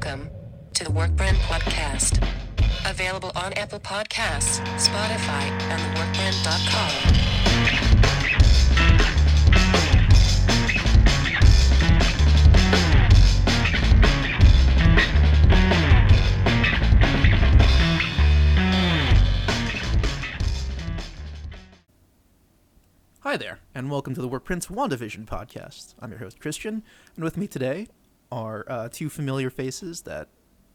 Welcome 0.00 0.30
to 0.74 0.84
the 0.84 0.90
Workprint 0.90 1.34
Podcast. 1.38 2.22
Available 2.88 3.32
on 3.34 3.52
Apple 3.54 3.80
Podcasts, 3.80 4.60
Spotify, 4.78 5.50
and 5.72 5.96
theworkprint.com. 5.96 6.92
Hi 23.22 23.36
there, 23.36 23.58
and 23.74 23.90
welcome 23.90 24.14
to 24.14 24.22
the 24.22 24.28
Workprint 24.28 24.68
WandaVision 24.68 25.24
podcast. 25.24 25.96
I'm 26.00 26.10
your 26.10 26.20
host, 26.20 26.38
Christian, 26.38 26.84
and 27.16 27.24
with 27.24 27.36
me 27.36 27.48
today 27.48 27.88
are 28.30 28.64
uh, 28.68 28.88
two 28.90 29.08
familiar 29.08 29.50
faces 29.50 30.02
that 30.02 30.28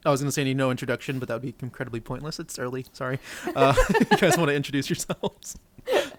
I 0.05 0.09
was 0.11 0.19
going 0.21 0.27
to 0.27 0.31
say 0.33 0.43
need 0.43 0.57
no 0.57 0.69
introduction, 0.71 1.17
but 1.19 1.27
that 1.29 1.35
would 1.35 1.41
be 1.43 1.55
incredibly 1.61 2.01
pointless. 2.01 2.39
It's 2.39 2.59
early, 2.59 2.85
sorry. 2.91 3.19
Uh, 3.55 3.73
you 4.11 4.17
guys 4.17 4.37
want 4.37 4.49
to 4.49 4.55
introduce 4.55 4.89
yourselves? 4.89 5.55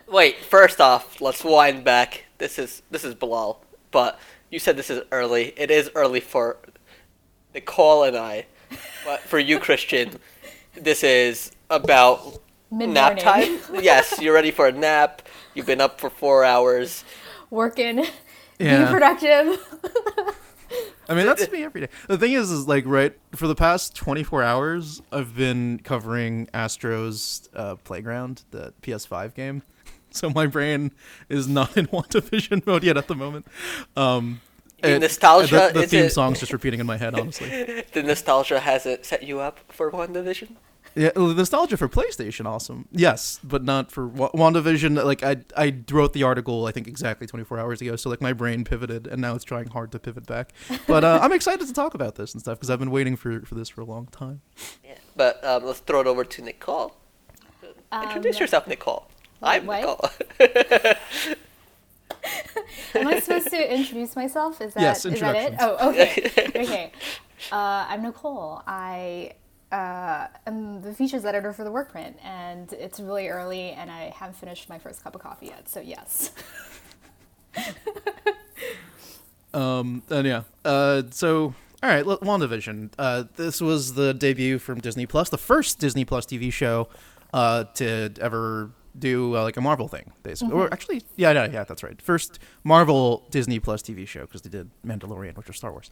Wait, 0.09 0.39
first 0.45 0.80
off, 0.80 1.20
let's 1.20 1.45
wind 1.45 1.84
back. 1.84 2.25
This 2.39 2.59
is 2.59 2.83
this 2.91 3.05
is 3.05 3.15
Bilal, 3.15 3.62
but 3.91 4.19
you 4.51 4.59
said 4.59 4.77
this 4.77 4.91
is 4.91 5.02
early. 5.12 5.52
It 5.56 5.70
is 5.70 5.91
early 5.95 6.20
for 6.20 6.56
Nicole 7.55 8.05
and 8.05 8.16
I, 8.16 8.47
but 9.05 9.20
for 9.20 9.39
you, 9.39 9.59
Christian, 9.59 10.19
this 10.75 11.03
is 11.05 11.51
about 11.70 12.41
nap 12.70 13.16
Mid-morning. 13.16 13.25
time. 13.25 13.59
yes, 13.83 14.20
you're 14.20 14.34
ready 14.34 14.51
for 14.51 14.66
a 14.66 14.73
nap. 14.73 15.23
You've 15.55 15.66
been 15.66 15.80
up 15.80 16.01
for 16.01 16.11
four 16.11 16.45
hours. 16.45 17.05
working, 17.51 18.05
Yeah. 18.59 18.78
being 18.78 18.87
productive. 18.89 19.59
I 21.09 21.15
mean, 21.15 21.27
that's 21.27 21.51
me 21.53 21.63
every 21.65 21.83
day. 21.83 21.89
The 22.09 22.19
thing 22.19 22.33
is, 22.33 22.51
is 22.51 22.67
like, 22.69 22.85
right, 22.87 23.17
for 23.35 23.47
the 23.47 23.55
past 23.55 23.95
24 23.95 24.43
hours, 24.43 25.03
I've 25.12 25.34
been 25.37 25.78
covering 25.84 26.48
Astro's 26.55 27.48
uh, 27.55 27.77
Playground, 27.77 28.42
the 28.51 28.73
PS5 28.83 29.34
game. 29.34 29.62
So 30.11 30.31
my 30.31 30.47
brain 30.47 30.93
is 31.28 31.48
not 31.48 31.77
in 31.77 31.87
WandaVision 31.89 32.65
mode 32.69 32.84
yet 32.84 32.97
at 32.97 33.09
the 33.09 33.17
moment. 33.17 33.48
Um, 33.97 34.41
The 34.81 35.01
nostalgia, 35.01 35.70
The, 35.75 35.81
the 35.81 35.87
theme 35.89 36.05
it- 36.05 36.12
song's 36.12 36.39
just 36.39 36.53
repeating 36.53 36.78
in 36.78 36.87
my 36.87 36.97
head, 36.97 37.19
honestly. 37.19 37.83
The 37.93 38.03
nostalgia 38.05 38.61
hasn't 38.61 39.05
set 39.05 39.25
you 39.25 39.41
up 39.41 39.59
for 39.73 39.91
WandaVision? 39.91 40.50
Yeah, 40.97 41.11
nostalgia 41.17 41.77
for 41.77 41.89
PlayStation, 41.89 42.47
awesome. 42.47 42.87
Yes, 42.92 43.41
but 43.42 43.64
not 43.64 43.91
for 43.91 44.06
Wa- 44.06 44.31
WandaVision. 44.31 45.03
Like 45.05 45.23
I, 45.25 45.39
I 45.56 45.75
wrote 45.91 46.12
the 46.12 46.23
article, 46.23 46.67
I 46.67 46.73
think 46.73 46.87
exactly 46.87 47.27
24 47.27 47.59
hours 47.59 47.81
ago. 47.81 47.97
So 47.97 48.09
like 48.11 48.20
my 48.20 48.33
brain 48.33 48.64
pivoted, 48.64 49.06
and 49.09 49.20
now 49.20 49.34
it's 49.34 49.45
trying 49.45 49.67
hard 49.69 49.91
to 49.92 49.98
pivot 49.98 50.27
back. 50.27 50.53
But 50.87 51.03
uh, 51.03 51.19
I'm 51.22 51.33
excited 51.33 51.67
to 51.67 51.72
talk 51.72 51.95
about 51.95 52.15
this 52.15 52.33
and 52.34 52.41
stuff 52.41 52.59
because 52.59 52.70
I've 52.70 52.78
been 52.78 52.91
waiting 52.92 53.17
for 53.17 53.41
for 53.41 53.55
this 53.56 53.69
for 53.69 53.81
a 53.81 53.84
long 53.84 54.06
time. 54.06 54.41
Yeah. 54.84 54.95
But 55.17 55.42
um, 55.45 55.65
let's 55.65 55.81
throw 55.81 56.00
it 56.00 56.06
over 56.06 56.25
to 56.25 56.42
Nicole. 56.42 56.95
Introduce 57.92 58.37
Um, 58.37 58.41
yourself, 58.42 58.67
Nicole. 58.67 59.06
I'm 59.42 59.67
what? 59.67 59.81
Nicole. 59.81 60.11
Am 62.95 63.06
I 63.09 63.20
supposed 63.20 63.48
to 63.50 63.75
introduce 63.75 64.15
myself? 64.17 64.61
Is 64.61 64.75
that 64.75 64.81
Yes, 64.81 65.05
is 65.05 65.20
that 65.20 65.34
it? 65.37 65.55
Oh, 65.61 65.91
okay. 65.91 66.31
okay. 66.56 66.92
Uh, 67.53 67.87
I'm 67.89 68.03
Nicole. 68.03 68.62
I 68.67 69.33
uh, 69.73 70.27
I'm 70.47 70.83
the 70.83 70.95
features 70.95 71.25
editor 71.25 71.53
for 71.53 71.65
the 71.65 71.70
Workprint, 71.70 72.15
and 72.23 72.73
it's 72.73 73.01
really 73.01 73.29
early, 73.29 73.71
and 73.71 73.91
I 73.91 74.12
haven't 74.17 74.37
finished 74.37 74.69
my 74.69 74.79
first 74.79 75.03
cup 75.03 75.15
of 75.15 75.21
coffee 75.21 75.47
yet. 75.47 75.69
So 75.69 75.81
yes. 75.81 76.33
Um, 79.55 80.03
and 80.11 80.27
yeah. 80.27 80.43
Uh, 80.65 81.05
so 81.11 81.55
all 81.83 81.91
right, 81.91 82.05
WandaVision. 82.05 82.91
Uh, 82.98 83.25
this 83.37 83.61
was 83.61 83.95
the 83.95 84.12
debut 84.12 84.59
from 84.59 84.81
Disney 84.81 85.06
Plus, 85.06 85.29
the 85.29 85.39
first 85.39 85.78
Disney 85.78 86.05
Plus 86.05 86.27
TV 86.27 86.53
show 86.53 86.89
uh, 87.33 87.65
to 87.75 88.12
ever 88.21 88.71
do 88.99 89.37
uh, 89.37 89.43
like 89.43 89.56
a 89.56 89.60
Marvel 89.60 89.88
thing, 89.88 90.12
basically. 90.22 90.55
Or 90.55 90.72
actually, 90.72 91.03
yeah, 91.16 91.32
yeah, 91.32 91.47
yeah, 91.50 91.65
that's 91.65 91.82
right. 91.82 92.00
First 92.00 92.38
Marvel 92.62 93.27
Disney 93.31 93.59
Plus 93.59 93.82
TV 93.82 94.06
show 94.06 94.22
because 94.22 94.43
they 94.43 94.50
did 94.50 94.71
Mandalorian, 94.87 95.37
which 95.37 95.49
was 95.49 95.56
Star 95.56 95.72
Wars. 95.72 95.91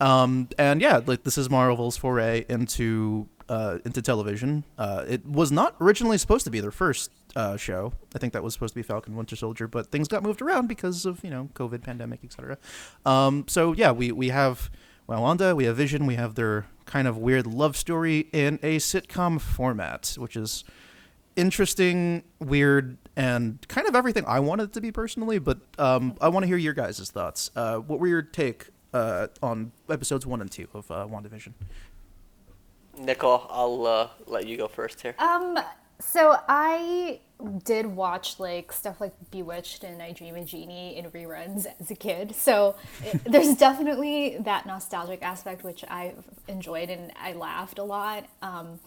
Um, 0.00 0.48
and 0.58 0.80
yeah, 0.80 1.00
like 1.04 1.24
this 1.24 1.38
is 1.38 1.50
Marvel's 1.50 1.96
foray 1.96 2.44
into 2.48 3.28
uh, 3.48 3.78
into 3.84 4.02
television. 4.02 4.64
Uh, 4.78 5.04
it 5.08 5.26
was 5.26 5.50
not 5.50 5.76
originally 5.80 6.18
supposed 6.18 6.44
to 6.44 6.50
be 6.50 6.60
their 6.60 6.70
first 6.70 7.10
uh, 7.36 7.56
show. 7.56 7.92
I 8.14 8.18
think 8.18 8.32
that 8.32 8.42
was 8.42 8.54
supposed 8.54 8.74
to 8.74 8.78
be 8.78 8.82
Falcon 8.82 9.16
Winter 9.16 9.36
Soldier, 9.36 9.66
but 9.66 9.90
things 9.90 10.08
got 10.08 10.22
moved 10.22 10.40
around 10.40 10.68
because 10.68 11.06
of 11.06 11.22
you 11.24 11.30
know 11.30 11.50
COVID, 11.54 11.82
pandemic, 11.82 12.20
etc. 12.24 12.58
Um, 13.04 13.44
so 13.48 13.72
yeah, 13.72 13.92
we 13.92 14.12
we 14.12 14.28
have 14.28 14.70
Wanda, 15.06 15.54
we 15.54 15.64
have 15.64 15.76
Vision, 15.76 16.06
we 16.06 16.14
have 16.14 16.34
their 16.34 16.66
kind 16.86 17.08
of 17.08 17.18
weird 17.18 17.46
love 17.46 17.76
story 17.76 18.28
in 18.32 18.58
a 18.62 18.76
sitcom 18.76 19.40
format, 19.40 20.14
which 20.18 20.36
is 20.36 20.64
interesting, 21.36 22.22
weird, 22.40 22.98
and 23.16 23.66
kind 23.68 23.86
of 23.88 23.94
everything 23.94 24.24
I 24.26 24.40
wanted 24.40 24.64
it 24.64 24.72
to 24.74 24.80
be 24.80 24.92
personally. 24.92 25.38
But 25.38 25.58
um, 25.78 26.16
I 26.20 26.28
want 26.28 26.44
to 26.44 26.46
hear 26.46 26.56
your 26.56 26.74
guys' 26.74 27.10
thoughts. 27.10 27.50
Uh, 27.54 27.78
what 27.78 28.00
were 28.00 28.06
your 28.06 28.22
take 28.22 28.68
uh, 28.92 29.28
on 29.42 29.72
episodes 29.88 30.26
one 30.26 30.40
and 30.40 30.50
two 30.50 30.68
of 30.74 30.90
uh, 30.90 31.06
WandaVision? 31.06 31.52
Nicole, 32.98 33.46
I'll 33.50 33.86
uh, 33.86 34.08
let 34.26 34.46
you 34.46 34.56
go 34.56 34.68
first 34.68 35.00
here. 35.02 35.14
Um. 35.18 35.58
So 36.00 36.36
I 36.48 37.20
did 37.64 37.86
watch 37.86 38.40
like 38.40 38.72
stuff 38.72 39.00
like 39.00 39.12
Bewitched 39.30 39.84
and 39.84 40.02
I 40.02 40.12
Dream 40.12 40.36
of 40.36 40.46
Jeannie 40.46 40.96
in 40.96 41.10
reruns 41.10 41.66
as 41.80 41.90
a 41.90 41.94
kid. 41.94 42.34
So 42.34 42.76
it, 43.04 43.22
there's 43.30 43.56
definitely 43.56 44.38
that 44.40 44.66
nostalgic 44.66 45.22
aspect 45.22 45.62
which 45.62 45.84
I 45.88 46.14
enjoyed 46.48 46.90
and 46.90 47.12
I 47.20 47.32
laughed 47.32 47.78
a 47.78 47.84
lot. 47.84 48.26
Um, 48.42 48.80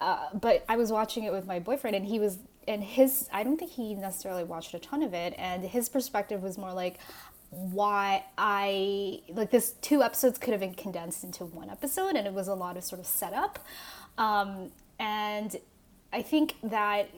uh, 0.00 0.28
but 0.34 0.64
I 0.68 0.76
was 0.76 0.90
watching 0.90 1.24
it 1.24 1.32
with 1.32 1.46
my 1.46 1.58
boyfriend 1.58 1.96
and 1.96 2.04
he 2.06 2.18
was 2.18 2.38
and 2.66 2.82
his 2.82 3.28
I 3.32 3.42
don't 3.42 3.56
think 3.56 3.72
he 3.72 3.94
necessarily 3.94 4.44
watched 4.44 4.74
a 4.74 4.78
ton 4.78 5.02
of 5.02 5.14
it 5.14 5.34
and 5.38 5.64
his 5.64 5.88
perspective 5.88 6.42
was 6.42 6.58
more 6.58 6.72
like 6.72 6.98
why 7.50 8.24
I 8.36 9.20
like 9.28 9.50
this 9.50 9.72
two 9.80 10.02
episodes 10.02 10.38
could 10.38 10.52
have 10.52 10.60
been 10.60 10.74
condensed 10.74 11.24
into 11.24 11.44
one 11.44 11.70
episode 11.70 12.16
and 12.16 12.26
it 12.26 12.32
was 12.32 12.48
a 12.48 12.54
lot 12.54 12.76
of 12.76 12.84
sort 12.84 13.00
of 13.00 13.06
setup. 13.06 13.58
Um, 14.18 14.70
and 14.98 15.56
I 16.12 16.22
think 16.22 16.54
that 16.62 17.08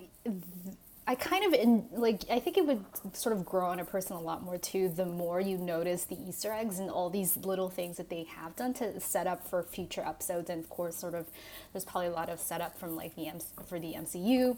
I 1.09 1.15
kind 1.15 1.45
of 1.45 1.53
in 1.55 1.87
like 1.93 2.23
I 2.31 2.41
think 2.41 2.59
it 2.59 2.67
would 2.67 2.85
sort 3.13 3.37
of 3.37 3.45
grow 3.45 3.67
on 3.67 3.79
a 3.79 3.85
person 3.85 4.17
a 4.17 4.21
lot 4.21 4.43
more 4.43 4.59
too 4.59 4.89
the 4.89 5.07
more 5.07 5.41
you 5.41 5.57
notice 5.57 6.05
the 6.05 6.17
Easter 6.21 6.53
eggs 6.53 6.81
and 6.81 6.91
all 6.91 7.11
these 7.11 7.37
little 7.37 7.69
things 7.69 7.97
that 7.99 8.11
they 8.11 8.25
have 8.25 8.57
done 8.57 8.75
to 8.75 8.99
set 8.99 9.29
up 9.29 9.47
for 9.47 9.63
future 9.63 10.03
episodes 10.05 10.51
and 10.51 10.63
of 10.65 10.69
course 10.69 10.97
sort 10.97 11.15
of 11.15 11.27
there's 11.73 11.85
probably 11.85 12.09
a 12.09 12.13
lot 12.13 12.29
of 12.29 12.41
setup 12.41 12.77
from 12.79 12.97
like 12.97 13.15
the 13.15 13.29
M- 13.29 13.39
for 13.67 13.79
the 13.79 13.95
MCU 13.95 14.57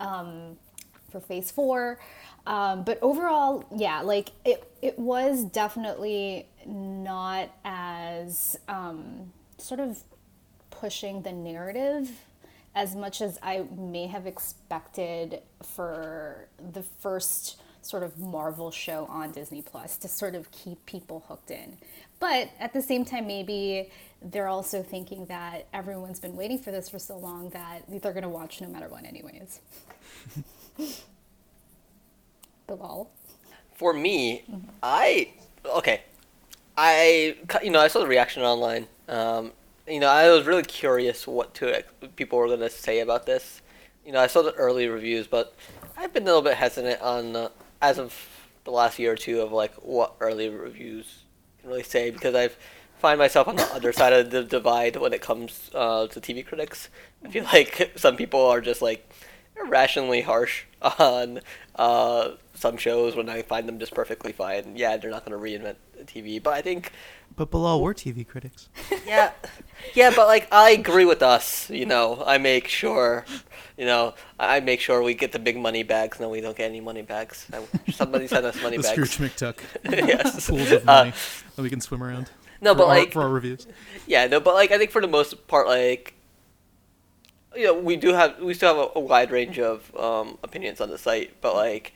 um, 0.00 0.56
for 1.10 1.20
Phase 1.20 1.50
Four. 1.50 1.98
Um, 2.46 2.84
but 2.84 2.98
overall, 3.00 3.64
yeah, 3.74 4.02
like 4.02 4.30
it, 4.44 4.70
it 4.82 4.98
was 4.98 5.44
definitely 5.44 6.46
not 6.66 7.50
as 7.64 8.58
um, 8.68 9.32
sort 9.58 9.80
of 9.80 10.02
pushing 10.70 11.22
the 11.22 11.32
narrative 11.32 12.10
as 12.74 12.94
much 12.96 13.20
as 13.20 13.38
I 13.42 13.64
may 13.76 14.06
have 14.06 14.26
expected 14.26 15.40
for 15.62 16.48
the 16.72 16.82
first 16.82 17.60
sort 17.82 18.02
of 18.02 18.18
Marvel 18.18 18.70
show 18.70 19.06
on 19.06 19.30
Disney 19.30 19.62
Plus 19.62 19.96
to 19.98 20.08
sort 20.08 20.34
of 20.34 20.50
keep 20.50 20.84
people 20.86 21.24
hooked 21.28 21.50
in. 21.50 21.76
But 22.18 22.50
at 22.58 22.72
the 22.72 22.82
same 22.82 23.04
time, 23.04 23.26
maybe 23.26 23.90
they're 24.22 24.48
also 24.48 24.82
thinking 24.82 25.26
that 25.26 25.66
everyone's 25.72 26.20
been 26.20 26.36
waiting 26.36 26.58
for 26.58 26.70
this 26.70 26.88
for 26.88 26.98
so 26.98 27.18
long 27.18 27.50
that 27.50 27.82
they're 27.88 28.12
going 28.12 28.22
to 28.22 28.28
watch 28.28 28.60
no 28.60 28.68
matter 28.68 28.88
what, 28.88 29.04
anyways. 29.04 29.60
Bilal. 32.66 33.10
For 33.74 33.92
me, 33.92 34.42
I 34.82 35.32
okay. 35.66 36.02
I 36.76 37.36
you 37.62 37.70
know 37.70 37.80
I 37.80 37.88
saw 37.88 38.00
the 38.00 38.06
reaction 38.06 38.42
online. 38.42 38.86
Um, 39.08 39.52
you 39.88 40.00
know 40.00 40.08
I 40.08 40.30
was 40.30 40.46
really 40.46 40.62
curious 40.62 41.26
what 41.26 41.54
to 41.54 41.84
people 42.16 42.38
were 42.38 42.48
gonna 42.48 42.70
say 42.70 43.00
about 43.00 43.26
this. 43.26 43.62
You 44.04 44.12
know 44.12 44.20
I 44.20 44.26
saw 44.26 44.42
the 44.42 44.52
early 44.54 44.88
reviews, 44.88 45.26
but 45.26 45.54
I've 45.96 46.12
been 46.12 46.24
a 46.24 46.26
little 46.26 46.42
bit 46.42 46.54
hesitant 46.54 47.00
on 47.00 47.36
uh, 47.36 47.48
as 47.80 47.98
of 47.98 48.14
the 48.64 48.70
last 48.70 48.98
year 48.98 49.12
or 49.12 49.16
two 49.16 49.40
of 49.40 49.52
like 49.52 49.74
what 49.74 50.14
early 50.20 50.48
reviews 50.48 51.24
can 51.60 51.70
really 51.70 51.82
say 51.82 52.10
because 52.10 52.34
I've 52.34 52.56
find 53.04 53.18
myself 53.18 53.46
on 53.46 53.56
the 53.56 53.74
other 53.74 53.92
side 53.92 54.14
of 54.14 54.30
the 54.30 54.42
divide 54.42 54.96
when 54.96 55.12
it 55.12 55.20
comes 55.20 55.70
uh, 55.74 56.06
to 56.06 56.20
TV 56.22 56.46
critics. 56.46 56.88
I 57.22 57.28
feel 57.28 57.44
like 57.44 57.92
some 57.96 58.16
people 58.16 58.40
are 58.40 58.62
just 58.62 58.80
like 58.80 59.06
irrationally 59.60 60.22
harsh 60.22 60.64
on 60.98 61.40
uh, 61.76 62.30
some 62.54 62.78
shows 62.78 63.14
when 63.14 63.28
I 63.28 63.42
find 63.42 63.68
them 63.68 63.78
just 63.78 63.94
perfectly 63.94 64.32
fine. 64.32 64.76
Yeah, 64.76 64.96
they're 64.96 65.10
not 65.10 65.26
going 65.26 65.38
to 65.38 65.44
reinvent 65.44 65.76
TV. 66.04 66.42
But 66.42 66.54
I 66.54 66.62
think 66.62 66.92
But 67.36 67.50
Bilal, 67.50 67.80
we're 67.82 67.94
TV 67.94 68.26
critics. 68.26 68.68
yeah, 69.06 69.32
yeah, 69.94 70.12
but 70.14 70.26
like 70.26 70.48
I 70.52 70.70
agree 70.70 71.04
with 71.04 71.22
us. 71.22 71.70
You 71.70 71.86
know, 71.86 72.22
I 72.26 72.38
make 72.38 72.68
sure, 72.68 73.24
you 73.78 73.86
know, 73.86 74.14
I 74.38 74.60
make 74.60 74.80
sure 74.80 75.02
we 75.02 75.14
get 75.14 75.32
the 75.32 75.38
big 75.38 75.56
money 75.56 75.82
bags. 75.82 76.18
No, 76.20 76.28
we 76.28 76.40
don't 76.40 76.56
get 76.56 76.70
any 76.70 76.80
money 76.80 77.02
bags. 77.02 77.46
I- 77.52 77.90
Somebody 77.92 78.26
send 78.26 78.46
us 78.46 78.60
money 78.62 78.76
The 78.78 78.82
bags. 78.82 79.10
Scrooge 79.10 79.30
McDuck 79.32 79.58
yes. 79.90 80.48
pools 80.48 80.70
of 80.70 80.82
Uh, 80.88 80.92
money 81.04 81.12
that 81.56 81.62
we 81.62 81.70
can 81.70 81.80
swim 81.80 82.02
around. 82.02 82.30
no, 82.60 82.74
but 82.74 82.84
our, 82.84 82.88
like 82.98 83.12
for 83.12 83.22
our 83.22 83.28
reviews. 83.30 83.66
Yeah, 84.06 84.26
no, 84.26 84.40
but 84.40 84.54
like 84.54 84.70
I 84.72 84.78
think 84.78 84.90
for 84.90 85.00
the 85.00 85.08
most 85.08 85.46
part, 85.48 85.66
like 85.66 86.14
you 87.56 87.64
know, 87.64 87.74
we 87.74 87.94
do 87.96 88.12
have 88.12 88.38
we 88.40 88.52
still 88.54 88.74
have 88.74 88.90
a, 88.94 88.98
a 88.98 89.00
wide 89.00 89.30
range 89.30 89.58
of 89.58 89.94
um, 89.96 90.38
opinions 90.42 90.80
on 90.80 90.90
the 90.90 90.98
site, 90.98 91.40
but 91.40 91.54
like 91.54 91.92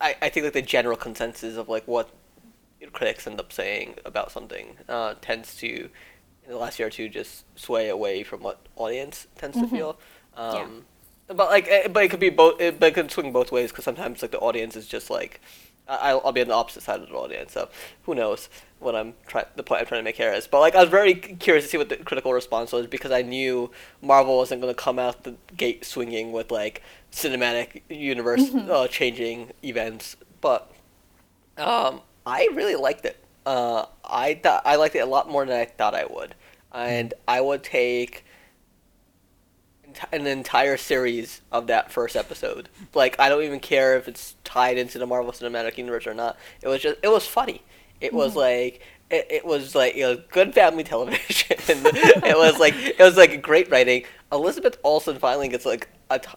I, 0.00 0.16
I 0.22 0.28
think 0.30 0.44
like 0.44 0.54
the 0.54 0.62
general 0.62 0.96
consensus 0.96 1.56
of 1.56 1.68
like 1.68 1.86
what 1.86 2.08
critics 2.92 3.26
end 3.26 3.38
up 3.40 3.52
saying 3.52 3.94
about 4.04 4.32
something 4.32 4.76
uh, 4.88 5.14
tends 5.20 5.54
to 5.56 5.68
in 6.44 6.50
the 6.52 6.56
last 6.56 6.78
year 6.78 6.88
or 6.88 6.90
two 6.90 7.08
just 7.08 7.44
sway 7.58 7.88
away 7.88 8.22
from 8.22 8.42
what 8.42 8.60
audience 8.76 9.26
tends 9.36 9.56
to 9.58 9.66
feel. 9.68 9.98
Um, 10.36 10.84
But 11.28 11.48
like, 11.50 11.68
eh, 11.68 11.86
but 11.88 12.02
it 12.04 12.08
could 12.10 12.18
be 12.20 12.30
both. 12.30 12.60
It, 12.60 12.80
but 12.80 12.86
it 12.88 12.94
could 12.94 13.10
swing 13.10 13.32
both 13.32 13.52
ways 13.52 13.70
because 13.70 13.84
sometimes 13.84 14.20
like 14.22 14.30
the 14.32 14.38
audience 14.40 14.74
is 14.74 14.86
just 14.88 15.10
like, 15.10 15.40
I- 15.86 16.10
I'll, 16.10 16.22
I'll 16.24 16.32
be 16.32 16.40
on 16.40 16.48
the 16.48 16.54
opposite 16.54 16.82
side 16.82 17.00
of 17.00 17.08
the 17.08 17.14
audience. 17.14 17.52
So 17.52 17.68
who 18.02 18.14
knows 18.16 18.48
what 18.80 18.96
I'm 18.96 19.14
trying. 19.28 19.44
The 19.54 19.62
point 19.62 19.80
I'm 19.82 19.86
trying 19.86 20.00
to 20.00 20.04
make 20.04 20.16
here 20.16 20.32
is. 20.32 20.48
But 20.48 20.58
like, 20.60 20.74
I 20.74 20.80
was 20.80 20.88
very 20.88 21.14
curious 21.14 21.66
to 21.66 21.70
see 21.70 21.78
what 21.78 21.88
the 21.88 21.98
critical 21.98 22.32
response 22.32 22.72
was 22.72 22.86
because 22.88 23.12
I 23.12 23.22
knew 23.22 23.70
Marvel 24.02 24.38
wasn't 24.38 24.60
going 24.60 24.74
to 24.74 24.80
come 24.80 24.98
out 24.98 25.22
the 25.22 25.36
gate 25.56 25.84
swinging 25.84 26.32
with 26.32 26.50
like 26.50 26.82
cinematic 27.12 27.82
universe 27.88 28.52
uh, 28.54 28.88
changing 28.88 29.52
events. 29.62 30.16
But 30.40 30.72
um, 31.58 32.00
I 32.30 32.48
really 32.54 32.76
liked 32.76 33.04
it. 33.04 33.16
Uh, 33.44 33.86
I 34.04 34.40
I 34.64 34.76
liked 34.76 34.94
it 34.94 35.00
a 35.00 35.06
lot 35.06 35.28
more 35.28 35.44
than 35.44 35.58
I 35.58 35.64
thought 35.64 35.94
I 35.94 36.04
would, 36.04 36.34
and 36.72 37.12
I 37.26 37.40
would 37.40 37.64
take 37.64 38.24
an 40.12 40.26
entire 40.26 40.76
series 40.76 41.40
of 41.50 41.66
that 41.66 41.90
first 41.90 42.14
episode. 42.14 42.68
Like 42.94 43.18
I 43.18 43.28
don't 43.28 43.42
even 43.42 43.58
care 43.58 43.96
if 43.96 44.06
it's 44.06 44.36
tied 44.44 44.78
into 44.78 44.98
the 44.98 45.06
Marvel 45.06 45.32
Cinematic 45.32 45.76
Universe 45.76 46.06
or 46.06 46.14
not. 46.14 46.38
It 46.62 46.68
was 46.68 46.80
just 46.80 46.98
it 47.02 47.08
was 47.08 47.26
funny. 47.26 47.62
It 48.00 48.12
was 48.12 48.36
like 48.36 48.80
it, 49.10 49.26
it 49.28 49.44
was 49.44 49.74
like 49.74 49.96
you 49.96 50.02
know, 50.02 50.22
good 50.30 50.54
family 50.54 50.84
television. 50.92 51.56
it 51.58 52.36
was 52.36 52.58
like 52.60 52.74
it 52.76 53.00
was 53.00 53.16
like 53.16 53.42
great 53.42 53.70
writing. 53.70 54.04
Elizabeth 54.30 54.78
Olsen 54.84 55.18
finally 55.18 55.48
gets 55.48 55.66
like 55.66 55.88
a 56.08 56.20
t- 56.20 56.28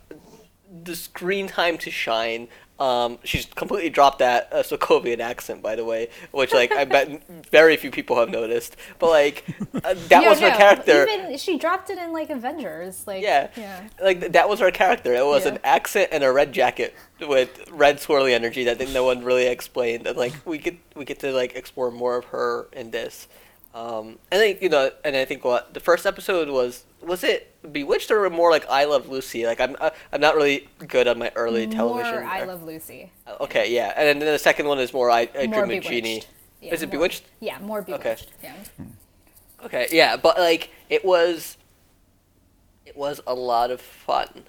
the 0.84 0.96
screen 0.96 1.48
time 1.48 1.78
to 1.78 1.92
shine. 1.92 2.48
Um, 2.80 3.20
she's 3.24 3.46
completely 3.46 3.92
dropped 3.92 4.20
that 4.20 4.50
uh, 4.52 4.64
Sokovian 4.64 5.20
accent, 5.20 5.62
by 5.62 5.76
the 5.76 5.86
way, 5.86 6.10
which 6.32 6.52
like 6.54 6.72
I 6.72 6.86
bet 6.86 7.22
very 7.52 7.78
few 7.78 7.92
people 7.92 8.18
have 8.20 8.30
noticed. 8.30 8.76
But 8.98 9.10
like 9.12 9.46
uh, 9.84 9.94
that 10.10 10.24
Yeah, 10.24 10.30
was 10.30 10.40
her 10.40 10.50
no, 10.50 10.58
character. 10.58 11.08
Even 11.08 11.38
she 11.38 11.58
dropped 11.58 11.92
it 11.92 12.00
in 12.00 12.12
like 12.12 12.30
Avengers. 12.32 13.06
Like 13.06 13.22
Yeah. 13.22 13.50
yeah. 13.56 13.88
Like 14.02 14.20
th- 14.22 14.32
that 14.34 14.50
was 14.50 14.60
her 14.60 14.72
character. 14.72 15.14
It 15.14 15.24
was 15.26 15.46
Yeah. 15.46 15.54
an 15.54 15.60
accent 15.64 16.10
and 16.12 16.24
a 16.24 16.32
red 16.32 16.52
jacket 16.52 16.96
with 17.22 17.70
red 17.72 17.98
swirly 18.00 18.34
energy 18.34 18.64
that 18.66 18.80
no 18.90 19.04
one 19.06 19.24
really 19.24 19.46
explained. 19.46 20.08
And 20.08 20.18
like 20.18 20.34
we 20.46 20.58
get 20.58 20.78
we 20.96 21.06
get 21.06 21.20
to 21.20 21.32
like 21.32 21.56
explore 21.56 21.92
more 21.92 22.18
of 22.18 22.26
her 22.26 22.68
in 22.74 22.90
this. 22.92 23.28
Um, 23.76 24.18
I 24.32 24.38
think 24.38 24.62
you 24.64 24.70
know, 24.70 24.90
and 25.06 25.16
I 25.16 25.26
think 25.26 25.46
what 25.46 25.74
the 25.76 25.80
first 25.80 26.06
episode 26.08 26.50
was 26.50 26.86
was 27.06 27.24
it 27.24 27.50
Bewitched 27.72 28.12
or 28.12 28.30
more 28.30 28.52
like 28.52 28.66
I 28.70 28.86
Love 28.86 29.10
Lucy? 29.10 29.46
Like 29.46 29.60
I'm 29.62 29.76
uh, 29.80 29.92
I'm 30.12 30.22
not 30.22 30.36
really 30.36 30.68
good 30.88 31.08
on 31.08 31.18
my 31.20 31.32
early 31.36 31.68
television. 31.68 32.14
More 32.16 32.24
I 32.24 32.44
Love 32.44 32.64
Lucy. 32.64 33.12
Okay, 33.42 33.74
yeah, 33.74 33.94
and 33.96 34.22
then 34.22 34.32
the 34.34 34.40
second 34.40 34.68
one 34.68 34.80
is 34.80 34.94
more 34.94 35.10
I, 35.10 35.30
I 35.38 35.48
more 35.48 35.66
Dream 35.66 35.78
of 35.80 35.84
Jeannie. 35.84 36.24
Yeah, 36.62 36.74
is 36.74 36.82
it 36.82 36.88
more- 36.88 36.92
Bewitched? 37.00 37.24
Yeah, 37.40 37.60
more 37.60 37.82
Bewitched. 37.82 38.32
Yeah. 38.42 38.54
Okay, 39.66 39.88
yeah, 39.92 40.18
but 40.18 40.38
like 40.38 40.72
it 40.90 41.06
was, 41.06 41.58
it 42.86 42.98
was 42.98 43.22
a 43.26 43.34
lot 43.34 43.72
of 43.72 43.80
fun, 43.80 44.44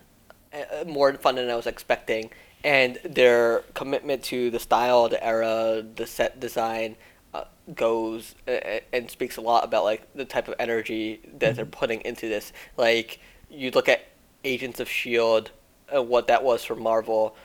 uh, 0.52 0.84
more 0.86 1.12
fun 1.14 1.36
than 1.36 1.48
I 1.48 1.54
was 1.54 1.66
expecting, 1.68 2.30
and 2.64 2.98
their 3.04 3.60
commitment 3.74 4.24
to 4.24 4.50
the 4.50 4.58
style, 4.58 5.08
the 5.08 5.24
era, 5.24 5.84
the 5.94 6.06
set 6.06 6.40
design, 6.40 6.96
uh, 7.34 7.44
goes 7.74 8.34
uh, 8.46 8.78
and 8.92 9.10
speaks 9.10 9.36
a 9.36 9.40
lot 9.40 9.64
about 9.64 9.84
like 9.84 10.06
the 10.14 10.24
type 10.24 10.48
of 10.48 10.54
energy 10.58 11.20
that 11.38 11.56
they're 11.56 11.66
putting 11.66 12.00
into 12.02 12.28
this. 12.28 12.52
Like 12.76 13.20
you 13.50 13.70
look 13.72 13.88
at 13.88 14.06
Agents 14.44 14.80
of 14.80 14.88
Shield, 14.88 15.50
and 15.88 15.98
uh, 15.98 16.02
what 16.02 16.28
that 16.28 16.44
was 16.44 16.64
for 16.64 16.76
Marvel 16.76 17.36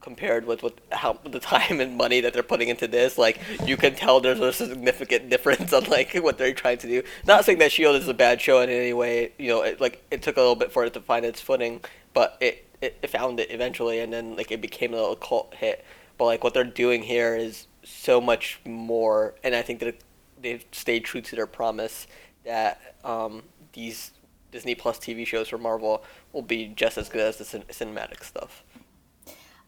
compared 0.00 0.46
with 0.46 0.62
what 0.62 0.78
how 0.92 1.12
the 1.24 1.40
time 1.40 1.80
and 1.80 1.96
money 1.96 2.20
that 2.20 2.32
they're 2.32 2.42
putting 2.42 2.68
into 2.68 2.88
this 2.88 3.18
like 3.18 3.38
you 3.66 3.76
can 3.76 3.94
tell 3.94 4.18
there's 4.20 4.40
a 4.40 4.52
significant 4.52 5.28
difference 5.28 5.72
on 5.74 5.84
like 5.84 6.14
what 6.14 6.38
they're 6.38 6.52
trying 6.52 6.78
to 6.78 6.86
do. 6.86 7.02
Not 7.26 7.44
saying 7.44 7.58
that 7.58 7.72
shield 7.72 7.96
is 7.96 8.08
a 8.08 8.14
bad 8.14 8.40
show 8.40 8.60
in 8.60 8.68
any 8.68 8.92
way 8.92 9.32
you 9.38 9.48
know 9.48 9.62
it, 9.62 9.80
like 9.80 10.04
it 10.10 10.22
took 10.22 10.36
a 10.36 10.40
little 10.40 10.56
bit 10.56 10.72
for 10.72 10.84
it 10.84 10.94
to 10.94 11.00
find 11.00 11.24
its 11.24 11.40
footing 11.40 11.80
but 12.12 12.36
it, 12.40 12.66
it 12.80 12.98
it 13.02 13.10
found 13.10 13.40
it 13.40 13.50
eventually 13.50 14.00
and 14.00 14.12
then 14.12 14.36
like 14.36 14.50
it 14.50 14.60
became 14.60 14.92
a 14.92 14.96
little 14.96 15.16
cult 15.16 15.54
hit. 15.54 15.84
But 16.18 16.26
like 16.26 16.44
what 16.44 16.52
they're 16.52 16.64
doing 16.64 17.02
here 17.02 17.34
is 17.34 17.66
so 17.90 18.20
much 18.20 18.60
more 18.64 19.34
and 19.44 19.54
i 19.54 19.62
think 19.62 19.80
that 19.80 19.96
they've 20.40 20.64
stayed 20.72 21.04
true 21.04 21.20
to 21.20 21.36
their 21.36 21.46
promise 21.46 22.06
that 22.44 22.94
um 23.04 23.42
these 23.72 24.12
disney 24.52 24.74
plus 24.74 24.98
tv 24.98 25.26
shows 25.26 25.48
for 25.48 25.58
marvel 25.58 26.02
will 26.32 26.42
be 26.42 26.66
just 26.68 26.96
as 26.98 27.08
good 27.08 27.20
as 27.20 27.36
the 27.36 27.44
cin- 27.44 27.62
cinematic 27.70 28.22
stuff 28.24 28.62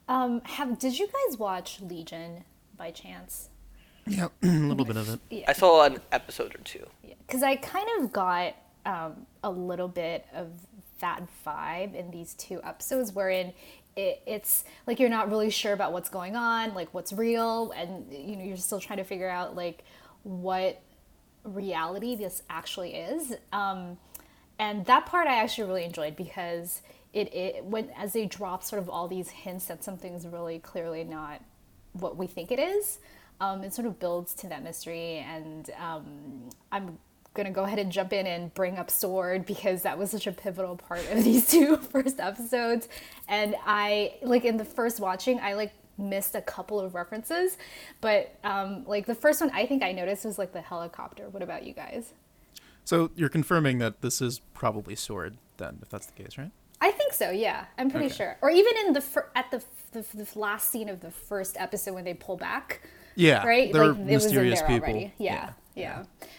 Um, 0.08 0.40
have 0.44 0.78
did 0.78 0.98
you 0.98 1.06
guys 1.06 1.38
watch 1.38 1.80
Legion 1.80 2.44
by 2.76 2.90
chance? 2.90 3.48
Yeah, 4.06 4.28
a 4.42 4.46
little 4.46 4.84
bit 4.84 4.96
of 4.96 5.08
it. 5.08 5.20
Yeah. 5.30 5.44
I 5.48 5.52
saw 5.52 5.84
an 5.84 6.00
episode 6.10 6.54
or 6.56 6.58
two. 6.64 6.86
because 7.26 7.42
I 7.44 7.54
kind 7.56 7.88
of 8.00 8.12
got 8.12 8.56
um, 8.84 9.26
a 9.44 9.50
little 9.50 9.86
bit 9.88 10.26
of 10.34 10.48
that 10.98 11.22
vibe 11.46 11.94
in 11.94 12.10
these 12.10 12.34
two 12.34 12.60
episodes, 12.64 13.12
wherein 13.12 13.52
it, 13.96 14.22
it's 14.26 14.64
like 14.86 14.98
you're 14.98 15.10
not 15.10 15.30
really 15.30 15.50
sure 15.50 15.72
about 15.72 15.92
what's 15.92 16.08
going 16.08 16.36
on, 16.36 16.74
like 16.74 16.92
what's 16.92 17.12
real, 17.12 17.72
and 17.72 18.12
you 18.12 18.36
know 18.36 18.44
you're 18.44 18.56
still 18.56 18.80
trying 18.80 18.98
to 18.98 19.04
figure 19.04 19.28
out 19.28 19.54
like 19.54 19.84
what 20.22 20.80
reality 21.44 22.14
this 22.16 22.42
actually 22.48 22.94
is. 22.94 23.34
Um, 23.52 23.98
and 24.58 24.86
that 24.86 25.06
part 25.06 25.26
I 25.26 25.42
actually 25.42 25.68
really 25.68 25.84
enjoyed 25.84 26.16
because 26.16 26.82
it, 27.12 27.34
it 27.34 27.64
when 27.64 27.90
as 27.96 28.12
they 28.12 28.26
drop 28.26 28.62
sort 28.62 28.80
of 28.80 28.88
all 28.88 29.08
these 29.08 29.28
hints 29.28 29.66
that 29.66 29.84
something's 29.84 30.26
really 30.26 30.58
clearly 30.58 31.04
not 31.04 31.42
what 31.92 32.16
we 32.16 32.26
think 32.26 32.50
it 32.50 32.58
is, 32.58 32.98
um, 33.40 33.62
it 33.62 33.74
sort 33.74 33.86
of 33.86 33.98
builds 33.98 34.34
to 34.34 34.46
that 34.48 34.62
mystery. 34.62 35.18
And 35.18 35.68
um, 35.78 36.48
I'm 36.70 36.98
gonna 37.34 37.50
go 37.50 37.64
ahead 37.64 37.78
and 37.78 37.90
jump 37.90 38.12
in 38.12 38.26
and 38.26 38.52
bring 38.54 38.78
up 38.78 38.90
Sword 38.90 39.46
because 39.46 39.82
that 39.82 39.98
was 39.98 40.10
such 40.10 40.26
a 40.26 40.32
pivotal 40.32 40.76
part 40.76 41.00
of 41.10 41.24
these 41.24 41.48
two 41.48 41.76
first 41.92 42.20
episodes. 42.20 42.88
And 43.28 43.54
I 43.66 44.14
like 44.22 44.44
in 44.44 44.56
the 44.56 44.64
first 44.64 45.00
watching, 45.00 45.40
I 45.40 45.54
like 45.54 45.72
missed 45.98 46.34
a 46.34 46.40
couple 46.42 46.80
of 46.80 46.94
references, 46.94 47.56
but 48.00 48.34
um, 48.44 48.84
like 48.86 49.06
the 49.06 49.14
first 49.14 49.40
one 49.40 49.50
I 49.50 49.66
think 49.66 49.82
I 49.82 49.92
noticed 49.92 50.24
was 50.24 50.38
like 50.38 50.52
the 50.52 50.60
helicopter. 50.62 51.28
What 51.28 51.42
about 51.42 51.64
you 51.64 51.72
guys? 51.74 52.12
So 52.84 53.10
you're 53.14 53.28
confirming 53.28 53.78
that 53.78 54.00
this 54.00 54.20
is 54.20 54.40
probably 54.54 54.96
Sword, 54.96 55.36
then, 55.58 55.78
if 55.82 55.88
that's 55.90 56.06
the 56.06 56.20
case, 56.20 56.36
right? 56.36 56.50
I 56.80 56.90
think 56.90 57.12
so. 57.12 57.30
Yeah, 57.30 57.66
I'm 57.78 57.90
pretty 57.90 58.06
Okay. 58.06 58.16
sure. 58.16 58.36
Or 58.42 58.50
even 58.50 58.72
in 58.86 58.92
the 58.92 59.00
fir- 59.00 59.30
at 59.36 59.50
the, 59.52 59.62
the 59.92 60.04
the 60.14 60.26
last 60.38 60.70
scene 60.70 60.88
of 60.88 60.98
the 61.00 61.12
first 61.12 61.56
episode 61.60 61.94
when 61.94 62.02
they 62.04 62.14
pull 62.14 62.36
back, 62.36 62.80
Yeah, 63.14 63.46
right? 63.46 63.72
they're 63.72 63.92
like 63.92 63.98
it 63.98 64.14
was 64.14 64.24
in 64.24 64.30
mysterious 64.30 64.58
there 64.60 64.68
people. 64.68 64.88
already. 64.88 65.12
Yeah, 65.18 65.32
yeah. 65.34 65.50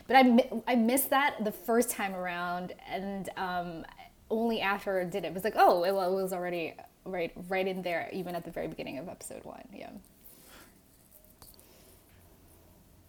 But 0.08 0.18
I 0.18 0.50
I 0.68 0.76
missed 0.76 1.10
that 1.10 1.44
the 1.44 1.52
first 1.52 1.90
time 1.90 2.16
around, 2.16 2.74
and 2.88 3.30
um, 3.38 3.86
only 4.30 4.62
after 4.62 5.04
did 5.06 5.24
it, 5.24 5.28
it 5.28 5.34
was 5.34 5.44
like, 5.44 5.56
oh, 5.56 5.82
well, 5.82 6.18
it 6.18 6.22
was 6.22 6.34
already 6.34 6.76
right 7.06 7.32
right 7.50 7.68
in 7.68 7.82
there, 7.82 8.10
even 8.14 8.36
at 8.36 8.46
the 8.46 8.52
very 8.52 8.68
beginning 8.68 8.98
of 8.98 9.08
episode 9.08 9.44
one. 9.44 9.64
Yeah. 9.74 9.90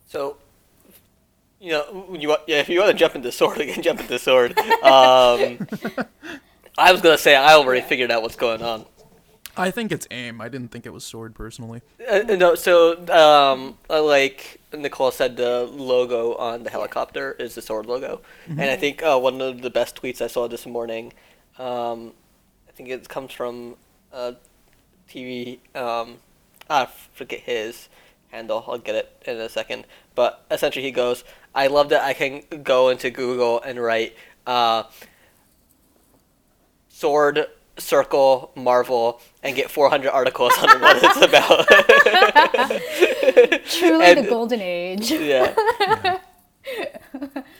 So, 0.06 0.36
you 1.60 1.72
know, 1.72 2.06
when 2.08 2.20
you 2.20 2.36
yeah, 2.46 2.60
if 2.60 2.68
you 2.68 2.78
want 2.80 2.92
to 2.92 2.96
jump 2.96 3.14
into 3.14 3.32
sword, 3.32 3.58
we 3.58 3.72
can 3.72 3.82
jump 3.82 4.00
into 4.00 4.18
sword. 4.18 4.56
Um, 4.58 5.66
I 6.78 6.92
was 6.92 7.00
gonna 7.00 7.18
say 7.18 7.34
I 7.34 7.54
already 7.54 7.80
figured 7.80 8.10
out 8.10 8.22
what's 8.22 8.36
going 8.36 8.62
on. 8.62 8.86
I 9.56 9.70
think 9.70 9.92
it's 9.92 10.06
AIM. 10.10 10.40
I 10.40 10.48
didn't 10.48 10.70
think 10.70 10.86
it 10.86 10.92
was 10.92 11.04
Sword 11.04 11.34
personally. 11.34 11.82
Uh, 12.08 12.20
no, 12.20 12.54
so 12.54 12.98
um, 13.10 13.78
uh, 13.88 14.02
like 14.02 14.60
Nicole 14.72 15.10
said, 15.10 15.36
the 15.36 15.64
logo 15.64 16.34
on 16.34 16.64
the 16.64 16.70
helicopter 16.70 17.32
is 17.32 17.54
the 17.54 17.62
sword 17.62 17.86
logo, 17.86 18.20
and 18.48 18.62
I 18.62 18.76
think 18.76 19.02
uh, 19.02 19.18
one 19.18 19.40
of 19.40 19.62
the 19.62 19.70
best 19.70 20.00
tweets 20.00 20.20
I 20.20 20.26
saw 20.26 20.48
this 20.48 20.66
morning, 20.66 21.12
um, 21.58 22.12
I 22.68 22.72
think 22.72 22.88
it 22.88 23.08
comes 23.08 23.32
from 23.32 23.76
uh, 24.12 24.32
TV. 25.08 25.58
Um, 25.74 26.16
I 26.68 26.88
forget 27.12 27.40
his 27.40 27.88
handle. 28.30 28.64
I'll 28.66 28.78
get 28.78 28.94
it 28.96 29.22
in 29.26 29.36
a 29.36 29.48
second. 29.48 29.86
But 30.14 30.44
essentially, 30.50 30.84
he 30.84 30.90
goes, 30.90 31.24
"I 31.54 31.68
love 31.68 31.88
that 31.90 32.02
I 32.02 32.12
can 32.12 32.42
go 32.62 32.88
into 32.88 33.10
Google 33.10 33.60
and 33.62 33.80
write." 33.80 34.16
Uh, 34.46 34.84
sword 36.88 37.46
circle 37.78 38.52
Marvel 38.54 39.20
and 39.42 39.54
get 39.56 39.70
400 39.70 40.10
articles 40.10 40.52
on 40.58 40.80
what 40.80 40.96
it's 41.02 41.16
about. 41.16 41.66
Truly 43.70 44.04
And- 44.04 44.24
the 44.24 44.28
golden 44.28 44.60
age. 44.60 45.10
yeah. 45.10 46.18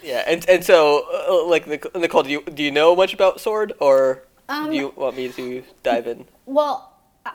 Yeah, 0.03 0.23
and 0.27 0.49
and 0.49 0.65
so 0.65 1.05
uh, 1.29 1.45
like 1.47 1.67
Nic- 1.67 1.95
Nicole, 1.95 2.23
do 2.23 2.31
you 2.31 2.43
do 2.43 2.63
you 2.63 2.71
know 2.71 2.97
much 2.97 3.13
about 3.13 3.39
Sword, 3.41 3.73
or 3.79 4.25
Um, 4.49 4.71
do 4.71 4.77
you 4.77 4.93
want 4.97 5.17
me 5.17 5.29
to 5.31 5.63
dive 5.83 6.07
in? 6.07 6.25
Well, 6.47 6.93
I, 7.27 7.33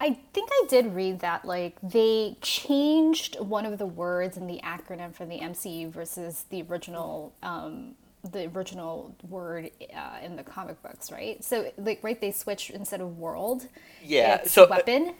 I 0.00 0.18
think 0.32 0.50
I 0.52 0.64
did 0.68 0.94
read 0.94 1.18
that 1.20 1.44
like 1.44 1.76
they 1.82 2.36
changed 2.42 3.40
one 3.40 3.66
of 3.66 3.78
the 3.78 3.86
words 3.86 4.36
in 4.36 4.46
the 4.46 4.60
acronym 4.62 5.12
for 5.14 5.24
the 5.26 5.40
MCU 5.40 5.90
versus 5.90 6.44
the 6.50 6.62
original 6.62 7.32
um, 7.42 7.96
the 8.32 8.46
original 8.48 9.14
word 9.28 9.70
uh, 9.94 10.18
in 10.22 10.36
the 10.36 10.42
comic 10.42 10.82
books, 10.82 11.10
right? 11.10 11.42
So 11.42 11.72
like 11.78 12.00
right, 12.02 12.20
they 12.20 12.32
switched 12.32 12.70
instead 12.70 13.00
of 13.00 13.18
world. 13.18 13.68
Yeah, 14.02 14.44
so, 14.44 14.64
uh, 14.64 14.68
weapon. 14.70 15.14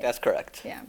That's 0.00 0.18
correct. 0.18 0.62
Yeah. 0.64 0.82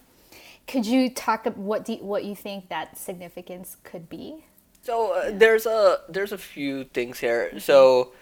Could 0.68 0.86
you 0.86 1.10
talk 1.10 1.48
ab- 1.48 1.58
what 1.58 1.86
do 1.86 1.94
you, 1.94 2.00
what 2.00 2.26
you 2.26 2.36
think 2.36 2.70
that 2.70 2.98
significance 2.98 3.78
could 3.84 4.10
be? 4.10 4.46
So 4.82 5.14
uh, 5.14 5.32
there's 5.34 5.66
a 5.66 6.00
there's 6.10 6.32
a 6.32 6.38
few 6.38 6.86
things 6.86 7.20
here. 7.20 7.60
So 7.60 8.14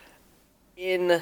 in 0.77 1.21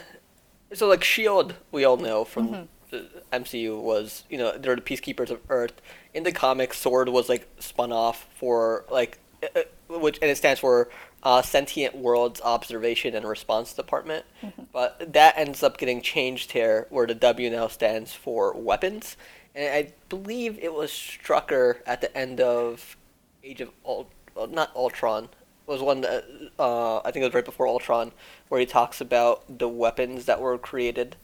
so 0.74 0.88
like 0.88 1.03
Shield, 1.03 1.56
we 1.72 1.86
all 1.86 1.98
know 1.98 2.25
from 2.25 2.68
the 2.89 3.08
MCU 3.32 3.80
was 3.80 4.24
you 4.30 4.38
know 4.38 4.58
they're 4.58 4.75
the 4.75 4.82
peacekeepers 4.82 5.30
of 5.30 5.39
Earth. 5.50 5.82
In 6.13 6.24
the 6.24 6.32
comics, 6.32 6.77
Sword 6.77 7.10
was 7.10 7.30
like 7.30 7.48
spun 7.60 7.92
off 7.92 8.27
for 8.36 8.86
like 8.89 9.20
uh, 9.44 9.60
uh, 9.60 10.00
which 10.00 10.20
and 10.22 10.30
it 10.30 10.38
stands 10.38 10.60
for 10.60 10.89
uh, 11.24 11.42
Sentient 11.42 11.96
Worlds 11.96 12.42
Observation 12.42 13.15
and 13.15 13.27
Response 13.27 13.74
Department. 13.74 14.25
But 14.72 15.13
that 15.13 15.38
ends 15.38 15.63
up 15.63 15.77
getting 15.77 16.01
changed 16.01 16.51
here, 16.51 16.86
where 16.89 17.08
the 17.08 17.15
W 17.15 17.50
now 17.50 17.68
stands 17.68 18.13
for 18.13 18.53
weapons. 18.53 19.18
And 19.56 19.74
I 19.74 19.94
believe 20.10 20.60
it 20.60 20.74
was 20.74 20.92
Strucker 20.92 21.77
at 21.86 22.01
the 22.01 22.15
end 22.15 22.42
of 22.42 22.98
Age 23.44 23.62
of 23.62 23.70
Ult- 23.86 24.12
not 24.50 24.75
Ultron. 24.75 25.30
Was 25.65 25.82
one 25.82 26.01
that 26.01 26.25
uh, 26.60 26.98
I 27.00 27.12
think 27.12 27.24
it 27.24 27.27
was 27.27 27.34
right 27.34 27.46
before 27.46 27.68
Ultron, 27.68 28.12
where 28.50 28.60
he 28.60 28.65
talks 28.65 29.00
about 29.00 29.60
the 29.60 29.70
weapons 29.70 30.25
that 30.25 30.42
were 30.42 30.58
created 30.58 31.15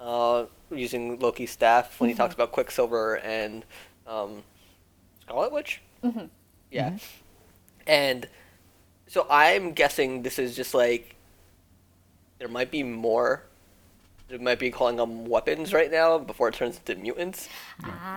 uh, 0.00 0.46
using 0.72 1.20
Loki's 1.20 1.52
staff. 1.52 2.00
When 2.00 2.10
he 2.10 2.16
talks 2.16 2.34
about 2.34 2.50
Quicksilver 2.50 3.18
and 3.18 3.64
um, 4.06 4.42
Scarlet 5.22 5.52
Witch. 5.52 5.82
Mm-hmm. 6.02 6.24
Yeah, 6.72 6.96
and 7.86 8.26
so 9.06 9.26
I'm 9.30 9.72
guessing 9.72 10.22
this 10.22 10.38
is 10.38 10.56
just 10.56 10.74
like 10.74 11.14
there 12.38 12.48
might 12.48 12.70
be 12.70 12.82
more. 12.82 13.42
They 14.28 14.38
might 14.38 14.58
be 14.58 14.72
calling 14.72 14.96
them 14.96 15.24
weapons 15.26 15.72
right 15.72 15.88
now 15.90 16.18
before 16.18 16.48
it 16.48 16.54
turns 16.54 16.80
into 16.84 17.00
mutants 17.00 17.48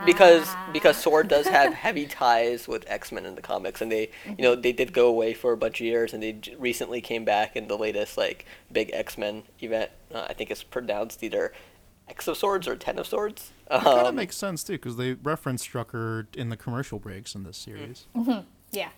because 0.08 0.48
because 0.74 0.98
Sword 0.98 1.27
does 1.27 1.48
have 1.48 1.72
heavy 1.86 2.08
ties 2.08 2.67
with 2.67 2.84
X 2.88 3.12
Men 3.12 3.27
in 3.27 3.36
the 3.36 3.43
comics, 3.43 3.79
and 3.79 3.91
they 3.91 4.10
you 4.25 4.41
know 4.43 4.55
they 4.55 4.72
did 4.72 4.91
go 4.91 5.08
away 5.08 5.36
for 5.36 5.51
a 5.51 5.58
bunch 5.58 5.79
of 5.79 5.86
years, 5.86 6.12
and 6.12 6.24
they 6.24 6.31
j- 6.34 6.55
recently 6.55 7.00
came 7.00 7.25
back 7.25 7.55
in 7.55 7.67
the 7.67 7.77
latest 7.77 8.17
like 8.17 8.46
big 8.72 8.89
X 8.91 9.19
Men 9.19 9.43
event. 9.62 9.91
Uh, 10.12 10.25
I 10.27 10.34
think 10.34 10.50
it's 10.50 10.63
pronounced 10.63 11.24
either 11.24 11.53
X 12.10 12.27
of 12.27 12.38
Swords 12.38 12.67
or 12.67 12.75
Ten 12.75 12.98
of 12.98 13.05
Swords. 13.05 13.51
Kind 13.69 13.86
of 13.86 14.05
Um, 14.08 14.15
makes 14.15 14.36
sense 14.36 14.63
too, 14.63 14.74
because 14.74 14.98
they 14.98 15.13
reference 15.13 15.63
Strucker 15.67 16.25
in 16.36 16.50
the 16.50 16.58
commercial 16.58 16.98
breaks 16.98 17.36
in 17.36 17.43
this 17.43 17.55
series. 17.58 18.08
Yeah. 18.72 18.89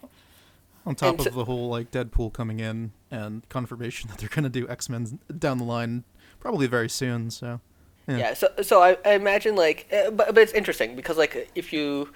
On 0.86 0.96
top 0.96 1.20
of 1.20 1.34
the 1.34 1.46
whole 1.46 1.70
like 1.70 1.92
Deadpool 1.92 2.34
coming 2.34 2.60
in 2.60 2.92
and 3.12 3.48
confirmation 3.50 4.10
that 4.10 4.18
they're 4.18 4.30
gonna 4.30 4.50
do 4.50 4.68
X 4.68 4.90
Men 4.90 5.20
down 5.38 5.58
the 5.58 5.64
line, 5.64 6.04
probably 6.40 6.68
very 6.68 6.90
soon. 6.90 7.30
So 7.30 7.62
yeah, 8.08 8.18
yeah 8.18 8.34
so 8.34 8.48
so 8.62 8.82
I, 8.82 8.98
I 9.06 9.14
imagine 9.14 9.56
like 9.56 9.88
uh, 9.92 10.12
but, 10.12 10.34
but 10.34 10.38
it's 10.40 10.54
interesting 10.54 10.96
because 10.96 11.18
like 11.18 11.50
if 11.56 11.72
you 11.72 12.12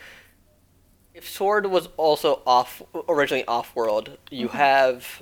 if 1.13 1.29
sword 1.29 1.67
was 1.67 1.89
also 1.97 2.41
off 2.45 2.81
originally 3.07 3.45
off 3.45 3.75
world 3.75 4.17
you 4.31 4.49
have 4.49 5.21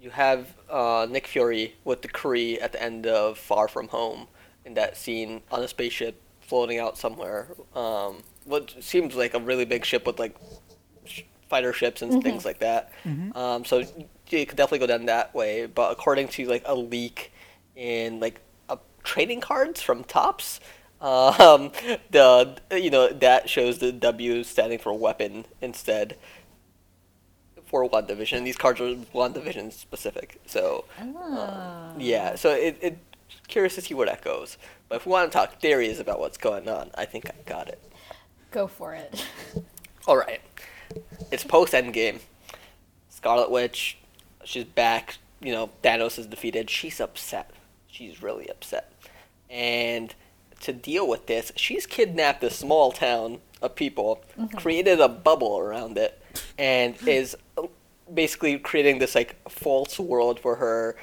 you 0.00 0.10
have 0.10 0.54
uh, 0.70 1.06
nick 1.10 1.26
fury 1.26 1.74
with 1.84 2.02
the 2.02 2.08
kree 2.08 2.60
at 2.62 2.72
the 2.72 2.82
end 2.82 3.06
of 3.06 3.38
far 3.38 3.68
from 3.68 3.88
home 3.88 4.28
in 4.64 4.74
that 4.74 4.96
scene 4.96 5.42
on 5.50 5.62
a 5.62 5.68
spaceship 5.68 6.20
floating 6.40 6.78
out 6.78 6.96
somewhere 6.96 7.48
um, 7.74 8.22
what 8.44 8.74
seems 8.80 9.14
like 9.14 9.34
a 9.34 9.40
really 9.40 9.64
big 9.64 9.84
ship 9.84 10.06
with 10.06 10.18
like 10.18 10.34
fighter 11.48 11.72
ships 11.72 12.02
and 12.02 12.22
things 12.22 12.44
like 12.44 12.58
that 12.60 12.92
um, 13.34 13.64
so 13.64 13.78
you 14.28 14.46
could 14.46 14.56
definitely 14.56 14.78
go 14.78 14.86
down 14.86 15.06
that 15.06 15.34
way 15.34 15.66
but 15.66 15.90
according 15.92 16.28
to 16.28 16.46
like 16.46 16.62
a 16.66 16.74
leak 16.74 17.32
in 17.78 18.20
like 18.20 18.40
uh, 18.68 18.76
trading 19.02 19.40
cards 19.40 19.80
from 19.80 20.04
Topps. 20.04 20.60
Um, 21.00 21.70
the 22.10 22.58
you 22.72 22.90
know 22.90 23.08
that 23.08 23.48
shows 23.48 23.78
the 23.78 23.92
W 23.92 24.42
standing 24.44 24.78
for 24.78 24.92
weapon 24.92 25.46
instead 25.62 26.16
for 27.64 27.88
WandaVision. 27.88 28.44
These 28.44 28.56
cards 28.56 28.80
are 28.80 28.94
WandaVision 29.14 29.72
specific, 29.72 30.40
so 30.46 30.84
uh, 31.00 31.92
yeah. 31.96 32.34
So 32.34 32.50
it, 32.50 32.76
it 32.82 32.98
curious 33.46 33.76
to 33.76 33.80
see 33.80 33.94
where 33.94 34.06
that 34.06 34.22
goes. 34.22 34.58
But 34.88 34.96
if 34.96 35.06
we 35.06 35.12
want 35.12 35.30
to 35.30 35.36
talk 35.38 35.60
theories 35.60 36.00
about 36.00 36.18
what's 36.18 36.38
going 36.38 36.68
on, 36.68 36.90
I 36.96 37.04
think 37.04 37.30
I 37.30 37.34
got 37.46 37.68
it. 37.68 37.80
Go 38.50 38.66
for 38.66 38.94
it. 38.94 39.24
All 40.06 40.16
right, 40.16 40.40
it's 41.30 41.44
post 41.44 41.72
Endgame. 41.72 42.20
Scarlet 43.08 43.50
Witch, 43.50 43.98
she's 44.44 44.64
back. 44.64 45.18
You 45.40 45.52
know, 45.52 45.70
Thanos 45.82 46.18
is 46.18 46.26
defeated. 46.26 46.70
She's 46.70 47.00
upset. 47.00 47.50
She's 47.86 48.22
really 48.22 48.48
upset. 48.48 48.92
And 49.50 50.14
to 50.60 50.72
deal 50.72 51.08
with 51.08 51.26
this, 51.26 51.52
she's 51.56 51.86
kidnapped 51.86 52.42
a 52.42 52.50
small 52.50 52.92
town 52.92 53.40
of 53.62 53.74
people, 53.74 54.22
mm-hmm. 54.38 54.56
created 54.56 55.00
a 55.00 55.08
bubble 55.08 55.58
around 55.58 55.98
it, 55.98 56.20
and 56.58 56.96
hmm. 56.96 57.08
is 57.08 57.36
uh, 57.56 57.62
basically 58.12 58.58
creating 58.58 58.98
this 58.98 59.14
like 59.14 59.36
false 59.48 59.98
world 59.98 60.40
for 60.40 60.56
her 60.56 60.96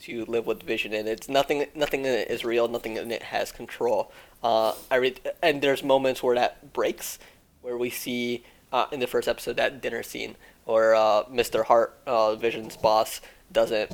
to 0.00 0.24
live 0.26 0.46
with 0.46 0.62
Vision 0.62 0.92
in. 0.92 1.06
It's 1.06 1.28
nothing. 1.28 1.66
Nothing 1.74 2.00
in 2.00 2.12
it 2.12 2.30
is 2.30 2.44
real. 2.44 2.68
Nothing 2.68 2.96
in 2.96 3.10
it 3.10 3.24
has 3.24 3.52
control. 3.52 4.12
Uh, 4.42 4.74
I 4.90 4.96
read, 4.96 5.20
and 5.42 5.60
there's 5.60 5.84
moments 5.84 6.22
where 6.22 6.34
that 6.36 6.72
breaks, 6.72 7.18
where 7.60 7.76
we 7.76 7.90
see 7.90 8.44
uh, 8.72 8.86
in 8.92 9.00
the 9.00 9.06
first 9.06 9.28
episode 9.28 9.56
that 9.56 9.80
dinner 9.80 10.02
scene 10.02 10.36
where 10.64 10.94
uh, 10.94 11.24
Mr. 11.24 11.64
Hart, 11.64 11.98
uh, 12.06 12.34
Vision's 12.36 12.76
boss, 12.76 13.20
doesn't. 13.52 13.92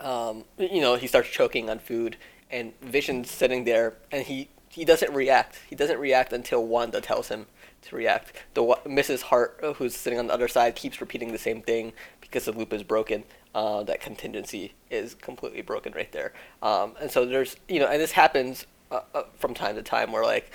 Um, 0.00 0.44
you 0.58 0.80
know, 0.80 0.96
he 0.96 1.06
starts 1.06 1.28
choking 1.28 1.70
on 1.70 1.78
food, 1.78 2.16
and 2.50 2.72
Vision's 2.80 3.30
sitting 3.30 3.64
there, 3.64 3.94
and 4.10 4.24
he 4.26 4.48
he 4.68 4.84
doesn't 4.84 5.12
react. 5.12 5.60
He 5.68 5.76
doesn't 5.76 5.98
react 5.98 6.32
until 6.32 6.66
Wanda 6.66 7.00
tells 7.00 7.28
him 7.28 7.46
to 7.82 7.96
react. 7.96 8.32
The 8.54 8.62
Mrs. 8.62 9.22
Hart, 9.22 9.60
uh, 9.62 9.74
who's 9.74 9.94
sitting 9.94 10.18
on 10.18 10.28
the 10.28 10.32
other 10.32 10.48
side, 10.48 10.74
keeps 10.74 11.00
repeating 11.00 11.32
the 11.32 11.38
same 11.38 11.60
thing 11.60 11.92
because 12.20 12.46
the 12.46 12.52
loop 12.52 12.72
is 12.72 12.82
broken. 12.82 13.24
Uh, 13.54 13.82
that 13.82 14.00
contingency 14.00 14.72
is 14.90 15.14
completely 15.14 15.60
broken 15.60 15.92
right 15.92 16.10
there. 16.12 16.32
Um, 16.62 16.94
and 16.98 17.10
so 17.10 17.26
there's 17.26 17.56
you 17.68 17.80
know, 17.80 17.86
and 17.86 18.00
this 18.00 18.12
happens 18.12 18.66
uh, 18.90 19.00
uh, 19.14 19.24
from 19.38 19.52
time 19.52 19.74
to 19.76 19.82
time 19.82 20.10
where 20.10 20.24
like 20.24 20.50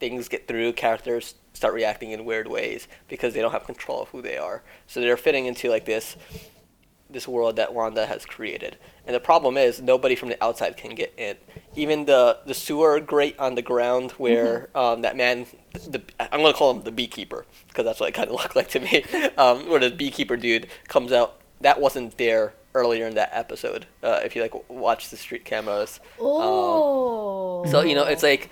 things 0.00 0.28
get 0.28 0.48
through, 0.48 0.72
characters 0.72 1.34
start 1.52 1.74
reacting 1.74 2.10
in 2.10 2.24
weird 2.24 2.48
ways 2.48 2.88
because 3.08 3.34
they 3.34 3.40
don't 3.40 3.52
have 3.52 3.64
control 3.64 4.02
of 4.02 4.08
who 4.08 4.22
they 4.22 4.38
are. 4.38 4.62
So 4.86 5.00
they're 5.00 5.16
fitting 5.16 5.46
into 5.46 5.68
like 5.68 5.84
this 5.84 6.16
this 7.12 7.26
world 7.26 7.56
that 7.56 7.74
Wanda 7.74 8.06
has 8.06 8.24
created. 8.24 8.76
And 9.04 9.14
the 9.14 9.20
problem 9.20 9.56
is 9.56 9.82
nobody 9.82 10.14
from 10.14 10.28
the 10.28 10.42
outside 10.42 10.76
can 10.76 10.94
get 10.94 11.12
in. 11.16 11.36
Even 11.74 12.04
the 12.04 12.38
the 12.46 12.54
sewer 12.54 13.00
grate 13.00 13.38
on 13.38 13.54
the 13.54 13.62
ground 13.62 14.12
where 14.12 14.70
um, 14.76 15.02
that 15.02 15.16
man, 15.16 15.46
the 15.88 16.02
I'm 16.18 16.40
gonna 16.40 16.52
call 16.52 16.72
him 16.72 16.82
the 16.82 16.92
beekeeper 16.92 17.46
because 17.68 17.84
that's 17.84 18.00
what 18.00 18.08
it 18.08 18.12
kind 18.12 18.28
of 18.28 18.34
looked 18.40 18.56
like 18.56 18.68
to 18.70 18.80
me. 18.80 19.04
Um, 19.36 19.68
where 19.68 19.80
the 19.80 19.90
beekeeper 19.90 20.36
dude 20.36 20.68
comes 20.88 21.12
out, 21.12 21.40
that 21.60 21.80
wasn't 21.80 22.16
there 22.16 22.54
earlier 22.74 23.06
in 23.06 23.14
that 23.14 23.30
episode. 23.32 23.86
Uh, 24.02 24.20
if 24.24 24.36
you 24.36 24.42
like 24.42 24.52
w- 24.52 24.80
watch 24.80 25.10
the 25.10 25.16
street 25.16 25.44
cameras. 25.44 26.00
Oh. 26.20 27.64
So 27.66 27.82
you 27.82 27.94
know, 27.94 28.04
it's 28.04 28.22
like 28.22 28.50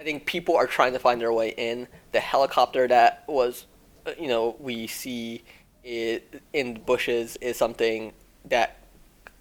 I 0.00 0.02
think 0.02 0.24
people 0.24 0.56
are 0.56 0.66
trying 0.66 0.94
to 0.94 0.98
find 0.98 1.20
their 1.20 1.32
way 1.32 1.50
in. 1.50 1.86
The 2.12 2.20
helicopter 2.20 2.88
that 2.88 3.22
was, 3.28 3.66
uh, 4.06 4.12
you 4.18 4.28
know, 4.28 4.56
we 4.58 4.86
see 4.86 5.44
it 5.84 6.42
in 6.54 6.74
the 6.74 6.80
bushes 6.80 7.36
is 7.42 7.58
something 7.58 8.14
that 8.46 8.78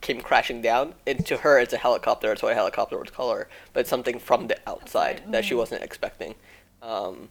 came 0.02 0.20
crashing 0.20 0.62
down. 0.62 0.96
And 1.08 1.26
to 1.28 1.38
her, 1.38 1.60
it's 1.60 1.72
a 1.72 1.78
helicopter. 1.78 2.28
That's 2.28 2.44
why 2.44 2.52
a 2.52 2.56
helicopter 2.56 2.98
would 2.98 3.14
call 3.14 3.34
her. 3.34 3.48
But 3.72 3.82
it's 3.82 3.90
something 3.90 4.20
from 4.20 4.48
the 4.48 4.58
outside 4.68 5.24
that 5.32 5.46
she 5.46 5.54
wasn't 5.54 5.82
expecting. 5.82 6.36
Um, 6.82 7.30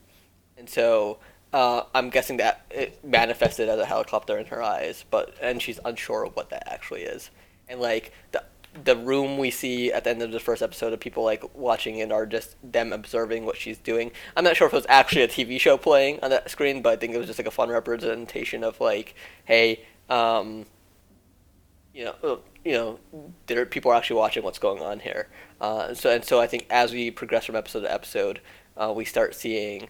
and 0.57 0.69
so 0.69 1.19
uh, 1.53 1.83
I'm 1.95 2.09
guessing 2.09 2.39
that 2.39 2.65
it 2.71 3.05
manifested 3.05 3.69
as 3.69 3.79
a 3.79 3.85
helicopter 3.85 4.39
in 4.39 4.47
her 4.47 4.63
eyes, 4.63 5.05
but 5.11 5.35
and 5.43 5.61
she's 5.61 5.79
unsure 5.85 6.25
of 6.25 6.35
what 6.35 6.49
that 6.49 6.67
actually 6.67 7.03
is. 7.03 7.31
And 7.69 7.79
like 7.79 8.13
the 8.33 8.43
the 8.85 8.97
room 8.97 9.39
we 9.39 9.51
see 9.51 9.93
at 9.93 10.05
the 10.05 10.11
end 10.11 10.23
of 10.23 10.31
the 10.31 10.41
first 10.41 10.63
episode 10.63 10.93
of 10.93 11.01
people 11.01 11.25
like 11.25 11.43
watching 11.55 11.99
it 11.99 12.13
are 12.13 12.27
just 12.27 12.57
them 12.63 12.93
observing 12.93 13.45
what 13.45 13.57
she's 13.57 13.79
doing. 13.79 14.13
I'm 14.37 14.45
not 14.45 14.57
sure 14.57 14.67
if 14.67 14.73
it 14.73 14.77
was 14.77 14.87
actually 14.89 15.23
a 15.23 15.29
TV 15.29 15.59
show 15.61 15.77
playing 15.77 16.21
on 16.23 16.31
that 16.31 16.51
screen, 16.51 16.83
but 16.83 16.93
I 16.93 16.97
think 16.97 17.15
it 17.15 17.19
was 17.19 17.27
just 17.27 17.39
like 17.39 17.49
a 17.49 17.53
fun 17.53 17.71
representation 17.71 18.63
of 18.63 18.81
like, 18.81 19.15
hey, 19.45 19.85
um, 20.09 20.67
you 21.95 22.05
know, 22.05 22.15
uh, 22.23 22.37
you 22.65 22.73
know, 22.73 22.99
there 23.47 23.65
people 23.67 23.91
are 23.91 23.95
actually 23.95 24.17
watching 24.17 24.43
what's 24.43 24.59
going 24.59 24.83
on 24.83 25.01
here. 25.01 25.29
Uh, 25.61 25.95
so 25.95 26.11
and 26.11 26.25
so 26.25 26.41
I 26.41 26.47
think 26.47 26.67
as 26.71 26.93
we 26.93 27.11
progress 27.11 27.47
from 27.47 27.57
episode 27.57 27.81
to 27.81 27.93
episode, 27.93 28.41
uh, 28.77 28.93
we 28.95 29.05
start 29.05 29.35
seeing 29.35 29.89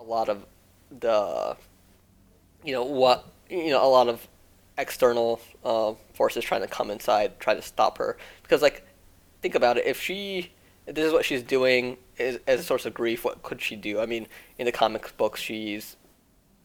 a 0.00 0.04
lot 0.04 0.28
of 0.28 0.46
the, 0.90 1.56
you 2.64 2.72
know, 2.72 2.84
what 2.84 3.26
you 3.50 3.70
know, 3.70 3.84
a 3.84 3.88
lot 3.88 4.08
of 4.08 4.26
external 4.78 5.40
uh, 5.64 5.94
forces 6.14 6.44
trying 6.44 6.62
to 6.62 6.66
come 6.68 6.90
inside, 6.90 7.38
try 7.40 7.54
to 7.54 7.62
stop 7.62 7.98
her. 7.98 8.16
Because 8.42 8.62
like, 8.62 8.86
think 9.42 9.54
about 9.54 9.76
it. 9.78 9.86
If 9.86 10.00
she, 10.00 10.52
if 10.86 10.94
this 10.94 11.06
is 11.06 11.12
what 11.12 11.24
she's 11.24 11.42
doing 11.42 11.96
is, 12.18 12.38
as 12.46 12.60
a 12.60 12.64
source 12.64 12.84
of 12.86 12.94
grief, 12.94 13.24
what 13.24 13.42
could 13.42 13.60
she 13.60 13.76
do? 13.76 14.00
I 14.00 14.06
mean, 14.06 14.26
in 14.58 14.66
the 14.66 14.72
comic 14.72 15.16
books, 15.16 15.40
she's 15.40 15.96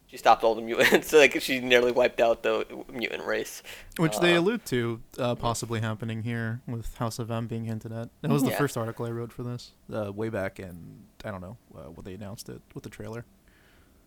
she 0.08 0.18
stopped 0.18 0.44
all 0.44 0.56
the 0.56 0.62
mutants. 0.64 1.14
like 1.14 1.40
she 1.40 1.60
nearly 1.60 1.92
wiped 1.92 2.20
out 2.20 2.42
the 2.42 2.66
mutant 2.92 3.24
race. 3.26 3.62
Which 3.98 4.18
they 4.20 4.36
Uh, 4.36 4.40
allude 4.40 4.66
to 4.66 5.02
uh, 5.20 5.36
possibly 5.36 5.82
happening 5.82 6.24
here 6.24 6.62
with 6.68 6.96
House 6.96 7.20
of 7.20 7.30
M 7.30 7.46
being 7.46 7.66
hinted 7.66 7.92
at. 7.92 8.10
That 8.22 8.32
was 8.32 8.42
the 8.42 8.50
Yeah. 8.50 8.58
first 8.58 8.76
article 8.76 9.06
I 9.06 9.12
wrote 9.12 9.32
for 9.32 9.44
this, 9.44 9.74
uh, 9.94 10.12
way 10.12 10.30
back 10.30 10.60
in 10.60 11.04
I 11.24 11.30
don't 11.30 11.42
know 11.42 11.58
uh, 11.76 11.92
what 11.92 12.06
they 12.06 12.16
announced 12.16 12.50
it 12.50 12.60
with 12.74 12.84
the 12.84 12.90
trailer. 12.90 13.24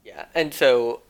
Yeah, 0.04 0.24
and 0.34 0.52
so 0.52 1.02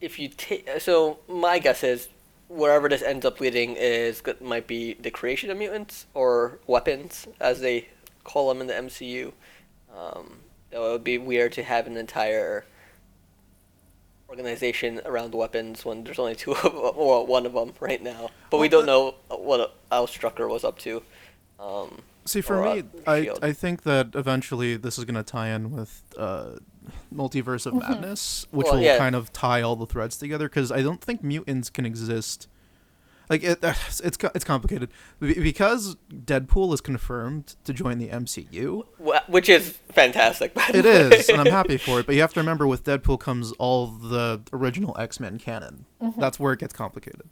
if 0.00 0.16
you 0.20 0.28
take, 0.28 0.68
so 0.78 1.18
my 1.28 1.58
guess 1.58 1.82
is 1.82 2.08
wherever 2.48 2.88
this 2.88 3.02
ends 3.02 3.24
up 3.24 3.40
leading 3.40 3.76
is 3.76 4.22
might 4.40 4.66
be 4.66 4.94
the 4.94 5.10
creation 5.10 5.50
of 5.50 5.58
mutants 5.58 6.06
or 6.14 6.58
weapons, 6.66 7.26
as 7.40 7.60
they 7.60 7.88
call 8.24 8.48
them 8.48 8.60
in 8.60 8.66
the 8.66 8.74
MCU. 8.74 9.32
Um, 9.96 10.38
though 10.70 10.88
it 10.88 10.92
would 10.92 11.04
be 11.04 11.18
weird 11.18 11.52
to 11.52 11.62
have 11.62 11.86
an 11.86 11.96
entire 11.96 12.64
organization 14.28 15.00
around 15.04 15.34
weapons 15.34 15.84
when 15.84 16.04
there's 16.04 16.18
only 16.18 16.34
two 16.34 16.52
of 16.64 16.74
or 16.74 17.26
one 17.26 17.46
of 17.46 17.52
them 17.52 17.72
right 17.80 18.02
now. 18.02 18.30
But 18.50 18.58
we 18.58 18.68
don't 18.68 18.86
know 18.86 19.14
what 19.28 19.76
Al 19.90 20.06
Strucker 20.06 20.48
was 20.48 20.64
up 20.64 20.78
to. 20.80 21.02
Um, 21.58 22.02
See, 22.24 22.40
for 22.40 22.66
uh, 22.66 22.76
me, 22.76 22.82
I 23.06 23.30
I 23.40 23.52
think 23.52 23.82
that 23.84 24.14
eventually 24.14 24.76
this 24.76 24.98
is 24.98 25.04
going 25.04 25.14
to 25.14 25.22
tie 25.22 25.48
in 25.48 25.70
with 25.70 26.02
uh, 26.18 26.56
Multiverse 27.14 27.66
of 27.66 27.74
mm-hmm. 27.74 27.92
Madness, 27.92 28.46
which 28.50 28.66
Well, 28.66 28.74
will 28.76 28.82
yeah. 28.82 28.98
kind 28.98 29.14
of 29.14 29.32
tie 29.32 29.62
all 29.62 29.76
the 29.76 29.86
threads 29.86 30.16
together. 30.16 30.48
Because 30.48 30.70
I 30.72 30.82
don't 30.82 31.00
think 31.00 31.22
mutants 31.22 31.70
can 31.70 31.86
exist. 31.86 32.48
Like 33.28 33.42
it, 33.42 33.64
uh, 33.64 33.74
it's 34.04 34.16
co- 34.16 34.30
it's 34.36 34.44
complicated 34.44 34.88
because 35.18 35.96
Deadpool 36.12 36.72
is 36.74 36.80
confirmed 36.80 37.56
to 37.64 37.72
join 37.72 37.98
the 37.98 38.08
MCU. 38.08 38.84
wh- 39.04 39.28
which 39.28 39.48
is 39.48 39.70
fantastic. 39.90 40.54
by 40.54 40.64
the 40.70 40.78
It 40.78 40.84
way. 40.84 41.16
is, 41.18 41.28
and 41.28 41.40
I'm 41.40 41.46
happy 41.46 41.76
for 41.86 41.98
it. 42.00 42.06
But 42.06 42.14
you 42.14 42.20
have 42.20 42.32
to 42.34 42.40
remember, 42.40 42.68
with 42.68 42.84
Deadpool 42.84 43.18
comes 43.18 43.50
all 43.52 43.88
the 43.88 44.42
original 44.52 44.96
X 44.98 45.18
Men 45.18 45.38
canon. 45.38 45.86
Mm-hmm. 46.00 46.20
That's 46.20 46.38
where 46.38 46.52
it 46.52 46.60
gets 46.60 46.72
complicated. 46.72 47.22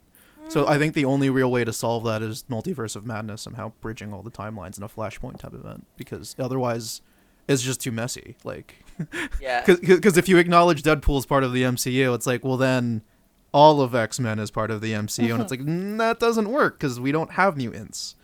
So 0.49 0.65
mm. 0.65 0.69
I 0.69 0.77
think 0.77 0.93
the 0.93 1.05
only 1.05 1.29
real 1.29 1.49
way 1.49 1.63
to 1.63 1.73
solve 1.73 2.03
that 2.03 2.21
is 2.21 2.43
Multiverse 2.49 2.95
of 2.95 3.05
Madness 3.05 3.41
somehow 3.41 3.71
bridging 3.81 4.13
all 4.13 4.21
the 4.21 4.29
timelines 4.31 4.77
in 4.77 4.83
a 4.83 4.89
Flashpoint 4.89 5.39
type 5.39 5.53
event, 5.53 5.87
because 5.97 6.35
otherwise, 6.37 7.01
it's 7.47 7.63
just 7.63 7.81
too 7.81 7.91
messy. 7.91 8.35
Like, 8.43 8.84
yeah. 9.41 9.63
because 9.65 10.17
if 10.17 10.27
you 10.29 10.37
acknowledge 10.37 10.83
Deadpool 10.83 11.17
as 11.17 11.25
part 11.25 11.43
of 11.43 11.53
the 11.53 11.63
MCU, 11.63 12.13
it's 12.15 12.27
like, 12.27 12.43
well 12.43 12.57
then. 12.57 13.01
All 13.53 13.79
of 13.79 13.95
X 13.95 14.19
Men 14.19 14.37
is 14.37 14.51
part 14.51 14.69
of 14.69 14.81
the 14.81 14.91
MCU, 14.91 15.31
and 15.31 15.41
it's 15.41 15.49
like 15.49 15.59
mm, 15.61 15.97
that 15.97 16.19
doesn't 16.19 16.49
work 16.49 16.77
because 16.77 16.99
we 16.99 17.13
don't 17.13 17.31
have 17.31 17.55
mutants 17.55 18.15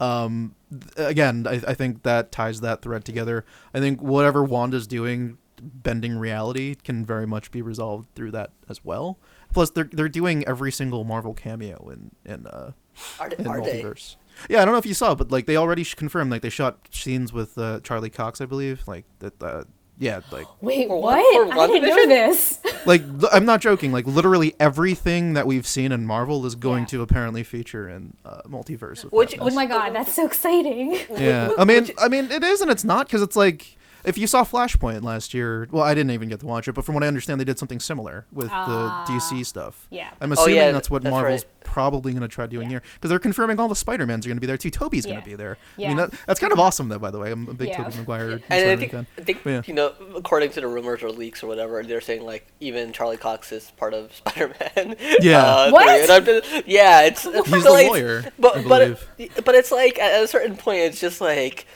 um 0.00 0.54
th- 0.70 1.08
again 1.08 1.46
I, 1.48 1.54
I 1.66 1.74
think 1.74 2.02
that 2.02 2.30
ties 2.30 2.60
that 2.60 2.82
thread 2.82 3.04
together 3.04 3.44
i 3.72 3.80
think 3.80 4.02
whatever 4.02 4.44
wanda's 4.44 4.86
doing 4.86 5.38
bending 5.60 6.18
reality 6.18 6.74
can 6.74 7.04
very 7.04 7.26
much 7.26 7.50
be 7.50 7.62
resolved 7.62 8.08
through 8.14 8.32
that 8.32 8.50
as 8.68 8.84
well 8.84 9.18
plus 9.52 9.70
they're 9.70 9.88
they're 9.90 10.08
doing 10.08 10.46
every 10.46 10.70
single 10.70 11.04
marvel 11.04 11.32
cameo 11.32 11.88
in 11.88 12.10
in 12.30 12.46
uh 12.46 12.72
Are, 13.18 13.28
in 13.28 13.46
are 13.46 13.62
they? 13.62 13.82
multiverse 13.82 14.16
yeah 14.50 14.60
i 14.60 14.64
don't 14.66 14.72
know 14.72 14.78
if 14.78 14.86
you 14.86 14.94
saw 14.94 15.14
but 15.14 15.30
like 15.30 15.46
they 15.46 15.56
already 15.56 15.84
confirmed 15.84 16.30
like 16.30 16.42
they 16.42 16.50
shot 16.50 16.88
scenes 16.90 17.32
with 17.32 17.56
uh, 17.56 17.80
charlie 17.80 18.10
cox 18.10 18.42
i 18.42 18.44
believe 18.44 18.82
like 18.86 19.06
that 19.20 19.42
uh, 19.42 19.64
yeah 19.98 20.20
like 20.30 20.46
Wait, 20.60 20.88
For 20.88 21.00
what? 21.00 21.16
one- 21.48 21.52
for 21.52 21.60
I 21.60 21.66
didn't 21.68 21.88
know 21.88 22.06
this. 22.06 22.60
like 22.86 23.02
I'm 23.32 23.44
not 23.44 23.60
joking 23.60 23.92
like 23.92 24.06
literally 24.06 24.54
everything 24.60 25.32
that 25.34 25.46
we've 25.46 25.66
seen 25.66 25.92
in 25.92 26.04
marvel 26.06 26.44
is 26.46 26.54
going 26.54 26.82
Yeah. 26.82 26.86
to 26.88 27.02
apparently 27.02 27.42
feature 27.44 27.88
in 27.88 28.14
uh, 28.24 28.42
multiverse 28.46 29.04
of 29.04 29.12
Which- 29.12 29.36
Madness. 29.38 29.52
Oh 29.52 29.56
my 29.56 29.66
god, 29.66 29.94
that's 29.94 30.12
so 30.12 30.26
exciting. 30.26 30.98
Yeah, 31.10 31.50
I 31.58 31.64
mean, 31.64 31.88
I 31.98 32.08
mean, 32.08 32.30
it 32.30 32.42
is 32.44 32.60
and 32.60 32.70
it's 32.70 32.84
not 32.84 33.06
because 33.06 33.22
it's 33.22 33.36
like 33.36 33.76
if 34.06 34.16
you 34.16 34.26
saw 34.26 34.44
Flashpoint 34.44 35.02
last 35.02 35.34
year. 35.34 35.68
Well, 35.70 35.82
I 35.82 35.94
didn't 35.94 36.12
even 36.12 36.28
get 36.28 36.40
to 36.40 36.46
watch 36.46 36.68
it, 36.68 36.72
but 36.72 36.84
from 36.84 36.94
what 36.94 37.04
I 37.04 37.08
understand, 37.08 37.40
they 37.40 37.44
did 37.44 37.58
something 37.58 37.80
similar 37.80 38.24
with 38.32 38.48
Ah. 38.50 39.04
the 39.06 39.12
DC 39.12 39.44
stuff. 39.44 39.86
Yeah. 39.90 40.08
I'm 40.20 40.30
Oh, 40.30 40.34
assuming 40.34 40.54
yeah, 40.56 40.72
that's 40.72 40.90
what 40.90 41.02
that's 41.02 41.10
Marvel's 41.12 41.42
right. 41.44 41.64
probably 41.64 42.12
going 42.12 42.22
to 42.22 42.28
try 42.28 42.46
doing 42.46 42.64
Yeah. 42.64 42.74
here 42.74 42.82
because 42.94 43.10
they're 43.10 43.18
confirming 43.18 43.58
all 43.60 43.68
the 43.68 43.74
Spider 43.76 44.06
Mans 44.06 44.24
are 44.24 44.28
going 44.30 44.36
to 44.36 44.40
be 44.40 44.46
there 44.46 44.56
too. 44.56 44.70
Tobey's 44.70 45.04
going 45.06 45.18
to 45.18 45.24
be 45.24 45.34
there. 45.34 45.58
I 45.76 45.82
Yeah. 45.82 45.88
mean, 45.88 45.96
that, 45.98 46.14
that's 46.26 46.40
kind 46.40 46.52
of 46.52 46.58
awesome, 46.60 46.88
though. 46.88 46.98
By 46.98 47.10
the 47.10 47.18
way, 47.18 47.30
I'm 47.32 47.48
a 47.48 47.54
big 47.54 47.68
Yeah. 47.68 47.82
Tobey 47.84 47.96
Maguire 47.98 48.30
And 48.50 48.70
I 48.70 48.76
think, 48.76 48.92
fan. 48.92 49.06
I 49.18 49.22
think 49.22 49.40
But 49.44 49.50
yeah. 49.50 49.62
you 49.66 49.74
know, 49.74 49.92
according 50.14 50.50
to 50.52 50.60
the 50.60 50.68
rumors 50.68 51.02
or 51.02 51.10
leaks 51.10 51.42
or 51.42 51.48
whatever, 51.48 51.82
they're 51.82 52.00
saying 52.00 52.24
like 52.24 52.46
even 52.60 52.92
Charlie 52.92 53.16
Cox 53.16 53.50
is 53.52 53.70
part 53.72 53.92
of 53.92 54.14
Spider-Man. 54.16 54.96
Yeah. 55.20 55.42
Uh, 55.44 55.70
What? 55.70 55.88
And 55.88 56.10
I'm 56.10 56.24
just- 56.24 56.66
yeah, 56.66 57.02
it's, 57.02 57.26
it's 57.26 57.48
He's 57.48 57.62
so, 57.62 57.68
the 57.68 57.70
like, 57.72 57.88
lawyer, 57.88 58.22
I 58.26 58.30
But 58.38 58.68
but 58.68 58.82
it- 59.18 59.44
but 59.44 59.54
it's 59.54 59.72
like 59.72 59.98
at 59.98 60.22
a 60.22 60.28
certain 60.28 60.56
point, 60.56 60.78
it's 60.80 61.00
just 61.00 61.20
like, 61.20 61.66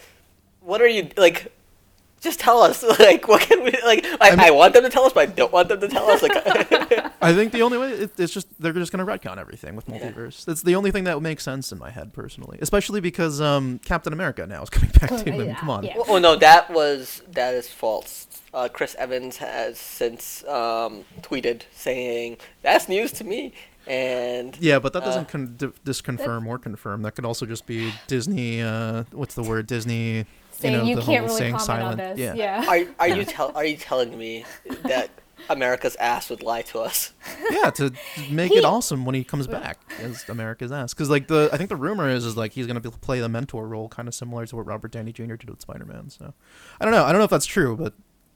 what 0.61 0.81
are 0.81 0.87
you 0.87 1.09
like? 1.17 1.51
Just 2.21 2.39
tell 2.39 2.61
us, 2.61 2.83
like, 2.99 3.27
what 3.27 3.41
can 3.41 3.63
we 3.63 3.71
like? 3.83 4.05
I, 4.21 4.29
I, 4.31 4.35
mean- 4.35 4.55
want 4.55 4.73
them 4.75 4.83
to 4.83 4.89
tell 4.89 5.03
us, 5.05 5.11
but 5.13 5.21
I 5.21 5.25
don't 5.31 5.51
want 5.51 5.69
them 5.69 5.79
to 5.81 5.87
tell 5.87 6.07
us. 6.09 6.21
Like, 6.21 6.31
I 7.21 7.33
think 7.33 7.51
the 7.51 7.63
only 7.63 7.77
way 7.79 7.91
it, 7.93 8.11
it's 8.19 8.31
just 8.33 8.47
they're 8.61 8.73
just 8.73 8.91
going 8.91 9.03
to 9.05 9.11
retcon 9.11 9.37
everything 9.37 9.75
with 9.75 9.89
Yeah. 9.89 9.97
multiverse. 10.11 10.45
That's 10.45 10.61
the 10.61 10.75
only 10.75 10.91
thing 10.91 11.03
that 11.05 11.15
would 11.15 11.23
make 11.23 11.39
sense 11.41 11.71
in 11.71 11.79
my 11.79 11.89
head 11.89 12.13
personally, 12.13 12.59
especially 12.61 13.01
because 13.01 13.41
um, 13.41 13.79
Captain 13.79 14.13
America 14.13 14.45
now 14.45 14.61
is 14.61 14.69
coming 14.69 14.91
back 14.91 15.09
to 15.09 15.31
him. 15.31 15.45
Yeah, 15.47 15.55
Come 15.55 15.69
on. 15.71 15.83
yeah. 15.83 15.95
oh 16.07 16.19
no, 16.19 16.35
that 16.35 16.69
was 16.69 17.23
that 17.31 17.53
is 17.55 17.67
false. 17.67 18.27
Uh, 18.53 18.67
Chris 18.71 18.95
Evans 18.99 19.37
has 19.37 19.77
since 19.79 20.43
um, 20.45 21.05
tweeted 21.21 21.61
saying 21.73 22.37
that's 22.61 22.87
news 22.89 23.11
to 23.13 23.23
me, 23.23 23.53
and 23.87 24.57
Yeah, 24.59 24.77
but 24.79 24.93
that 24.93 25.01
Uh, 25.03 25.05
doesn't 25.05 25.27
con- 25.29 25.55
d- 25.57 25.71
disconfirm 25.85 26.45
or 26.45 26.59
confirm. 26.59 27.01
That 27.01 27.15
could 27.15 27.25
also 27.25 27.45
just 27.45 27.65
be 27.65 27.93
Disney. 28.07 28.61
Uh, 28.61 29.05
what's 29.11 29.33
the 29.35 29.43
word? 29.43 29.65
Disney. 29.67 30.25
Saying 30.61 30.77
know, 30.77 30.83
you 30.83 30.95
the 30.95 31.01
can't 31.01 31.19
whole 31.19 31.27
really 31.27 31.37
saying 31.39 31.51
comment 31.53 31.65
silent. 31.65 32.01
on 32.01 32.15
this. 32.15 32.19
Yeah. 32.19 32.33
Yeah. 32.35 32.65
Are 32.67 32.85
are 32.99 33.07
you 33.15 33.25
tell 33.35 33.51
are 33.55 33.65
you 33.65 33.77
telling 33.77 34.17
me 34.17 34.45
that 34.83 35.09
America's 35.49 35.95
ass 35.95 36.29
would 36.29 36.43
lie 36.43 36.61
to 36.61 36.79
us? 36.79 37.13
yeah, 37.49 37.69
to 37.71 37.91
make 38.29 38.51
He- 38.51 38.57
it 38.59 38.65
awesome 38.65 39.05
when 39.05 39.15
he 39.15 39.23
comes 39.23 39.47
back 39.47 39.79
as 39.99 40.23
America's 40.29 40.71
ass. 40.71 40.93
Because 40.93 41.09
like 41.09 41.27
the, 41.27 41.49
I 41.51 41.57
think 41.57 41.69
the 41.69 41.75
rumor 41.75 42.07
is 42.09 42.25
is 42.25 42.37
like 42.37 42.51
he's 42.53 42.67
gonna 42.67 42.79
be, 42.79 42.89
play 42.89 43.19
the 43.19 43.29
mentor 43.29 43.67
role, 43.67 43.89
kind 43.89 44.07
of 44.07 44.13
similar 44.13 44.45
to 44.45 44.55
what 44.55 44.65
Robert 44.67 44.91
Downey 44.91 45.11
Jr. 45.11 45.35
did 45.35 45.49
with 45.49 45.61
Spider 45.61 45.85
Man. 45.85 46.09
So 46.09 46.33
I 46.79 46.85
don't 46.85 46.93
know. 46.93 47.03
I 47.05 47.11
don't 47.11 47.19
know 47.19 47.25
if 47.25 47.31
that's 47.31 47.45
true, 47.47 47.75
but 47.75 47.93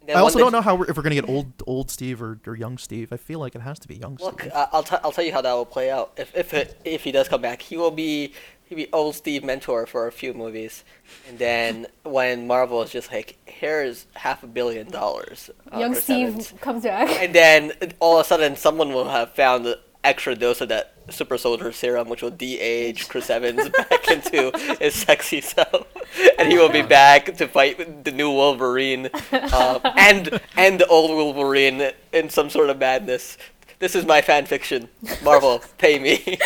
Then 0.08 0.18
I 0.18 0.20
also 0.20 0.40
don't 0.40 0.52
know 0.52 0.62
how 0.62 0.76
we're, 0.76 0.86
if 0.90 0.98
we're 0.98 1.04
gonna 1.04 1.16
get 1.16 1.30
old 1.30 1.52
old 1.68 1.92
Steve 1.92 2.22
or, 2.24 2.40
or 2.48 2.56
young 2.56 2.78
Steve. 2.80 3.14
I 3.14 3.18
feel 3.18 3.40
like 3.40 3.54
it 3.56 3.62
has 3.62 3.78
to 3.80 3.88
be 3.88 3.96
young 3.96 4.18
Look, 4.20 4.42
Steve. 4.42 4.52
I- 4.56 4.68
I'll 4.74 4.84
t- 4.84 4.98
I'll 5.04 5.12
tell 5.12 5.24
you 5.24 5.32
how 5.34 5.42
that 5.42 5.54
will 5.54 5.66
play 5.66 5.92
out. 5.92 6.14
If 6.18 6.36
if 6.36 6.54
it, 6.56 6.80
if 6.86 7.04
he 7.04 7.12
does 7.12 7.28
come 7.28 7.42
back, 7.42 7.62
he 7.62 7.78
will 7.78 7.92
be 7.92 8.34
he'll 8.68 8.78
be 8.78 8.88
old 8.92 9.16
Steve 9.16 9.44
mentor 9.44 9.86
for 9.86 10.08
a 10.08 10.12
few 10.12 10.34
movies, 10.34 10.84
and 11.28 11.40
then 11.40 11.88
when 12.04 12.48
Marvel 12.48 12.82
is 12.82 12.92
just 12.92 13.12
like, 13.12 13.38
here's 13.46 14.08
half 14.16 14.44
a 14.44 14.48
billion 14.48 14.90
dollars, 14.90 15.50
uh, 15.72 15.80
Young 15.80 15.96
Steve 15.96 16.30
Sevens," 16.30 16.54
comes 16.62 16.84
back. 16.84 17.10
and 17.22 17.34
then 17.34 17.74
all 18.00 18.20
of 18.20 18.26
a 18.26 18.28
sudden 18.28 18.56
someone 18.56 18.94
will 18.94 19.10
have 19.10 19.32
found 19.34 19.66
the 19.66 19.80
extra 20.04 20.36
dose 20.36 20.62
of 20.62 20.70
that 20.70 20.94
super 21.10 21.38
soldier 21.38 21.72
serum, 21.72 22.10
which 22.10 22.22
will 22.22 22.32
de-age 22.32 23.08
Chris 23.10 23.30
Evans 23.30 23.70
back 23.90 24.10
into 24.10 24.52
his 24.80 24.94
sexy 24.96 25.42
self, 25.42 25.88
and 26.40 26.48
he 26.52 26.58
will 26.58 26.70
be 26.70 26.82
back 26.82 27.36
to 27.38 27.48
fight 27.48 28.04
the 28.04 28.12
new 28.12 28.30
Wolverine, 28.30 29.10
um, 29.54 29.80
and 29.98 30.40
and 30.56 30.80
the 30.80 30.88
old 30.88 31.12
Wolverine 31.12 31.92
in 32.14 32.30
some 32.30 32.50
sort 32.50 32.70
of 32.70 32.80
madness. 32.80 33.38
This 33.80 33.94
is 33.94 34.06
my 34.06 34.22
fan 34.22 34.46
fiction. 34.46 34.88
Marvel, 35.22 35.62
pay 35.78 36.00
me. 36.00 36.38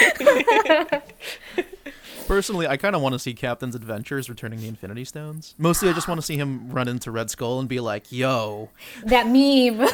Personally, 2.30 2.68
I 2.68 2.78
kind 2.78 2.96
of 2.96 3.02
want 3.02 3.14
to 3.14 3.20
see 3.20 3.34
Captain's 3.34 3.74
adventures 3.74 4.30
returning 4.30 4.60
the 4.62 4.68
Infinity 4.68 5.04
Stones. 5.04 5.56
Mostly, 5.58 5.90
I 5.90 5.94
just 5.94 6.08
want 6.08 6.20
to 6.20 6.26
see 6.26 6.38
him 6.38 6.70
run 6.70 6.88
into 6.88 7.10
Red 7.10 7.32
Skull 7.32 7.60
and 7.60 7.68
be 7.68 7.80
like, 7.80 8.12
"Yo, 8.12 8.70
that 9.04 9.26
meme. 9.26 9.80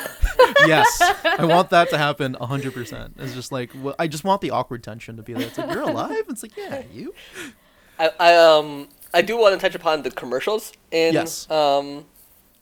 yes, 0.68 1.02
I 1.24 1.46
want 1.50 1.70
that 1.70 1.90
to 1.92 1.98
happen 1.98 2.36
100%. 2.36 3.12
It's 3.20 3.34
just 3.34 3.54
like, 3.54 3.72
wh- 3.72 3.94
I 3.98 4.08
just 4.08 4.26
want 4.26 4.42
the 4.42 4.52
awkward 4.52 4.84
tension 4.84 5.16
to 5.16 5.24
be 5.24 5.32
there. 5.34 5.48
It's 5.48 5.58
like, 5.58 5.72
you're 5.72 5.84
alive? 5.84 6.26
It's 6.28 6.44
like, 6.44 6.58
yeah, 6.58 6.84
you? 6.94 7.14
I, 7.98 8.12
I 8.20 8.36
um 8.36 8.90
I 9.14 9.22
do 9.22 9.38
want 9.38 9.56
to 9.56 9.60
touch 9.66 9.74
upon 9.74 10.02
the 10.02 10.12
commercials 10.12 10.74
in 10.92 11.14
Yes. 11.14 11.50
um 11.50 12.04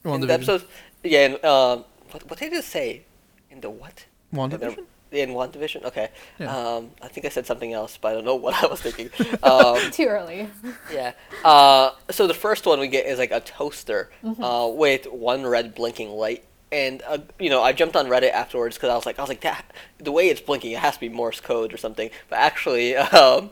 in 0.05 0.21
the 0.21 0.27
WandaVision. 0.27 0.29
episodes. 0.29 0.65
Yeah, 1.03 1.25
and, 1.25 1.43
um, 1.45 1.85
what 2.11 2.29
what 2.29 2.37
did 2.37 2.51
you 2.53 2.61
say? 2.61 3.05
In 3.49 3.61
the 3.61 3.71
what? 3.71 4.05
WandaVision? 4.31 4.85
In 5.13 5.33
one 5.33 5.51
division. 5.51 5.85
Okay. 5.85 6.09
Yeah. 6.39 6.55
Um, 6.55 6.89
I 7.01 7.07
think 7.07 7.25
I 7.25 7.29
said 7.29 7.45
something 7.45 7.71
else, 7.71 7.97
but 8.01 8.07
I 8.09 8.13
don't 8.15 8.25
know 8.25 8.35
what 8.45 8.55
I 8.63 8.65
was 8.67 8.81
thinking. 8.81 9.09
um, 9.43 9.77
Too 9.91 10.05
early. 10.05 10.49
yeah. 10.91 11.13
Uh, 11.45 11.91
so 12.09 12.25
the 12.27 12.33
first 12.33 12.65
one 12.65 12.79
we 12.79 12.87
get 12.87 13.05
is 13.05 13.19
like 13.19 13.31
a 13.31 13.39
toaster 13.39 14.09
Mm-hmm. 14.23 14.43
uh, 14.43 14.67
with 14.67 15.05
one 15.07 15.45
red 15.45 15.75
blinking 15.75 16.09
light. 16.09 16.43
And 16.71 17.03
uh, 17.07 17.19
you 17.37 17.51
know, 17.51 17.61
I 17.61 17.71
jumped 17.73 17.95
on 17.95 18.07
Reddit 18.07 18.31
afterwards 18.31 18.75
because 18.77 18.89
I 18.89 18.95
was 18.95 19.05
like, 19.05 19.19
I 19.19 19.21
was 19.21 19.29
like, 19.29 19.41
that 19.41 19.63
the 19.99 20.11
way 20.11 20.29
it's 20.29 20.41
blinking, 20.41 20.71
it 20.71 20.79
has 20.79 20.95
to 20.95 20.99
be 20.99 21.09
Morse 21.09 21.39
code 21.39 21.71
or 21.73 21.77
something. 21.77 22.09
But 22.29 22.39
actually, 22.39 22.95
um, 22.95 23.51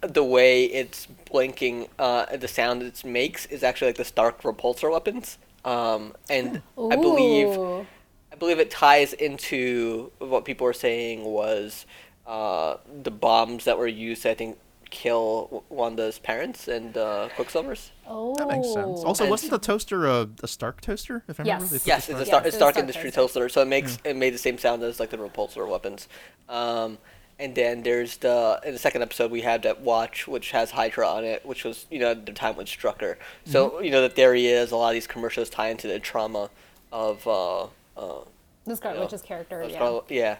the 0.00 0.24
way 0.24 0.64
it's 0.64 1.06
blinking, 1.30 1.88
uh, 1.98 2.34
the 2.36 2.48
sound 2.48 2.82
it 2.82 3.04
makes 3.04 3.44
is 3.46 3.62
actually 3.62 3.88
like 3.88 3.96
the 3.98 4.04
Stark 4.06 4.40
repulsor 4.42 4.90
weapons. 4.90 5.36
Um, 5.66 6.14
and 6.30 6.62
I 6.78 6.96
believe 6.96 7.48
Ooh. 7.48 7.86
I 8.32 8.34
believe 8.36 8.58
it 8.58 8.70
ties 8.70 9.12
into 9.12 10.10
what 10.18 10.44
people 10.44 10.64
were 10.64 10.72
saying 10.72 11.24
was 11.24 11.84
uh, 12.26 12.76
the 13.02 13.10
bombs 13.10 13.64
that 13.66 13.76
were 13.78 13.86
used 13.86 14.22
to, 14.22 14.30
I 14.30 14.34
think, 14.34 14.58
kill 14.90 15.64
Wanda's 15.70 16.18
parents 16.18 16.68
and 16.68 16.96
uh, 16.96 17.28
Quicksilver's. 17.36 17.92
Oh, 18.06 18.34
That 18.36 18.48
makes 18.48 18.72
sense. 18.72 19.00
Also, 19.04 19.24
And- 19.24 19.30
wasn't 19.30 19.52
the 19.52 19.58
toaster 19.58 20.06
a, 20.06 20.28
a 20.42 20.48
Stark 20.48 20.80
toaster? 20.80 21.24
If 21.28 21.40
I 21.40 21.44
Yes. 21.44 21.70
They 21.70 21.78
put 21.78 21.86
Yes, 21.86 22.08
it's 22.08 22.20
a 22.20 22.24
Stark- 22.24 22.26
Stark, 22.26 22.44
Yes, 22.44 22.46
it's 22.46 22.46
it's 22.48 22.56
Stark 22.56 22.72
Stark 22.74 22.82
Industries 22.82 23.14
toaster. 23.14 23.40
toaster, 23.40 23.48
so 23.50 23.62
it 23.62 23.68
makes 23.68 23.98
it 24.04 24.16
made 24.16 24.34
the 24.34 24.38
same 24.38 24.58
sound 24.58 24.82
as 24.82 24.98
like 25.00 25.10
the 25.10 25.16
repulsor 25.18 25.66
weapons. 25.68 26.08
Um, 26.48 26.98
and 27.38 27.54
then 27.54 27.82
there's 27.82 28.18
the 28.18 28.60
in 28.64 28.72
the 28.74 28.78
second 28.78 29.02
episode 29.02 29.30
we 29.30 29.40
had 29.40 29.62
that 29.62 29.80
watch 29.80 30.28
which 30.28 30.50
has 30.52 30.70
Hydra 30.72 31.08
on 31.08 31.24
it, 31.24 31.44
which 31.46 31.64
was 31.64 31.86
you 31.90 31.98
know 31.98 32.10
at 32.12 32.26
the 32.26 32.32
time 32.32 32.56
with 32.56 32.66
Strucker. 32.66 33.16
So 33.46 33.80
you 33.80 33.90
know 33.90 34.02
the 34.02 34.10
theory 34.10 34.46
is 34.46 34.70
a 34.72 34.76
lot 34.76 34.88
of 34.88 34.94
these 34.94 35.06
commercials 35.06 35.48
tie 35.50 35.68
into 35.68 35.88
the 35.88 35.98
trauma 35.98 36.50
of 36.92 37.26
uh, 37.26 37.66
uh, 37.96 38.20
the 38.64 38.76
Scarlet. 38.76 39.00
Witch's 39.00 39.22
character. 39.22 39.64
Yeah. 39.68 39.74
Scarlet- 39.76 40.04
yeah, 40.08 40.36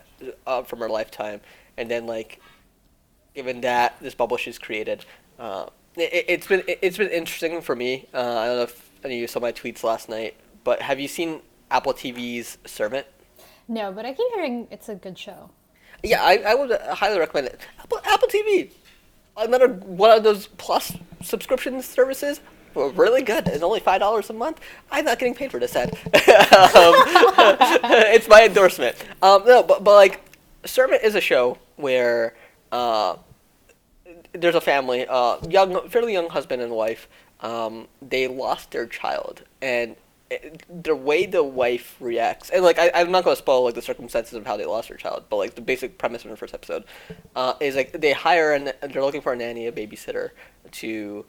uh, 0.46 0.62
from 0.62 0.78
her 0.80 0.88
lifetime, 0.88 1.40
and 1.76 1.90
then 1.90 2.06
like, 2.06 2.40
given 3.34 3.60
that 3.62 3.96
this 4.00 4.14
bubble 4.14 4.36
she's 4.36 4.58
created, 4.58 5.04
uh, 5.38 5.66
it, 5.96 6.24
it's 6.28 6.46
been 6.46 6.62
it's 6.66 6.96
been 6.96 7.10
interesting 7.10 7.60
for 7.60 7.74
me. 7.76 8.06
Uh, 8.14 8.18
I 8.18 8.46
don't 8.46 8.56
know 8.56 8.62
if 8.62 8.90
any 9.04 9.14
of 9.16 9.20
you 9.20 9.26
saw 9.26 9.40
my 9.40 9.52
tweets 9.52 9.82
last 9.82 10.08
night, 10.08 10.36
but 10.64 10.82
have 10.82 11.00
you 11.00 11.08
seen 11.08 11.40
Apple 11.70 11.92
TV's 11.92 12.58
Servant? 12.64 13.06
No, 13.68 13.92
but 13.92 14.04
I 14.04 14.12
keep 14.12 14.28
hearing 14.34 14.68
it's 14.70 14.88
a 14.88 14.94
good 14.94 15.18
show. 15.18 15.50
Yeah, 16.02 16.22
I, 16.22 16.38
I 16.38 16.54
would 16.54 16.72
highly 16.72 17.18
recommend 17.18 17.46
it. 17.46 17.60
Apple, 17.78 18.00
Apple 18.04 18.28
TV, 18.28 18.70
another 19.36 19.68
one 19.68 20.10
of 20.10 20.24
those 20.24 20.48
plus 20.48 20.96
subscription 21.22 21.80
services. 21.82 22.40
Were 22.74 22.90
Really 22.90 23.22
good. 23.22 23.48
It's 23.48 23.62
only 23.62 23.80
five 23.80 24.00
dollars 24.00 24.30
a 24.30 24.32
month. 24.32 24.61
I'm 24.90 25.04
not 25.04 25.18
getting 25.18 25.35
paid 25.35 25.50
for 25.50 25.58
this 25.58 25.74
ad. 25.74 25.90
um, 26.04 26.14
it's 28.14 28.28
my 28.28 28.44
endorsement. 28.44 28.96
Um, 29.22 29.44
no, 29.44 29.62
but 29.62 29.82
but 29.85 29.94
like, 29.94 30.20
Servant 30.64 31.02
is 31.02 31.14
a 31.14 31.20
show 31.20 31.58
where 31.76 32.35
uh, 32.70 33.16
there's 34.32 34.54
a 34.54 34.61
family, 34.61 35.06
uh, 35.08 35.38
young, 35.48 35.88
fairly 35.88 36.12
young 36.12 36.28
husband 36.28 36.62
and 36.62 36.72
wife. 36.72 37.08
Um, 37.40 37.88
they 38.00 38.28
lost 38.28 38.70
their 38.70 38.87
child, 38.87 39.42
and 39.61 39.96
the 40.68 40.94
way 40.94 41.26
the 41.26 41.42
wife 41.42 41.96
reacts, 42.00 42.50
and 42.50 42.64
like 42.64 42.78
I, 42.78 42.90
I'm 42.94 43.11
not 43.11 43.24
going 43.24 43.35
to 43.35 43.38
spoil 43.38 43.64
like 43.64 43.74
the 43.74 43.82
circumstances 43.82 44.35
of 44.35 44.46
how 44.46 44.56
they 44.56 44.64
lost 44.64 44.88
their 44.88 44.96
child, 44.96 45.24
but 45.28 45.37
like 45.37 45.54
the 45.54 45.61
basic 45.61 45.98
premise 45.98 46.24
of 46.24 46.30
the 46.30 46.37
first 46.37 46.54
episode 46.54 46.85
uh, 47.37 47.54
is 47.61 47.74
like 47.76 47.92
they 47.92 48.12
hire 48.12 48.52
and 48.52 48.72
they're 48.80 49.04
looking 49.04 49.20
for 49.20 49.32
a 49.32 49.37
nanny, 49.37 49.66
a 49.66 49.72
babysitter 49.72 50.30
to 50.72 51.24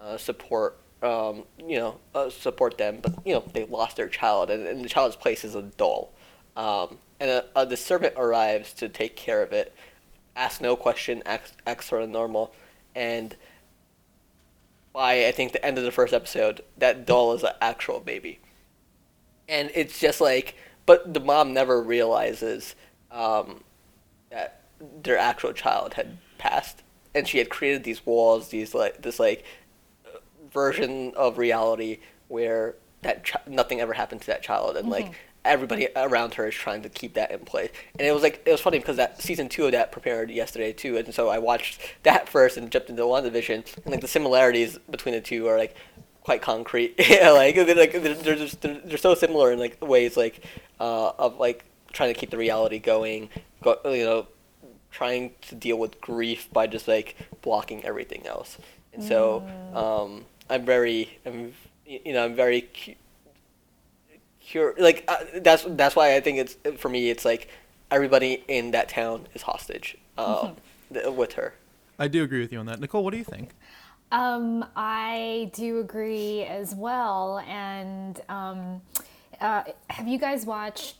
uh, 0.00 0.16
support. 0.16 0.78
Um, 1.00 1.44
you 1.58 1.78
know, 1.78 2.00
uh, 2.14 2.28
support 2.28 2.76
them, 2.76 2.98
but 3.00 3.14
you 3.24 3.32
know 3.32 3.44
they 3.52 3.64
lost 3.64 3.96
their 3.96 4.08
child, 4.08 4.50
and, 4.50 4.66
and 4.66 4.84
the 4.84 4.88
child's 4.88 5.14
place 5.14 5.44
is 5.44 5.54
a 5.54 5.62
doll. 5.62 6.12
Um, 6.56 6.98
and 7.20 7.30
uh, 7.30 7.42
uh, 7.54 7.64
the 7.64 7.76
servant 7.76 8.14
arrives 8.16 8.72
to 8.74 8.88
take 8.88 9.14
care 9.14 9.42
of 9.42 9.52
it, 9.52 9.72
asks 10.34 10.60
no 10.60 10.74
question, 10.74 11.22
acts 11.24 11.86
sort 11.86 12.02
of 12.02 12.08
normal, 12.08 12.52
and 12.96 13.36
by 14.92 15.26
I 15.26 15.32
think 15.32 15.52
the 15.52 15.64
end 15.64 15.78
of 15.78 15.84
the 15.84 15.92
first 15.92 16.12
episode, 16.12 16.62
that 16.78 17.06
doll 17.06 17.32
is 17.34 17.44
an 17.44 17.52
actual 17.60 18.00
baby, 18.00 18.40
and 19.48 19.70
it's 19.74 20.00
just 20.00 20.20
like, 20.20 20.56
but 20.84 21.14
the 21.14 21.20
mom 21.20 21.52
never 21.52 21.80
realizes 21.80 22.74
um, 23.12 23.62
that 24.30 24.62
their 25.02 25.18
actual 25.18 25.52
child 25.52 25.94
had 25.94 26.18
passed, 26.38 26.82
and 27.14 27.28
she 27.28 27.38
had 27.38 27.50
created 27.50 27.84
these 27.84 28.04
walls, 28.04 28.48
these 28.48 28.74
like 28.74 29.02
this 29.02 29.20
like 29.20 29.44
version 30.52 31.12
of 31.16 31.38
reality 31.38 31.98
where 32.28 32.74
that 33.02 33.24
ch- 33.24 33.36
nothing 33.46 33.80
ever 33.80 33.92
happened 33.92 34.20
to 34.22 34.26
that 34.28 34.42
child, 34.42 34.76
and 34.76 34.88
like 34.88 35.12
everybody 35.44 35.88
around 35.96 36.34
her 36.34 36.48
is 36.48 36.54
trying 36.54 36.82
to 36.82 36.88
keep 36.88 37.14
that 37.14 37.30
in 37.30 37.40
place. 37.40 37.70
And 37.98 38.06
it 38.06 38.12
was 38.12 38.22
like 38.22 38.42
it 38.44 38.50
was 38.50 38.60
funny 38.60 38.78
because 38.78 38.96
that 38.96 39.22
season 39.22 39.48
two 39.48 39.66
of 39.66 39.72
that 39.72 39.92
premiered 39.92 40.34
yesterday 40.34 40.72
too, 40.72 40.96
and 40.96 41.12
so 41.14 41.28
I 41.28 41.38
watched 41.38 41.80
that 42.02 42.28
first 42.28 42.56
and 42.56 42.70
jumped 42.70 42.90
into 42.90 43.02
WandaVision, 43.02 43.76
and 43.76 43.86
like 43.86 44.00
the 44.00 44.08
similarities 44.08 44.78
between 44.90 45.14
the 45.14 45.20
two 45.20 45.46
are 45.48 45.58
like 45.58 45.76
quite 46.22 46.42
concrete. 46.42 46.94
yeah, 47.08 47.30
like 47.30 47.54
they're 47.54 47.74
like 47.74 47.92
they're, 47.92 48.14
they're 48.14 48.36
just 48.36 48.60
they're, 48.60 48.80
they're 48.84 48.98
so 48.98 49.14
similar 49.14 49.52
in 49.52 49.58
like 49.58 49.82
ways 49.82 50.16
like 50.16 50.44
uh, 50.80 51.12
of 51.18 51.38
like 51.38 51.64
trying 51.92 52.12
to 52.12 52.18
keep 52.18 52.30
the 52.30 52.36
reality 52.36 52.78
going, 52.78 53.30
go, 53.62 53.78
you 53.86 54.04
know, 54.04 54.26
trying 54.90 55.32
to 55.42 55.54
deal 55.54 55.78
with 55.78 56.00
grief 56.00 56.48
by 56.52 56.66
just 56.66 56.86
like 56.86 57.16
blocking 57.42 57.84
everything 57.84 58.26
else. 58.26 58.58
And 58.92 59.02
so 59.02 59.46
um, 59.74 60.24
I'm 60.50 60.64
very, 60.64 61.18
I'm, 61.26 61.52
you 61.86 62.12
know, 62.12 62.24
I'm 62.24 62.34
very 62.34 62.62
cu- 62.62 62.94
cur- 64.52 64.74
like 64.78 65.04
uh, 65.08 65.16
that's 65.40 65.64
that's 65.68 65.94
why 65.96 66.16
I 66.16 66.20
think 66.20 66.38
it's 66.38 66.56
for 66.80 66.88
me. 66.88 67.10
It's 67.10 67.24
like 67.24 67.48
everybody 67.90 68.44
in 68.48 68.70
that 68.72 68.88
town 68.88 69.26
is 69.34 69.42
hostage 69.42 69.96
uh, 70.16 70.52
th- 70.92 71.06
with 71.14 71.34
her. 71.34 71.54
I 71.98 72.08
do 72.08 72.22
agree 72.22 72.40
with 72.40 72.52
you 72.52 72.58
on 72.58 72.66
that. 72.66 72.80
Nicole, 72.80 73.02
what 73.04 73.12
do 73.12 73.18
you 73.18 73.24
think? 73.24 73.50
Um, 74.10 74.64
I 74.76 75.50
do 75.54 75.80
agree 75.80 76.44
as 76.44 76.74
well. 76.74 77.40
And 77.46 78.20
um, 78.28 78.80
uh, 79.40 79.64
have 79.90 80.08
you 80.08 80.18
guys 80.18 80.46
watched 80.46 80.96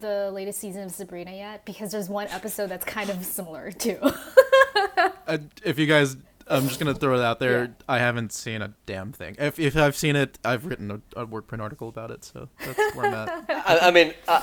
the 0.00 0.30
latest 0.32 0.60
season 0.60 0.84
of 0.84 0.92
Sabrina 0.92 1.32
yet? 1.32 1.64
Because 1.64 1.90
there's 1.90 2.08
one 2.08 2.28
episode 2.28 2.68
that's 2.68 2.84
kind 2.84 3.10
of 3.10 3.24
similar 3.24 3.72
too. 3.72 3.98
Uh, 5.26 5.38
if 5.62 5.78
you 5.78 5.84
guys, 5.86 6.16
I'm 6.50 6.66
just 6.68 6.78
gonna 6.80 6.94
throw 6.94 7.14
it 7.18 7.22
out 7.22 7.40
there. 7.40 7.64
Yeah. 7.64 7.70
I 7.88 7.98
haven't 7.98 8.32
seen 8.32 8.62
a 8.62 8.72
damn 8.86 9.12
thing. 9.12 9.36
If 9.38 9.58
if 9.58 9.76
I've 9.76 9.96
seen 9.96 10.16
it, 10.16 10.38
I've 10.44 10.66
written 10.66 10.90
a, 10.90 11.20
a 11.22 11.26
Workprint 11.26 11.60
article 11.60 11.88
about 11.88 12.10
it. 12.10 12.24
So 12.24 12.48
that's 12.64 12.94
where 12.96 13.06
I'm 13.06 13.14
at. 13.14 13.44
I, 13.50 13.78
I 13.88 13.90
mean, 13.90 14.14
uh, 14.26 14.42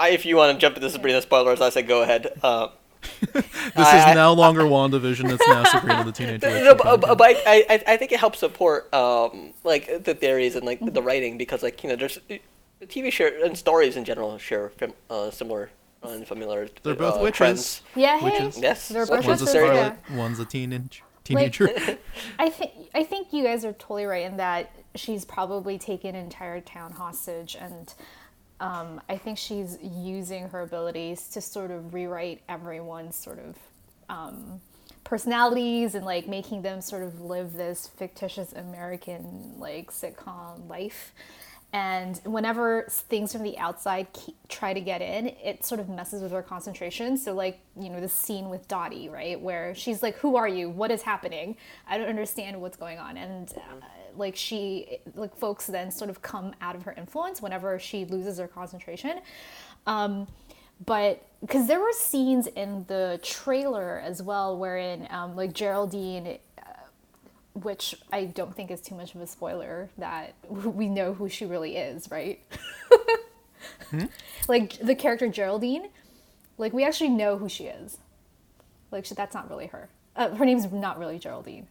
I, 0.00 0.08
if 0.10 0.24
you 0.26 0.36
want 0.36 0.52
to 0.54 0.58
jump 0.60 0.76
into 0.76 0.90
Sabrina 0.90 1.20
spoilers, 1.22 1.60
I 1.60 1.70
say 1.70 1.82
go 1.82 2.02
ahead. 2.02 2.28
Uh, 2.42 2.68
This 3.32 3.44
I- 3.76 4.10
is 4.10 4.14
no 4.16 4.32
longer 4.32 4.62
WandaVision. 4.62 5.30
It's 5.32 5.46
now 5.46 5.62
Sabrina 5.64 6.02
the 6.02 6.12
Teenage 6.12 6.42
Witch. 6.42 6.64
No, 6.64 6.74
but, 6.74 7.00
but, 7.00 7.18
but 7.18 7.36
I, 7.46 7.64
I, 7.68 7.82
I 7.86 7.96
think 7.96 8.10
it 8.10 8.18
helps 8.18 8.38
support 8.40 8.92
um, 8.92 9.52
like 9.64 10.02
the 10.04 10.14
theories 10.14 10.56
and 10.56 10.64
like 10.64 10.80
the 10.80 11.02
writing 11.02 11.38
because 11.38 11.62
like 11.62 11.82
you 11.84 11.90
know 11.90 11.96
there's 11.96 12.18
the 12.28 12.40
TV 12.86 13.12
share 13.12 13.44
and 13.44 13.56
stories 13.56 13.96
in 13.96 14.04
general 14.04 14.38
share 14.38 14.70
fam- 14.70 14.94
uh, 15.10 15.30
similar 15.30 15.70
and 16.02 16.26
familiar. 16.26 16.68
They're 16.82 16.94
both 16.94 17.18
uh, 17.18 17.22
witches. 17.22 17.36
trends. 17.36 17.82
yeah, 17.94 18.18
hey, 18.18 18.24
Witches. 18.24 18.58
Yes, 18.58 18.88
They're 18.88 19.06
both 19.06 19.26
witches. 19.26 19.28
One's 19.28 19.40
a 19.42 19.44
witches, 19.44 19.54
yeah. 19.54 19.94
Scarlet, 19.94 20.18
one's 20.18 20.38
a 20.40 20.44
teenage 20.44 21.02
teenager. 21.26 21.68
I 22.38 22.50
think 22.50 22.72
I 22.94 23.04
think 23.04 23.32
you 23.32 23.44
guys 23.44 23.64
are 23.64 23.72
totally 23.72 24.04
right 24.04 24.24
in 24.24 24.36
that 24.38 24.70
she's 24.94 25.24
probably 25.24 25.78
taken 25.78 26.14
an 26.14 26.24
entire 26.24 26.60
town 26.60 26.92
hostage, 26.92 27.56
and 27.60 27.92
um, 28.60 29.00
I 29.08 29.16
think 29.16 29.38
she's 29.38 29.78
using 29.82 30.48
her 30.48 30.60
abilities 30.62 31.28
to 31.28 31.40
sort 31.40 31.70
of 31.70 31.92
rewrite 31.92 32.42
everyone's 32.48 33.16
sort 33.16 33.38
of 33.38 33.56
um, 34.08 34.60
personalities 35.04 35.94
and 35.94 36.04
like 36.04 36.26
making 36.26 36.62
them 36.62 36.80
sort 36.80 37.02
of 37.02 37.20
live 37.20 37.52
this 37.52 37.86
fictitious 37.86 38.52
American 38.52 39.54
like 39.58 39.90
sitcom 39.90 40.68
life. 40.68 41.12
And 41.76 42.18
whenever 42.24 42.86
things 42.88 43.32
from 43.32 43.42
the 43.42 43.58
outside 43.58 44.10
keep, 44.14 44.34
try 44.48 44.72
to 44.72 44.80
get 44.80 45.02
in, 45.02 45.26
it 45.26 45.62
sort 45.62 45.78
of 45.78 45.90
messes 45.90 46.22
with 46.22 46.32
her 46.32 46.40
concentration. 46.40 47.18
So, 47.18 47.34
like, 47.34 47.60
you 47.78 47.90
know, 47.90 48.00
the 48.00 48.08
scene 48.08 48.48
with 48.48 48.66
Dottie, 48.66 49.10
right? 49.10 49.38
Where 49.38 49.74
she's 49.74 50.02
like, 50.02 50.16
Who 50.16 50.36
are 50.36 50.48
you? 50.48 50.70
What 50.70 50.90
is 50.90 51.02
happening? 51.02 51.54
I 51.86 51.98
don't 51.98 52.08
understand 52.08 52.58
what's 52.62 52.78
going 52.78 52.98
on. 52.98 53.18
And, 53.18 53.52
uh, 53.54 53.84
like, 54.16 54.36
she, 54.36 55.00
like, 55.14 55.36
folks 55.36 55.66
then 55.66 55.90
sort 55.90 56.08
of 56.08 56.22
come 56.22 56.54
out 56.62 56.76
of 56.76 56.84
her 56.84 56.92
influence 56.92 57.42
whenever 57.42 57.78
she 57.78 58.06
loses 58.06 58.38
her 58.38 58.48
concentration. 58.48 59.20
Um, 59.86 60.28
but 60.86 61.26
because 61.42 61.66
there 61.66 61.80
were 61.80 61.92
scenes 61.92 62.46
in 62.46 62.86
the 62.88 63.20
trailer 63.22 64.00
as 64.00 64.22
well 64.22 64.56
wherein, 64.56 65.06
um, 65.10 65.36
like, 65.36 65.52
Geraldine 65.52 66.38
which 67.62 67.94
I 68.12 68.24
don't 68.26 68.54
think 68.54 68.70
is 68.70 68.80
too 68.80 68.94
much 68.94 69.14
of 69.14 69.20
a 69.20 69.26
spoiler 69.26 69.88
that 69.98 70.34
we 70.48 70.88
know 70.88 71.14
who 71.14 71.28
she 71.28 71.46
really 71.46 71.76
is, 71.76 72.10
right? 72.10 72.40
Like 74.48 74.78
the 74.78 74.94
character 74.94 75.28
Geraldine, 75.28 75.88
like 76.58 76.72
we 76.72 76.84
actually 76.84 77.10
know 77.10 77.36
who 77.38 77.48
she 77.48 77.64
is. 77.66 77.98
Like 78.90 79.04
she, 79.04 79.14
that's 79.14 79.34
not 79.34 79.48
really 79.50 79.66
her. 79.66 79.88
Uh, 80.14 80.34
her 80.34 80.44
name's 80.44 80.70
not 80.72 80.98
really 80.98 81.18
Geraldine. 81.18 81.66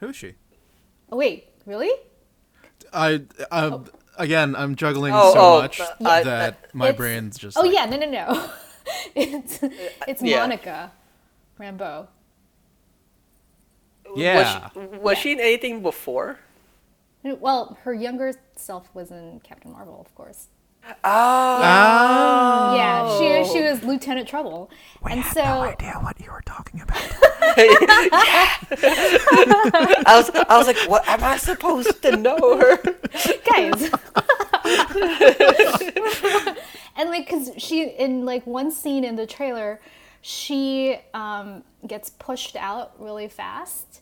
Who 0.00 0.08
is 0.08 0.16
she? 0.16 0.34
Oh 1.10 1.16
wait, 1.16 1.48
really? 1.66 1.90
I 2.92 3.22
uh, 3.50 3.80
again, 4.18 4.54
I'm 4.56 4.74
juggling 4.74 5.12
Oh, 5.14 5.32
so 5.34 5.40
oh, 5.40 5.60
much 5.62 5.80
uh, 5.80 5.94
I- 6.04 6.22
that 6.22 6.74
my 6.74 6.92
brain's 6.92 7.38
just. 7.38 7.56
Oh 7.58 7.62
like, 7.62 7.72
yeah, 7.72 7.84
no, 7.86 7.96
no, 7.98 8.10
no. 8.10 8.50
it's 9.14 9.58
it's 10.08 10.22
Yeah. 10.22 10.40
Monica 10.40 10.92
Rambeau. 11.60 12.06
Yeah. 14.16 14.70
Was 14.74 14.90
she, 14.90 14.98
was 14.98 15.18
she 15.18 15.32
in 15.32 15.40
anything 15.40 15.82
before? 15.82 16.38
Well, 17.22 17.78
her 17.82 17.94
younger 17.94 18.34
self 18.56 18.88
was 18.94 19.10
in 19.10 19.40
Captain 19.44 19.72
Marvel, 19.72 20.00
of 20.00 20.14
course. 20.14 20.48
Oh. 21.04 22.74
Yeah, 22.74 23.18
she 23.18 23.44
she 23.52 23.62
was 23.62 23.84
Lieutenant 23.84 24.26
Trouble, 24.26 24.68
and 25.08 25.24
so 25.26 25.40
no 25.40 25.60
idea 25.62 25.92
what 26.00 26.18
you 26.20 26.28
were 26.28 26.42
talking 26.44 26.80
about. 26.80 26.98
I 30.04 30.14
was 30.16 30.28
I 30.48 30.58
was 30.58 30.66
like, 30.66 30.78
what 30.88 31.06
am 31.06 31.22
I 31.22 31.36
supposed 31.36 32.02
to 32.02 32.16
know 32.16 32.56
her? 32.56 32.78
guys 33.52 33.92
and 36.96 37.10
like 37.10 37.26
because 37.26 37.50
she 37.58 37.88
in 37.88 38.24
like 38.24 38.46
one 38.46 38.70
scene 38.70 39.04
in 39.04 39.16
the 39.16 39.26
trailer 39.26 39.80
she 40.20 40.96
um, 41.14 41.64
gets 41.86 42.10
pushed 42.10 42.54
out 42.56 42.94
really 43.00 43.28
fast 43.28 44.01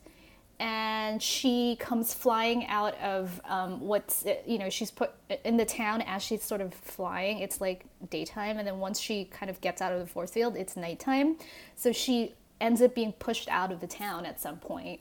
and 0.61 1.23
she 1.23 1.77
comes 1.81 2.13
flying 2.13 2.67
out 2.67 2.95
of 3.01 3.41
um, 3.47 3.81
what's 3.81 4.27
you 4.47 4.59
know 4.59 4.69
she's 4.69 4.91
put 4.91 5.13
in 5.45 5.57
the 5.57 5.65
town 5.65 6.03
as 6.03 6.23
she's 6.23 6.45
sort 6.45 6.61
of 6.61 6.75
flying. 6.75 7.39
It's 7.39 7.61
like 7.63 7.87
daytime 8.11 8.59
and 8.59 8.69
then 8.69 8.79
once 8.79 9.01
she 9.01 9.25
kind 9.25 9.49
of 9.49 9.61
gets 9.63 9.81
out 9.81 9.91
of 9.91 9.99
the 9.99 10.07
force 10.07 10.31
field 10.31 10.57
it's 10.57 10.77
nighttime. 10.77 11.37
So 11.75 11.93
she 11.93 12.35
ends 12.61 12.83
up 12.83 12.95
being 12.95 13.13
pushed 13.13 13.49
out 13.49 13.73
of 13.73 13.81
the 13.81 13.87
town 13.87 14.27
at 14.27 14.39
some 14.39 14.59
point 14.59 15.01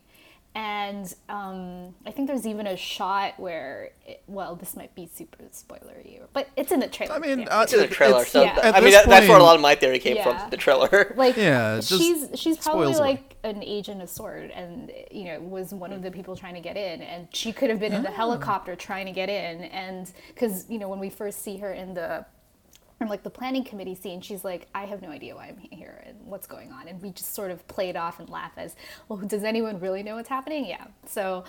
and 0.55 1.13
um, 1.29 1.93
I 2.05 2.11
think 2.11 2.27
there's 2.27 2.47
even 2.47 2.65
a 2.67 2.75
shot 2.75 3.39
where, 3.39 3.91
it, 4.05 4.23
well, 4.27 4.55
this 4.55 4.75
might 4.75 4.93
be 4.95 5.05
super 5.13 5.43
spoilery, 5.45 6.19
but 6.33 6.49
it's 6.57 6.71
in 6.71 6.79
the 6.79 6.87
trailer. 6.87 7.13
I 7.15 7.19
mean, 7.19 7.39
yeah. 7.41 7.59
uh, 7.59 7.63
It's 7.63 7.73
in 7.73 7.79
the 7.79 7.87
trailer, 7.87 8.25
so 8.25 8.41
Yeah. 8.41 8.59
I 8.63 8.71
mean 8.81 8.85
this 8.85 8.95
that, 8.95 9.07
that's 9.09 9.27
where 9.27 9.37
a 9.37 9.43
lot 9.43 9.55
of 9.55 9.61
my 9.61 9.75
theory 9.75 9.99
came 9.99 10.15
Yeah. 10.15 10.39
from. 10.39 10.49
The 10.49 10.57
trailer. 10.57 11.13
like 11.17 11.37
Yeah, 11.37 11.79
she's 11.81 12.27
she's 12.35 12.57
probably 12.57 12.87
spoils 12.87 12.99
away. 12.99 13.09
like 13.09 13.35
an 13.43 13.63
agent 13.63 14.01
of 14.01 14.09
sword 14.09 14.49
and 14.51 14.91
you 15.11 15.25
know 15.25 15.39
was 15.39 15.73
one 15.73 15.93
of 15.93 16.01
the 16.01 16.11
people 16.11 16.35
trying 16.35 16.55
to 16.55 16.61
get 16.61 16.75
in 16.75 17.01
and 17.01 17.27
she 17.31 17.53
could 17.53 17.69
have 17.69 17.79
been 17.79 17.93
in 17.93 18.03
the 18.03 18.11
helicopter 18.11 18.75
trying 18.75 19.05
to 19.05 19.11
get 19.13 19.29
in 19.29 19.61
and 19.65 20.11
because 20.33 20.69
you 20.69 20.77
know 20.79 20.89
when 20.89 20.99
we 20.99 21.09
first 21.09 21.41
see 21.41 21.57
her 21.57 21.71
in 21.73 21.93
the 21.93 22.25
in 23.01 23.07
like 23.07 23.23
the 23.23 23.29
planning 23.29 23.63
committee 23.63 23.95
scene 23.95 24.19
she's 24.19 24.43
like 24.43 24.67
i 24.75 24.85
have 24.85 25.01
no 25.01 25.09
idea 25.09 25.35
why 25.35 25.47
i'm 25.47 25.57
here 25.57 26.03
and 26.05 26.17
what's 26.25 26.47
going 26.47 26.71
on. 26.71 26.87
And 26.87 27.01
we 27.01 27.11
just 27.11 27.33
sort 27.33 27.51
of 27.51 27.67
play 27.67 27.89
it 27.89 27.95
off 27.95 28.19
and 28.19 28.29
laugh 28.29 28.53
as 28.57 28.75
well 29.07 29.19
does 29.19 29.43
anyone 29.43 29.79
really 29.79 30.03
know 30.03 30.15
what's 30.15 30.29
happening? 30.29 30.65
Yeah. 30.65 30.85
So 31.05 31.43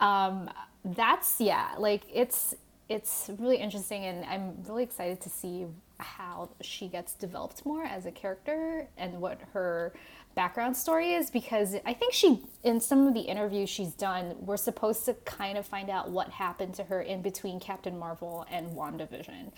um, 0.00 0.50
that's 0.84 1.40
yeah 1.40 1.68
like 1.78 2.02
it's 2.12 2.54
it's 2.88 3.30
really 3.38 3.56
interesting 3.56 4.04
and 4.04 4.24
i'm 4.24 4.60
really 4.66 4.82
excited 4.82 5.20
to 5.20 5.30
see 5.30 5.64
how 5.98 6.50
she 6.60 6.88
gets 6.88 7.14
developed 7.14 7.64
more 7.64 7.84
as 7.84 8.04
a 8.04 8.10
character 8.10 8.88
and 8.98 9.20
what 9.20 9.40
her 9.52 9.92
background 10.34 10.76
story 10.76 11.12
is 11.12 11.30
because 11.30 11.76
i 11.86 11.94
think 11.94 12.12
she 12.12 12.42
in 12.64 12.80
some 12.80 13.06
of 13.06 13.14
the 13.14 13.20
interviews 13.20 13.70
she's 13.70 13.92
done 13.92 14.34
we're 14.40 14.56
supposed 14.56 15.04
to 15.04 15.14
kind 15.24 15.56
of 15.56 15.64
find 15.64 15.88
out 15.88 16.10
what 16.10 16.28
happened 16.30 16.74
to 16.74 16.82
her 16.82 17.00
in 17.00 17.22
between 17.22 17.60
captain 17.60 17.96
marvel 17.96 18.44
and 18.50 18.68
wandavision 18.72 19.52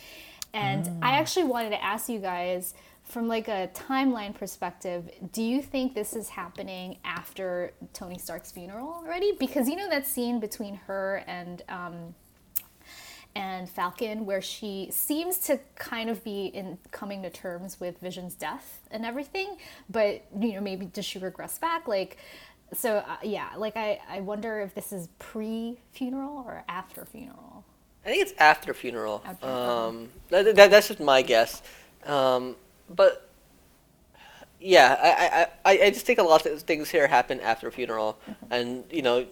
and 0.54 1.04
i 1.04 1.18
actually 1.18 1.44
wanted 1.44 1.70
to 1.70 1.84
ask 1.84 2.08
you 2.08 2.18
guys 2.18 2.74
from 3.04 3.28
like 3.28 3.48
a 3.48 3.70
timeline 3.74 4.34
perspective, 4.34 5.10
do 5.32 5.42
you 5.42 5.60
think 5.60 5.94
this 5.94 6.16
is 6.16 6.30
happening 6.30 6.96
after 7.04 7.72
Tony 7.92 8.18
Stark's 8.18 8.50
funeral 8.50 8.88
already? 8.88 9.32
Because 9.38 9.68
you 9.68 9.76
know 9.76 9.88
that 9.90 10.06
scene 10.06 10.40
between 10.40 10.74
her 10.74 11.22
and 11.26 11.62
um, 11.68 12.14
and 13.36 13.68
Falcon, 13.68 14.24
where 14.26 14.40
she 14.40 14.88
seems 14.90 15.38
to 15.38 15.58
kind 15.74 16.08
of 16.08 16.22
be 16.24 16.46
in 16.46 16.78
coming 16.92 17.22
to 17.22 17.30
terms 17.30 17.80
with 17.80 17.98
Vision's 17.98 18.34
death 18.34 18.80
and 18.90 19.04
everything, 19.04 19.56
but 19.90 20.24
you 20.40 20.54
know 20.54 20.60
maybe 20.60 20.86
does 20.86 21.04
she 21.04 21.18
regress 21.18 21.58
back? 21.58 21.86
Like, 21.86 22.16
so 22.72 22.98
uh, 22.98 23.16
yeah, 23.22 23.50
like 23.56 23.76
I 23.76 24.00
I 24.08 24.20
wonder 24.20 24.60
if 24.60 24.74
this 24.74 24.92
is 24.92 25.08
pre 25.18 25.78
funeral 25.92 26.38
or 26.38 26.64
after 26.68 27.04
funeral. 27.04 27.53
I 28.04 28.08
think 28.08 28.22
it's 28.22 28.34
after 28.38 28.74
funeral. 28.74 29.22
After, 29.24 29.46
um, 29.46 30.08
that, 30.28 30.56
that, 30.56 30.70
that's 30.70 30.88
just 30.88 31.00
my 31.00 31.22
guess. 31.22 31.62
Um, 32.04 32.56
but 32.90 33.30
yeah, 34.60 35.48
I, 35.64 35.72
I, 35.72 35.78
I, 35.84 35.90
just 35.90 36.04
think 36.06 36.18
a 36.18 36.22
lot 36.22 36.44
of 36.44 36.62
things 36.62 36.90
here 36.90 37.06
happen 37.06 37.40
after 37.40 37.70
funeral, 37.70 38.18
and 38.50 38.84
you 38.90 39.02
know, 39.02 39.26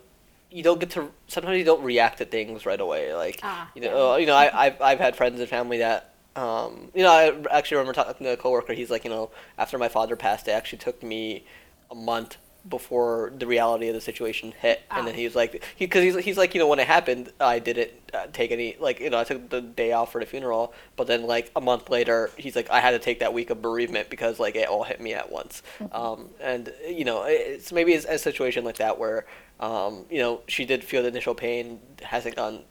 you 0.50 0.62
don't 0.62 0.80
get 0.80 0.90
to. 0.90 1.10
Sometimes 1.26 1.58
you 1.58 1.64
don't 1.64 1.82
react 1.82 2.18
to 2.18 2.24
things 2.24 2.64
right 2.64 2.80
away. 2.80 3.14
Like 3.14 3.40
Ah, 3.42 3.70
you 3.74 3.82
know, 3.82 4.16
you 4.16 4.26
know, 4.26 4.34
I, 4.34 4.50
I've, 4.66 4.80
I've 4.80 4.98
had 4.98 5.16
friends 5.16 5.40
and 5.40 5.48
family 5.48 5.78
that. 5.78 6.08
Um, 6.34 6.90
you 6.94 7.02
know, 7.02 7.10
I 7.10 7.34
actually 7.54 7.76
remember 7.76 7.92
talking 7.92 8.24
to 8.24 8.32
a 8.32 8.36
coworker. 8.38 8.72
He's 8.72 8.90
like, 8.90 9.04
you 9.04 9.10
know, 9.10 9.30
after 9.58 9.76
my 9.76 9.88
father 9.88 10.16
passed, 10.16 10.48
it 10.48 10.52
actually 10.52 10.78
took 10.78 11.02
me 11.02 11.44
a 11.90 11.94
month 11.94 12.38
before 12.68 13.32
the 13.36 13.46
reality 13.46 13.88
of 13.88 13.94
the 13.94 14.00
situation 14.00 14.52
hit, 14.60 14.82
and 14.90 15.06
then 15.06 15.14
Ah. 15.14 15.16
he 15.16 15.24
was 15.24 15.34
like, 15.34 15.64
because 15.78 16.02
he's, 16.04 16.16
he's 16.24 16.38
like, 16.38 16.54
you 16.54 16.60
know, 16.60 16.68
when 16.68 16.78
it 16.78 16.86
happened, 16.86 17.32
I 17.40 17.58
didn't 17.58 17.90
uh, 18.14 18.26
take 18.32 18.52
any, 18.52 18.76
like, 18.78 19.00
you 19.00 19.10
know, 19.10 19.18
I 19.18 19.24
took 19.24 19.48
the 19.50 19.60
day 19.60 19.92
off 19.92 20.12
for 20.12 20.20
the 20.20 20.26
funeral, 20.26 20.72
but 20.96 21.06
then 21.08 21.24
like 21.26 21.50
a 21.56 21.60
month 21.60 21.90
later, 21.90 22.30
he's 22.36 22.54
like, 22.54 22.70
I 22.70 22.80
had 22.80 22.92
to 22.92 22.98
take 23.00 23.18
that 23.20 23.34
week 23.34 23.50
of 23.50 23.60
bereavement 23.60 24.10
because 24.10 24.38
like 24.38 24.54
it 24.54 24.68
all 24.68 24.84
hit 24.84 25.00
me 25.00 25.12
at 25.14 25.30
once, 25.32 25.62
um, 25.92 26.28
and 26.40 26.72
you 26.88 27.04
know, 27.04 27.24
it's 27.26 27.72
maybe 27.72 27.92
it's 27.94 28.04
a 28.06 28.16
situation 28.18 28.64
like 28.64 28.76
that 28.76 28.98
where, 28.98 29.26
um, 29.60 30.04
you 30.10 30.18
know, 30.20 30.40
she 30.46 30.64
did 30.64 30.84
feel 30.84 31.02
the 31.02 31.08
initial 31.08 31.34
pain, 31.34 31.80
hasn't 32.02 32.36
gone 32.36 32.62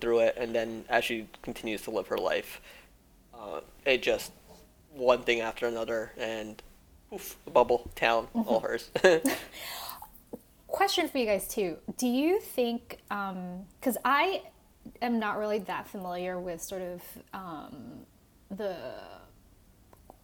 through 0.00 0.20
it, 0.20 0.36
and 0.38 0.54
then 0.54 0.84
as 0.88 1.04
she 1.04 1.26
continues 1.42 1.82
to 1.82 1.90
live 1.90 2.06
her 2.06 2.18
life, 2.18 2.60
uh, 3.34 3.60
it 3.84 4.02
just 4.02 4.30
one 4.92 5.22
thing 5.22 5.40
after 5.40 5.66
another, 5.66 6.12
and 6.18 6.62
oof, 7.12 7.36
bubble 7.52 7.90
town, 7.94 8.28
all 8.34 8.60
hers. 8.60 8.90
question 10.66 11.08
for 11.08 11.18
you 11.18 11.26
guys 11.26 11.48
too. 11.48 11.76
Do 11.96 12.06
you 12.06 12.40
think, 12.40 12.98
because 13.08 13.96
I 14.04 14.42
am 15.02 15.18
not 15.18 15.38
really 15.38 15.58
that 15.60 15.88
familiar 15.88 16.38
with 16.38 16.62
sort 16.62 16.82
of 16.82 17.02
um, 17.34 18.00
the 18.50 18.76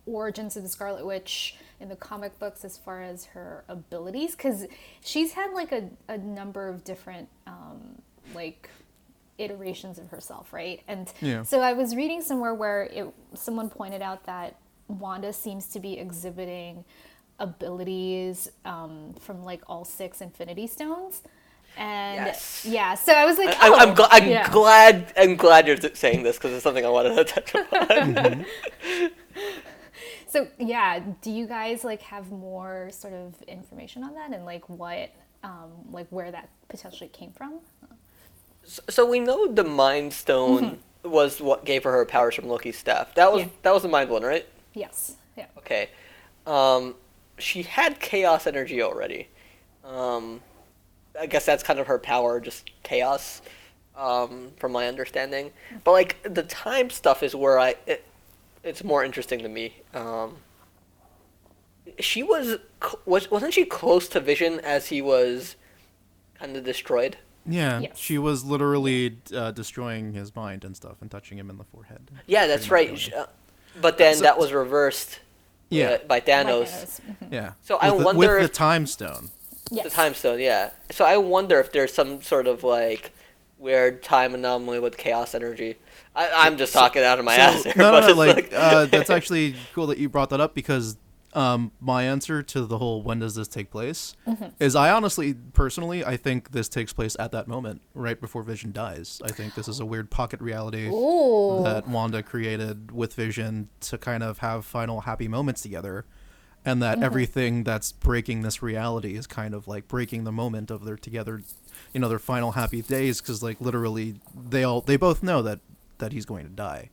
origins 0.07 0.57
of 0.57 0.63
the 0.63 0.69
Scarlet 0.69 1.05
Witch 1.05 1.57
in 1.81 1.89
the 1.89 1.97
comic 1.97 2.39
books 2.39 2.65
as 2.65 2.79
far 2.79 3.03
as 3.03 3.27
her 3.27 3.65
abilities, 3.69 4.37
because 4.37 4.67
she's 5.03 5.33
had 5.33 5.53
like 5.53 5.73
a, 5.73 5.91
a 6.09 6.17
number 6.17 6.69
of 6.69 6.85
different 6.85 7.29
um, 7.47 8.01
like 8.35 8.71
iterations 9.39 9.99
of 9.99 10.09
herself, 10.11 10.53
right? 10.53 10.81
And 10.89 11.13
Yeah. 11.21 11.43
so 11.43 11.61
I 11.61 11.73
was 11.75 11.95
reading 11.95 12.23
somewhere 12.23 12.55
where 12.55 12.85
it 12.85 13.13
someone 13.35 13.69
pointed 13.69 14.01
out 14.01 14.25
that 14.27 14.57
Wanda 14.89 15.33
seems 15.33 15.67
to 15.69 15.81
be 15.81 15.99
exhibiting 15.99 16.85
abilities 17.39 18.51
um, 18.65 19.15
from 19.21 19.43
like 19.45 19.63
all 19.69 19.85
six 19.85 20.21
Infinity 20.21 20.67
Stones. 20.67 21.23
And 21.77 22.25
Yes. 22.27 22.65
yeah, 22.67 22.95
so 22.95 23.13
I 23.13 23.27
was 23.27 23.37
like, 23.37 23.55
I, 23.61 23.69
I'm, 23.75 23.91
oh, 23.91 23.95
gl- 23.95 24.09
I'm 24.11 24.29
yeah. 24.29 24.51
glad. 24.51 25.13
I'm 25.17 25.37
glad 25.37 25.67
you're 25.67 25.77
saying 25.95 26.23
this 26.23 26.37
because 26.37 26.53
it's 26.53 26.63
something 26.63 26.87
I 26.87 26.89
wanted 26.89 27.15
to 27.17 27.25
touch 27.25 27.55
upon. 27.55 28.47
So 30.29 30.49
yeah, 30.59 31.01
do 31.23 31.31
you 31.31 31.47
guys 31.47 31.85
like 31.85 32.03
have 32.03 32.31
more 32.31 32.91
sort 32.91 33.15
of 33.15 33.41
information 33.43 34.03
on 34.03 34.15
that 34.15 34.33
and 34.35 34.45
like 34.45 34.69
what, 34.69 35.11
um, 35.45 35.71
like 35.93 36.09
where 36.11 36.31
that 36.31 36.49
potentially 36.69 37.09
came 37.09 37.31
from? 37.33 37.61
so 38.65 39.09
we 39.09 39.21
know 39.21 39.47
the 39.47 39.63
Mind 39.65 40.13
Stone 40.13 40.81
was 41.05 41.41
what 41.41 41.65
gave 41.65 41.85
her 41.85 41.93
her 41.93 42.05
powers 42.05 42.35
from 42.35 42.49
Loki's 42.49 42.77
staff. 42.77 43.15
That 43.15 43.33
was 43.33 43.43
Yeah. 43.43 43.49
that 43.63 43.73
was 43.73 43.83
the 43.85 43.89
Mind 43.89 44.11
one, 44.11 44.23
right? 44.25 44.47
Yes. 44.77 45.17
Yeah. 45.37 45.47
Okay. 45.59 45.89
Um, 46.47 46.95
she 47.39 47.63
had 47.63 47.99
chaos 47.99 48.47
energy 48.47 48.81
already. 48.83 49.29
Um, 49.85 50.41
I 51.19 51.27
guess 51.27 51.45
that's 51.47 51.63
kind 51.65 51.81
of 51.81 51.87
her 51.89 51.99
power, 51.99 52.39
just 52.41 52.71
chaos, 52.83 53.43
um, 53.97 54.53
from 54.59 54.71
my 54.73 54.87
understanding. 54.87 55.51
But 55.83 55.93
like 55.93 56.23
the 56.23 56.43
time 56.45 56.91
stuff 56.91 57.23
is 57.23 57.35
where 57.35 57.59
I 57.59 57.75
it, 57.87 58.05
it's 58.63 58.85
more 58.85 59.03
interesting 59.05 59.41
to 59.41 59.49
me. 59.49 59.77
Um, 59.95 60.37
she 61.99 62.23
was 62.23 62.59
was 63.07 63.31
wasn't 63.31 63.55
she 63.55 63.65
close 63.65 64.09
to 64.11 64.21
Vision 64.21 64.61
as 64.61 64.89
he 64.89 65.01
was 65.01 65.57
kind 66.39 66.57
of 66.57 66.65
destroyed? 66.65 67.17
Yeah, 67.49 67.79
Yes. 67.79 67.97
she 67.97 68.19
was 68.19 68.45
literally 68.45 69.19
uh, 69.33 69.53
destroying 69.53 70.13
his 70.13 70.35
mind 70.35 70.65
and 70.65 70.77
stuff 70.77 70.97
and 71.01 71.09
touching 71.11 71.39
him 71.39 71.49
in 71.49 71.59
the 71.59 71.65
forehead. 71.65 72.11
Yeah, 72.27 72.49
that's 72.49 72.71
right. 72.71 72.91
much 72.91 72.99
Sh- 73.09 73.13
uh, 73.13 73.27
But 73.81 73.99
then 73.99 74.17
So- 74.17 74.23
that 74.23 74.39
was 74.39 74.53
reversed. 74.53 75.21
Yeah. 75.69 75.89
uh, 75.91 75.99
by 76.07 76.21
Thanos. 76.21 76.69
Thanos. 76.69 77.01
Mhm. 77.01 77.33
Yeah. 77.33 77.53
So 77.63 77.77
I 77.79 77.91
with 77.91 77.99
the, 77.99 78.05
wonder 78.05 78.35
with 78.37 78.45
if- 78.45 78.51
the 78.53 78.57
time 78.57 78.87
stone. 78.87 79.31
Yes. 79.73 79.83
The 79.85 79.91
time 79.91 80.15
stone, 80.15 80.39
yeah. 80.39 80.71
So 80.93 81.05
I 81.05 81.17
wonder 81.17 81.59
if 81.59 81.73
there's 81.73 81.93
some 81.93 82.23
sort 82.23 82.47
of 82.47 82.63
like 82.63 83.11
weird 83.59 84.01
time 84.03 84.33
anomaly 84.35 84.79
with 84.79 84.97
chaos 84.97 85.35
energy. 85.35 85.75
I, 86.15 86.31
I'm 86.47 86.57
just 86.57 86.73
talking 86.73 87.03
out 87.03 87.19
of 87.19 87.25
my 87.25 87.35
ass 87.35 87.65
here, 87.65 87.73
no, 87.77 87.91
but 87.91 88.01
no, 88.07 88.15
no, 88.15 88.23
it's 88.23 88.37
like 88.39 88.53
uh, 88.55 88.85
that's 88.93 89.11
actually 89.11 89.57
cool 89.75 89.89
that 89.89 89.99
you 89.99 90.09
brought 90.09 90.31
that 90.31 90.41
up 90.41 90.55
because 90.55 90.97
um, 91.35 91.73
my 91.81 92.05
answer 92.05 92.43
to 92.43 92.65
the 92.67 92.79
whole 92.79 93.03
when 93.03 93.19
does 93.19 93.35
this 93.35 93.49
take 93.49 93.71
place 93.71 94.15
Mm-hmm. 94.27 94.47
is 94.59 94.75
I 94.75 94.91
honestly, 94.91 95.35
personally, 95.53 96.05
I 96.05 96.17
think 96.17 96.53
this 96.53 96.69
takes 96.69 96.93
place 96.93 97.17
at 97.19 97.33
that 97.33 97.47
moment, 97.49 97.83
right 97.95 98.21
before 98.21 98.43
Vision 98.43 98.73
dies. 98.73 99.21
I 99.25 99.31
think 99.33 99.55
this 99.55 99.69
is 99.69 99.81
a 99.81 99.85
weird 99.87 100.11
pocket 100.11 100.41
reality 100.41 100.89
Ooh. 100.89 101.63
that 101.65 101.87
Wanda 101.89 102.23
created 102.23 102.93
with 102.93 103.15
Vision 103.15 103.69
to 103.81 103.99
kind 103.99 104.23
of 104.23 104.39
have 104.39 104.65
final 104.65 105.03
happy 105.03 105.29
moments 105.29 105.63
together. 105.63 106.05
And 106.65 106.83
Mm-hmm. 106.83 107.01
that 107.01 107.07
everything 107.07 107.63
that's 107.63 107.93
breaking 107.93 108.43
this 108.43 108.61
reality 108.61 109.15
is 109.15 109.29
kind 109.29 109.55
of 109.55 109.69
like 109.69 109.87
breaking 109.87 110.25
the 110.25 110.33
moment 110.33 110.69
of 110.73 110.85
their 110.85 110.97
together, 110.97 111.41
you 111.93 112.01
know, 112.01 112.09
their 112.09 112.19
final 112.19 112.53
happy 112.53 112.83
days. 112.83 113.21
Because 113.21 113.41
like 113.41 113.61
literally, 113.61 114.17
they 114.35 114.65
all 114.65 114.81
they 114.81 114.97
both 114.97 115.23
know 115.23 115.43
that 115.43 115.61
that 115.99 116.13
he's 116.13 116.25
going 116.25 116.45
to 116.45 116.51
die. 116.51 116.91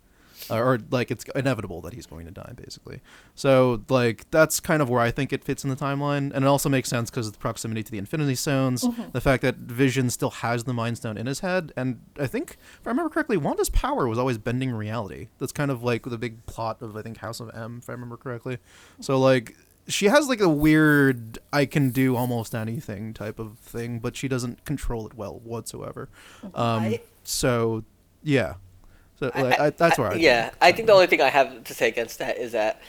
Or 0.49 0.79
like 0.91 1.12
it's 1.12 1.25
inevitable 1.36 1.82
that 1.82 1.93
he's 1.93 2.06
going 2.06 2.25
to 2.25 2.32
die 2.32 2.53
basically. 2.56 3.01
So 3.36 3.84
like 3.89 4.29
that's 4.32 4.60
kind 4.60 4.82
of 4.82 4.89
where 4.89 5.01
i 5.01 5.12
think 5.12 5.34
it 5.34 5.43
fits 5.43 5.63
in 5.63 5.69
the 5.69 5.75
timeline. 5.75 6.32
And 6.34 6.45
it 6.45 6.45
also 6.45 6.69
makes 6.69 6.89
sense 6.89 7.10
because 7.10 7.27
of 7.27 7.34
the 7.34 7.39
proximity 7.39 7.84
to 7.84 7.91
the 7.91 7.97
infinity 7.97 8.36
stones 8.36 8.86
the 9.12 9.21
fact 9.21 9.41
that 9.43 9.56
vision 9.56 10.10
still 10.10 10.29
has 10.29 10.63
the 10.63 10.73
mind 10.73 10.97
stone 10.97 11.17
in 11.17 11.25
his 11.25 11.39
head. 11.41 11.71
And 11.75 12.01
i 12.19 12.27
think 12.27 12.58
if 12.79 12.88
i 12.88 12.89
remember 12.89 13.10
correctly 13.10 13.38
wanda's 13.38 13.69
power 13.69 14.08
was 14.08 14.17
always 14.17 14.38
bending 14.38 14.71
reality. 14.71 15.27
That's 15.39 15.51
kind 15.51 15.71
of 15.71 15.84
like 15.84 16.03
the 16.03 16.17
big 16.17 16.45
plot 16.45 16.82
of 16.82 16.95
i 16.95 17.01
think 17.01 17.17
house 17.17 17.39
of 17.39 17.49
m 17.56 17.79
if 17.82 17.89
i 17.89 17.93
remember 17.93 18.17
correctly. 18.17 18.58
So 18.99 19.19
like 19.19 19.56
she 19.88 20.06
has 20.06 20.29
like 20.29 20.39
a 20.39 20.49
weird 20.49 21.39
i 21.51 21.65
can 21.65 21.89
do 21.89 22.15
almost 22.15 22.56
anything 22.56 23.13
type 23.13 23.38
of 23.38 23.58
thing 23.60 23.99
but 23.99 24.15
she 24.15 24.27
doesn't 24.29 24.63
control 24.65 25.06
it 25.08 25.13
well 25.13 25.39
whatsoever. 25.43 26.10
Um 26.56 26.95
so 27.23 27.84
yeah 28.23 28.56
I- 29.33 29.41
like, 29.41 29.59
I, 29.59 29.69
that's 29.71 29.97
where 29.97 30.12
I, 30.12 30.15
yeah, 30.15 30.51
I 30.62 30.71
think 30.71 30.88
the 30.88 30.93
only 30.93 31.07
thing 31.07 31.21
I 31.21 31.29
have 31.29 31.63
to 31.63 31.73
say 31.73 31.88
against 31.88 32.19
that 32.19 32.38
is 32.38 32.51
that 32.53 32.81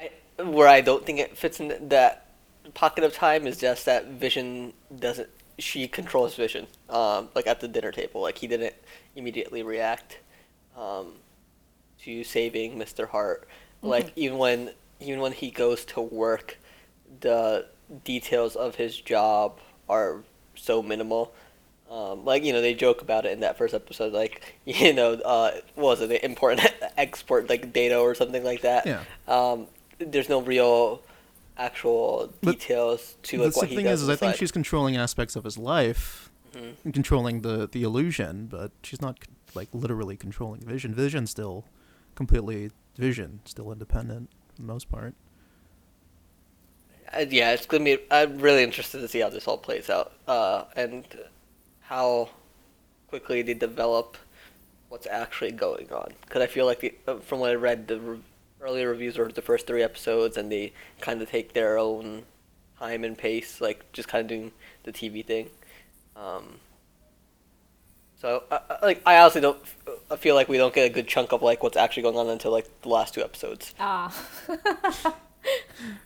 I, 0.00 0.10
where 0.42 0.68
I 0.68 0.80
don't 0.80 1.04
think 1.04 1.18
it 1.18 1.36
fits 1.36 1.60
in 1.60 1.88
that 1.88 2.26
pocket 2.74 3.04
of 3.04 3.14
time 3.14 3.46
is 3.46 3.58
just 3.58 3.84
that 3.86 4.06
Vision 4.08 4.72
doesn't. 4.98 5.28
She 5.58 5.88
controls 5.88 6.34
Vision, 6.34 6.66
um, 6.90 7.28
like 7.34 7.46
at 7.46 7.60
the 7.60 7.68
dinner 7.68 7.90
table. 7.92 8.20
Like 8.20 8.38
he 8.38 8.46
didn't 8.46 8.74
immediately 9.14 9.62
react 9.62 10.18
um, 10.76 11.12
to 12.02 12.24
saving 12.24 12.76
Mister 12.76 13.06
Hart. 13.06 13.48
Like 13.82 14.12
even 14.16 14.38
when 14.38 14.72
even 15.00 15.20
when 15.20 15.32
he 15.32 15.50
goes 15.50 15.84
to 15.86 16.00
work, 16.00 16.58
the 17.20 17.66
details 18.04 18.56
of 18.56 18.74
his 18.74 19.00
job 19.00 19.60
are 19.88 20.24
so 20.54 20.82
minimal. 20.82 21.32
Um, 21.90 22.24
like 22.24 22.42
you 22.44 22.52
know, 22.52 22.60
they 22.60 22.74
joke 22.74 23.00
about 23.02 23.26
it 23.26 23.32
in 23.32 23.40
that 23.40 23.56
first 23.56 23.72
episode. 23.74 24.12
Like 24.12 24.54
you 24.64 24.92
know, 24.92 25.12
uh, 25.14 25.52
what 25.74 25.84
was 25.84 26.00
it? 26.02 26.08
They 26.08 26.20
import 26.22 26.58
and 26.58 26.74
export 26.96 27.48
like 27.48 27.72
data 27.72 27.98
or 27.98 28.14
something 28.14 28.42
like 28.44 28.62
that. 28.62 28.86
Yeah. 28.86 29.02
Um, 29.28 29.66
there's 29.98 30.28
no 30.28 30.40
real 30.42 31.02
actual 31.58 32.32
But 32.42 32.52
details 32.58 33.16
to 33.22 33.38
like 33.38 33.56
what 33.56 33.62
the 33.62 33.66
he 33.68 33.76
thing 33.76 33.84
does. 33.86 34.02
is, 34.02 34.08
is 34.08 34.14
I 34.14 34.16
think 34.16 34.36
she's 34.36 34.52
controlling 34.52 34.96
aspects 34.96 35.36
of 35.36 35.44
his 35.44 35.56
life, 35.58 36.30
Mm-hmm. 36.52 36.70
and 36.84 36.94
controlling 36.94 37.42
the 37.42 37.68
the 37.70 37.82
illusion, 37.82 38.46
but 38.46 38.72
she's 38.82 39.00
not 39.02 39.18
like 39.54 39.68
literally 39.74 40.16
controlling 40.16 40.60
Vision. 40.62 40.94
Vision's 40.94 41.30
still 41.30 41.64
completely 42.14 42.70
Vision, 42.96 43.40
still 43.44 43.70
independent 43.72 44.30
for 44.54 44.62
the 44.62 44.66
most 44.66 44.88
part. 44.90 45.14
Uh, 47.12 47.24
yeah, 47.28 47.52
it's 47.52 47.66
gonna 47.66 47.84
be. 47.84 47.98
I'm 48.10 48.38
really 48.38 48.62
interested 48.62 49.00
to 49.00 49.08
see 49.08 49.20
how 49.20 49.28
this 49.28 49.46
all 49.46 49.58
plays 49.58 49.90
out, 49.90 50.12
uh, 50.26 50.64
and 50.76 51.04
how 51.88 52.30
quickly 53.08 53.42
they 53.42 53.54
develop 53.54 54.16
what's 54.88 55.06
actually 55.06 55.52
going 55.52 55.90
on. 55.92 56.12
Because 56.22 56.42
I 56.42 56.46
feel 56.46 56.66
like 56.66 56.80
the, 56.80 56.94
uh, 57.06 57.16
from 57.16 57.40
what 57.40 57.50
I 57.50 57.54
read, 57.54 57.88
the 57.88 57.98
re- 58.00 58.18
earlier 58.60 58.90
reviews 58.90 59.18
were 59.18 59.30
the 59.30 59.42
first 59.42 59.66
three 59.66 59.82
episodes, 59.82 60.36
and 60.36 60.50
they 60.50 60.72
kind 61.00 61.20
of 61.22 61.30
take 61.30 61.52
their 61.52 61.78
own 61.78 62.22
time 62.78 63.04
and 63.04 63.16
pace, 63.16 63.60
like 63.60 63.90
just 63.92 64.08
kind 64.08 64.22
of 64.22 64.28
doing 64.28 64.52
the 64.84 64.92
TV 64.92 65.24
thing. 65.24 65.48
Um, 66.14 66.60
so, 68.20 68.44
uh, 68.50 68.58
like, 68.82 69.02
I 69.04 69.18
honestly 69.18 69.40
don't 69.42 69.58
I 70.10 70.16
feel 70.16 70.34
like 70.34 70.48
we 70.48 70.56
don't 70.56 70.74
get 70.74 70.86
a 70.90 70.92
good 70.92 71.06
chunk 71.08 71.32
of 71.32 71.42
like 71.42 71.62
what's 71.62 71.76
actually 71.76 72.04
going 72.04 72.16
on 72.16 72.28
until 72.28 72.50
like 72.52 72.66
the 72.82 72.88
last 72.88 73.14
two 73.14 73.22
episodes. 73.22 73.74
Ah, 73.78 74.14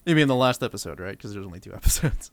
You 0.05 0.15
mean 0.15 0.29
the 0.29 0.35
last 0.35 0.63
episode, 0.63 1.01
right? 1.01 1.13
Because 1.17 1.33
there's 1.33 1.47
only 1.47 1.61
two 1.61 1.73
episodes. 1.75 2.31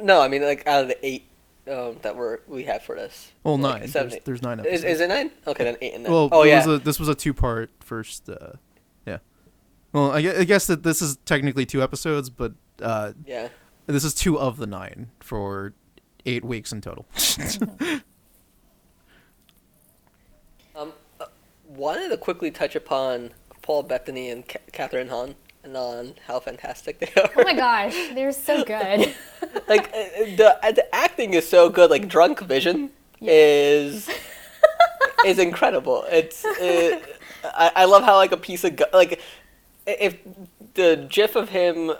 No, 0.00 0.20
I 0.20 0.28
mean 0.28 0.42
like 0.42 0.66
out 0.66 0.82
of 0.82 0.88
the 0.88 1.06
eight 1.06 1.24
um, 1.70 1.96
that 2.02 2.16
we're 2.16 2.38
we 2.48 2.64
have 2.64 2.82
for 2.82 2.94
this. 2.96 3.32
Well, 3.44 3.58
Like, 3.58 3.80
nine. 3.82 3.88
seven, 3.88 4.10
There's, 4.10 4.24
there's 4.24 4.42
nine 4.42 4.60
Is, 4.60 4.66
episodes. 4.66 4.84
is 4.84 5.00
it 5.00 5.08
nine? 5.08 5.30
Okay, 5.46 5.64
then 5.64 5.76
eight 5.80 5.94
and 5.94 6.02
nine. 6.04 6.12
Well, 6.12 6.28
oh 6.32 6.42
yeah. 6.44 6.66
was 6.66 6.80
a, 6.80 6.82
this 6.82 6.98
was 6.98 7.08
a 7.08 7.14
two-part 7.14 7.70
first. 7.80 8.28
Uh, 8.28 8.52
yeah. 9.06 9.18
Well, 9.92 10.10
I, 10.12 10.22
gue- 10.22 10.36
I 10.38 10.44
guess 10.44 10.66
that 10.66 10.82
this 10.82 11.00
is 11.02 11.16
technically 11.24 11.64
two 11.66 11.82
episodes, 11.82 12.30
but 12.30 12.52
uh, 12.80 13.12
yeah. 13.26 13.48
this 13.86 14.04
is 14.04 14.14
two 14.14 14.38
of 14.38 14.56
the 14.56 14.66
nine 14.66 15.10
for 15.20 15.74
eight 16.26 16.44
weeks 16.44 16.72
in 16.72 16.80
total. 16.80 17.06
Um, 20.74 20.92
uh, 21.20 21.26
wanted 21.68 22.08
to 22.08 22.16
quickly 22.16 22.50
touch 22.50 22.74
upon 22.74 23.30
Paul 23.60 23.82
Bettany 23.82 24.30
and 24.30 24.46
Ca- 24.48 24.58
Kathryn 24.72 25.10
Hahn 25.10 25.34
and 25.64 25.76
on 25.76 26.14
how 26.26 26.40
fantastic 26.40 26.98
they 26.98 27.20
are. 27.20 27.30
oh 27.36 27.44
my 27.44 27.54
gosh, 27.54 27.94
they're 28.14 28.32
so 28.32 28.64
good. 28.74 29.14
like 29.68 29.88
uh, 29.94 30.36
the 30.36 30.58
uh, 30.62 30.72
the 30.72 30.94
acting 30.94 31.34
is 31.34 31.48
so 31.48 31.68
good. 31.68 31.90
Like 31.90 32.08
Drunk 32.08 32.40
Vision 32.40 32.90
is 33.20 34.08
is 35.24 35.38
incredible. 35.38 36.04
It's 36.10 36.44
uh, 36.44 37.00
I 37.44 37.72
I 37.76 37.84
love 37.84 38.02
how 38.04 38.16
like 38.16 38.32
a 38.32 38.36
piece 38.36 38.64
of 38.64 38.76
gu- 38.76 38.84
like 38.92 39.20
if 39.86 40.16
the 40.74 41.06
GIF 41.08 41.36
of 41.36 41.48
him 41.50 41.92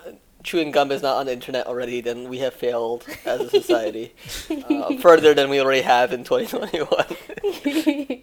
chewing 0.43 0.73
gum 0.73 0.91
is 0.91 1.03
not 1.03 1.17
on 1.19 1.27
the 1.27 1.33
internet 1.33 1.67
already, 1.67 2.01
then 2.01 2.29
we 2.29 2.39
have 2.39 2.53
failed 2.55 3.07
as 3.25 3.41
a 3.41 3.51
society 3.51 4.13
uh, 4.69 4.97
further 4.97 5.35
than 5.35 5.49
we 5.51 5.61
already 5.61 5.83
have 5.83 6.13
in 6.13 6.25
2021. 6.25 8.23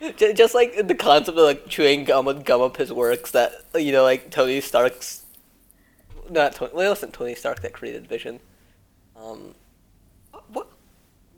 Ju- 0.16 0.32
Just 0.32 0.54
like 0.54 0.86
the 0.86 0.94
concept 0.94 1.36
of 1.38 1.44
like 1.44 1.66
chewing 1.68 2.04
gum 2.04 2.24
would 2.26 2.44
gum 2.44 2.60
up 2.60 2.76
his 2.76 2.92
works 2.92 3.30
that 3.32 3.52
you 3.74 3.92
know 3.92 4.02
like 4.04 4.30
Tony 4.30 4.60
Stark's 4.60 5.24
not 6.30 6.54
Tony 6.54 6.70
well 6.74 6.86
it 6.86 6.90
wasn't 6.90 7.12
Tony 7.14 7.34
Stark 7.34 7.62
that 7.62 7.72
created 7.72 8.06
Vision. 8.06 8.40
Um 9.16 9.54
what 10.52 10.68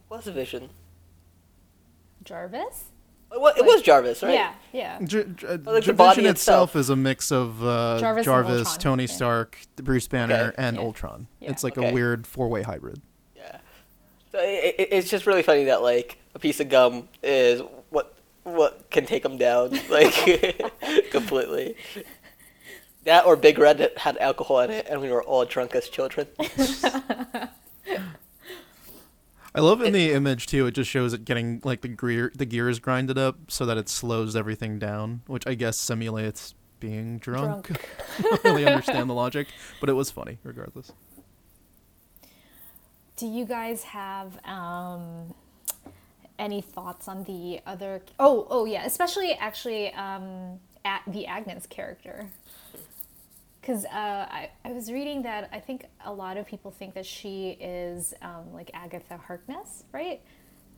was 0.08 0.26
Vision? 0.26 0.70
Jarvis? 2.24 2.84
It 3.32 3.40
was, 3.40 3.56
it 3.56 3.64
was 3.64 3.80
Jarvis, 3.82 4.22
right? 4.24 4.34
Yeah, 4.34 4.52
yeah. 4.72 4.98
J- 5.04 5.24
J- 5.36 5.46
uh, 5.46 5.58
like 5.64 5.84
the 5.84 5.92
Vision 5.92 6.26
itself 6.26 6.70
itself. 6.70 6.76
is 6.76 6.90
a 6.90 6.96
mix 6.96 7.30
of 7.30 7.64
uh, 7.64 7.98
Jarvis 8.00 8.24
Jarvis, 8.24 8.76
Tony 8.76 9.04
yeah. 9.04 9.08
Stark, 9.14 9.58
Bruce 9.76 10.08
Banner, 10.08 10.48
Okay. 10.48 10.54
and 10.58 10.76
Yeah. 10.76 10.82
Ultron. 10.82 11.28
Yeah. 11.38 11.50
It's 11.50 11.62
like 11.62 11.78
Okay. 11.78 11.90
a 11.90 11.92
weird 11.94 12.26
four-way 12.26 12.62
hybrid. 12.62 13.00
Yeah. 13.36 13.58
So 14.32 14.40
it, 14.40 14.74
it, 14.78 14.88
it's 14.90 15.08
just 15.08 15.26
really 15.28 15.42
funny 15.44 15.64
that 15.64 15.80
like 15.80 16.18
a 16.34 16.40
piece 16.40 16.58
of 16.58 16.68
gum 16.68 17.08
is 17.22 17.62
what 18.44 18.70
what 18.70 18.90
can 18.90 19.06
take 19.06 19.22
them 19.22 19.38
down 19.38 19.78
like 19.88 20.12
completely. 21.10 21.76
That 23.04 23.24
or 23.24 23.36
Big 23.36 23.58
Red 23.58 23.78
that 23.78 23.98
had 23.98 24.18
alcohol 24.18 24.60
in 24.60 24.70
it, 24.70 24.86
and 24.88 25.00
we 25.00 25.10
were 25.10 25.22
all 25.22 25.44
drunk 25.44 25.74
as 25.74 25.88
children. 25.88 26.26
I 29.52 29.58
love 29.58 29.82
in 29.82 29.92
the 29.92 30.12
image 30.12 30.46
too. 30.46 30.66
It 30.66 30.72
just 30.72 30.90
shows 30.90 31.12
it 31.12 31.24
getting 31.24 31.60
like 31.64 31.80
the 31.80 31.88
gear, 31.88 32.30
the 32.34 32.44
gears 32.44 32.78
grinded 32.78 33.18
up 33.18 33.36
so 33.48 33.66
that 33.66 33.78
it 33.78 33.88
slows 33.88 34.36
everything 34.36 34.78
down, 34.78 35.22
which 35.26 35.46
I 35.46 35.54
guess 35.54 35.76
simulates 35.76 36.54
being 36.78 37.18
drunk. 37.18 37.66
Drunk. 37.66 37.88
I 38.18 38.22
don't 38.22 38.44
really 38.44 38.66
understand 38.66 39.10
the 39.10 39.14
logic, 39.14 39.48
but 39.80 39.88
it 39.88 39.94
was 39.94 40.10
funny 40.10 40.38
regardless. 40.44 40.92
Do 43.16 43.26
you 43.26 43.44
guys 43.44 43.82
have 43.82 44.38
um, 44.46 45.34
any 46.40 46.60
thoughts 46.60 47.06
on 47.06 47.22
the 47.24 47.60
other? 47.66 48.02
Oh, 48.18 48.46
oh 48.50 48.64
yeah, 48.64 48.84
especially 48.84 49.34
actually 49.34 49.92
um, 49.92 50.58
at 50.84 51.02
the 51.06 51.26
Agnes 51.26 51.66
character. 51.66 52.28
Because 53.60 53.84
uh, 53.84 53.88
I, 53.92 54.50
I 54.64 54.72
was 54.72 54.90
reading 54.90 55.22
that 55.22 55.50
I 55.52 55.60
think 55.60 55.84
a 56.04 56.12
lot 56.12 56.38
of 56.38 56.46
people 56.46 56.70
think 56.70 56.94
that 56.94 57.04
she 57.04 57.50
is 57.60 58.14
um, 58.22 58.52
like 58.54 58.70
Agatha 58.72 59.18
Harkness, 59.18 59.84
right? 59.92 60.22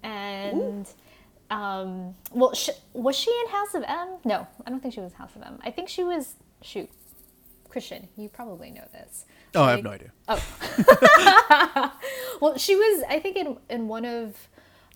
And 0.03 0.88
um, 1.48 2.16
well, 2.33 2.53
sh- 2.55 2.70
was 2.92 3.16
she 3.16 3.31
in 3.31 3.53
House 3.53 3.75
of 3.75 3.85
M? 3.87 4.16
No, 4.25 4.48
I 4.66 4.70
don't 4.70 4.81
think 4.81 4.94
she 4.94 5.01
was 5.01 5.12
House 5.12 5.37
of 5.37 5.42
M. 5.42 5.61
I 5.62 5.70
think 5.70 5.88
she 5.88 6.03
was 6.03 6.35
shoot. 6.61 6.90
Christian, 7.68 8.09
you 8.18 8.29
probably 8.29 8.70
know 8.70 8.85
this. 8.92 9.25
Oh, 9.55 9.62
I 9.62 9.70
have 9.70 9.83
no 9.83 9.90
idea. 9.90 10.12
Oh. 10.29 11.92
well, 12.40 12.59
she 12.59 12.77
was, 12.77 13.05
I 13.09 13.18
think, 13.18 13.37
in 13.37 13.57
in 13.70 13.88
one 13.88 14.05
of 14.05 14.37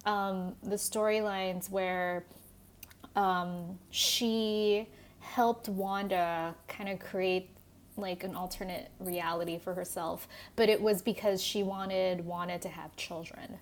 um, 0.06 0.54
the 0.62 0.76
storylines 0.76 1.70
where 1.70 2.24
um, 3.16 3.78
she 3.90 4.88
helped 5.20 5.68
Wanda 5.68 6.54
kind 6.68 6.88
of 6.88 6.98
create 7.00 7.50
like 7.98 8.24
an 8.24 8.34
alternate 8.36 8.90
reality 9.00 9.58
for 9.58 9.74
herself, 9.74 10.28
but 10.54 10.68
it 10.68 10.80
was 10.80 11.00
because 11.02 11.42
she 11.42 11.62
wanted 11.62 12.24
Wanda 12.26 12.58
to 12.58 12.68
have 12.68 12.94
children, 12.96 13.58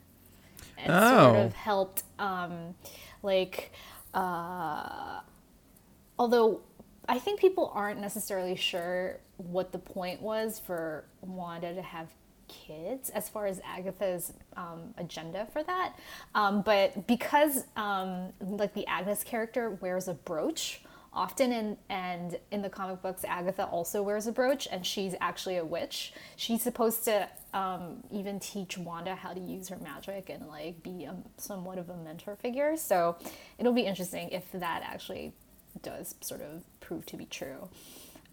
and 0.76 0.86
sort 0.88 1.36
Oh. 1.36 1.44
of 1.46 1.54
helped, 1.54 2.02
um, 2.18 2.74
like, 3.22 3.70
uh, 4.12 5.20
although 6.18 6.60
I 7.08 7.18
think 7.20 7.38
people 7.40 7.70
aren't 7.74 8.00
necessarily 8.00 8.56
sure 8.56 9.20
what 9.36 9.70
the 9.72 9.78
point 9.78 10.20
was 10.20 10.58
for 10.58 11.04
Wanda 11.22 11.74
to 11.74 11.82
have 11.82 12.08
kids 12.48 13.10
as 13.10 13.28
far 13.28 13.46
as 13.46 13.60
Agatha's 13.64 14.32
um, 14.56 14.94
agenda 14.98 15.46
for 15.52 15.62
that. 15.62 15.94
Um, 16.34 16.62
but 16.62 17.06
because 17.06 17.64
um, 17.76 18.32
like 18.40 18.74
the 18.74 18.86
Agnes 18.86 19.24
character 19.24 19.70
wears 19.70 20.08
a 20.08 20.14
brooch 20.14 20.80
often 21.14 21.52
in 21.52 21.76
and 21.88 22.38
in 22.50 22.60
the 22.60 22.68
comic 22.68 23.00
books 23.00 23.24
agatha 23.24 23.64
also 23.66 24.02
wears 24.02 24.26
a 24.26 24.32
brooch 24.32 24.66
and 24.70 24.84
she's 24.84 25.14
actually 25.20 25.56
a 25.56 25.64
witch. 25.64 26.12
She's 26.36 26.62
supposed 26.62 27.04
to 27.04 27.28
um, 27.52 28.02
even 28.10 28.40
teach 28.40 28.76
wanda 28.76 29.14
how 29.14 29.32
to 29.32 29.40
use 29.40 29.68
her 29.68 29.78
magic 29.78 30.28
and 30.28 30.48
like 30.48 30.82
be 30.82 31.04
a, 31.04 31.14
somewhat 31.36 31.78
of 31.78 31.88
a 31.88 31.96
mentor 31.96 32.36
figure. 32.36 32.76
So 32.76 33.16
it'll 33.58 33.72
be 33.72 33.82
interesting 33.82 34.30
if 34.30 34.50
that 34.52 34.82
actually 34.84 35.32
does 35.82 36.16
sort 36.20 36.40
of 36.40 36.64
prove 36.80 37.06
to 37.06 37.16
be 37.16 37.26
true. 37.26 37.68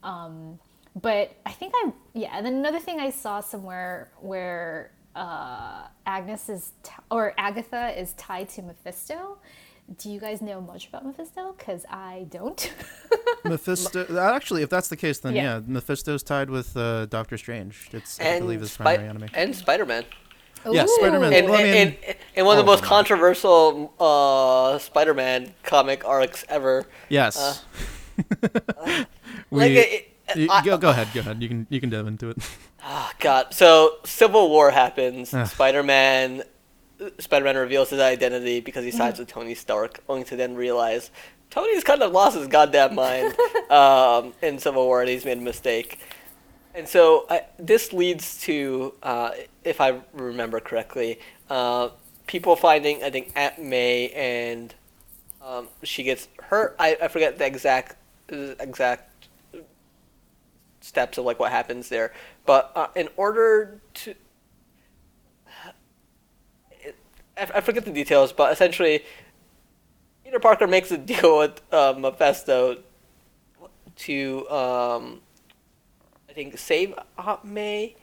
Um, 0.03 0.59
but 0.99 1.31
i 1.45 1.51
think 1.51 1.73
i 1.77 1.91
yeah 2.13 2.29
and 2.33 2.45
then 2.45 2.55
another 2.55 2.79
thing 2.79 2.99
i 2.99 3.09
saw 3.09 3.39
somewhere 3.39 4.11
where 4.19 4.91
uh, 5.15 5.83
agnes 6.05 6.47
is 6.49 6.71
t- 6.83 6.91
or 7.09 7.33
agatha 7.37 7.97
is 7.99 8.13
tied 8.13 8.47
to 8.49 8.61
mephisto 8.61 9.37
do 10.01 10.09
you 10.09 10.21
guys 10.21 10.41
know 10.41 10.61
much 10.61 10.87
about 10.87 11.05
Mephisto? 11.05 11.53
Because 11.57 11.85
I 11.89 12.25
don't. 12.29 12.73
Mephisto. 13.43 14.05
uh, 14.09 14.33
Actually, 14.33 14.61
if 14.61 14.69
that's 14.69 14.87
the 14.87 14.95
case, 14.95 15.19
then 15.19 15.35
Yeah. 15.35 15.55
yeah, 15.55 15.61
Mephisto's 15.67 16.23
tied 16.23 16.49
with 16.49 16.77
uh, 16.77 17.07
Doctor 17.07 17.37
Strange. 17.37 17.89
It's 17.91 18.17
I 18.21 18.39
believe 18.39 18.57
and 18.57 18.61
his 18.61 18.71
Spi- 18.71 18.83
primary 18.85 19.09
enemy. 19.09 19.27
and 19.33 19.53
Spider-Man. 19.53 20.05
Yeah, 20.71 20.85
Spider-Man. 20.87 21.33
And, 21.33 21.49
Well, 21.49 21.59
I 21.59 21.63
mean, 21.63 21.75
and, 22.07 22.15
and 22.37 22.45
one 22.45 22.57
of 22.57 22.63
the 22.65 22.69
all 22.71 22.77
most 22.77 22.83
of 22.83 22.83
them 22.83 22.93
are. 22.93 22.97
controversial 22.97 23.93
uh, 23.99 24.77
Spider-Man 24.79 25.53
comic 25.63 26.05
arcs 26.05 26.45
ever. 26.47 26.85
yes. 27.09 27.65
Like 29.53 29.69
we, 29.71 29.77
it, 29.79 30.10
you- 30.35 30.47
I- 30.49 30.63
go, 30.63 30.77
go 30.77 30.89
ahead. 30.89 31.07
Go 31.13 31.19
ahead. 31.21 31.41
You 31.41 31.47
can 31.47 31.67
you 31.69 31.79
can 31.79 31.89
dive 31.89 32.07
into 32.07 32.29
it. 32.29 32.37
Oh 32.85 33.11
God! 33.19 33.53
So 33.53 33.97
Civil 34.05 34.49
War 34.49 34.71
happens. 34.71 35.29
Spider-Man, 35.51 36.43
Spider-Man 37.19 37.55
reveals 37.57 37.89
his 37.89 37.99
identity 37.99 38.59
because 38.59 38.83
he 38.83 38.91
sides 38.91 39.19
with 39.19 39.27
Tony 39.27 39.55
Stark, 39.55 39.99
only 40.09 40.23
to 40.25 40.35
then 40.35 40.55
realize 40.55 41.11
Tony's 41.49 41.83
kind 41.83 42.01
of 42.01 42.11
lost 42.11 42.37
his 42.37 42.47
goddamn 42.47 42.95
mind 42.95 43.35
um, 43.69 44.33
in 44.41 44.57
Civil 44.59 44.85
War, 44.85 45.01
and 45.01 45.09
he's 45.09 45.25
made 45.25 45.37
a 45.37 45.41
mistake. 45.41 45.99
And 46.73 46.87
so 46.87 47.25
I, 47.29 47.41
this 47.59 47.91
leads 47.91 48.39
to, 48.43 48.93
uh, 49.03 49.31
if 49.65 49.81
I 49.81 49.99
remember 50.13 50.61
correctly, 50.61 51.19
uh, 51.49 51.89
people 52.27 52.55
finding 52.55 53.03
I 53.03 53.09
think 53.09 53.33
Aunt 53.35 53.59
May 53.59 54.07
and 54.11 54.73
um, 55.45 55.67
she 55.83 56.03
gets 56.03 56.29
hurt. 56.41 56.75
I, 56.79 56.97
I 57.01 57.07
forget 57.09 57.37
the 57.37 57.45
exact 57.45 57.97
exact 58.29 59.10
steps 60.81 61.17
of 61.17 61.25
like 61.25 61.39
what 61.39 61.51
happens 61.51 61.89
there. 61.89 62.11
But 62.45 62.71
uh, 62.75 62.87
in 62.95 63.07
order 63.15 63.79
to, 63.95 64.15
it, 66.71 66.95
I, 67.37 67.47
I 67.55 67.61
forget 67.61 67.85
the 67.85 67.91
details, 67.91 68.33
but 68.33 68.51
essentially, 68.51 69.03
Peter 70.23 70.39
Parker 70.39 70.67
makes 70.67 70.91
a 70.91 70.97
deal 70.97 71.39
with 71.39 71.61
uh, 71.71 71.93
Mephisto 71.97 72.79
to, 73.97 74.49
um, 74.49 75.21
I 76.29 76.33
think, 76.33 76.57
save 76.57 76.93
Aunt 77.17 77.45
May, 77.45 77.95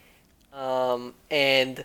um, 0.52 1.14
and 1.30 1.84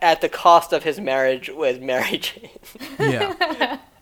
at 0.00 0.20
the 0.20 0.28
cost 0.28 0.72
of 0.72 0.84
his 0.84 1.00
marriage 1.00 1.50
with 1.50 1.82
Mary 1.82 2.18
Jane. 2.18 2.48
Yeah. 2.98 3.78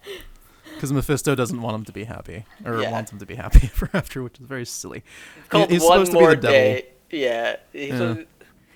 Because 0.83 0.93
Mephisto 0.93 1.37
doesn't 1.37 1.62
want 1.62 1.76
him 1.76 1.85
to 1.85 1.93
be 1.93 2.03
happy, 2.03 2.45
or 2.64 2.80
Yeah. 2.83 2.91
wants 2.91 3.12
him 3.12 3.20
to 3.20 3.24
be 3.26 3.37
happy 3.37 3.70
ever 3.76 3.89
after, 3.95 4.20
which 4.20 4.41
is 4.41 4.47
very 4.47 4.66
silly. 4.66 5.05
He- 5.45 5.49
called 5.49 5.70
he's 5.70 5.80
one 5.80 6.05
supposed 6.05 6.11
to 6.11 6.18
more 6.18 6.30
be 6.30 6.35
the 6.35 6.43
devil. 6.43 6.59
day. 6.59 6.87
Yeah. 7.11 7.57
He's 7.72 7.93
Yeah. 8.01 8.14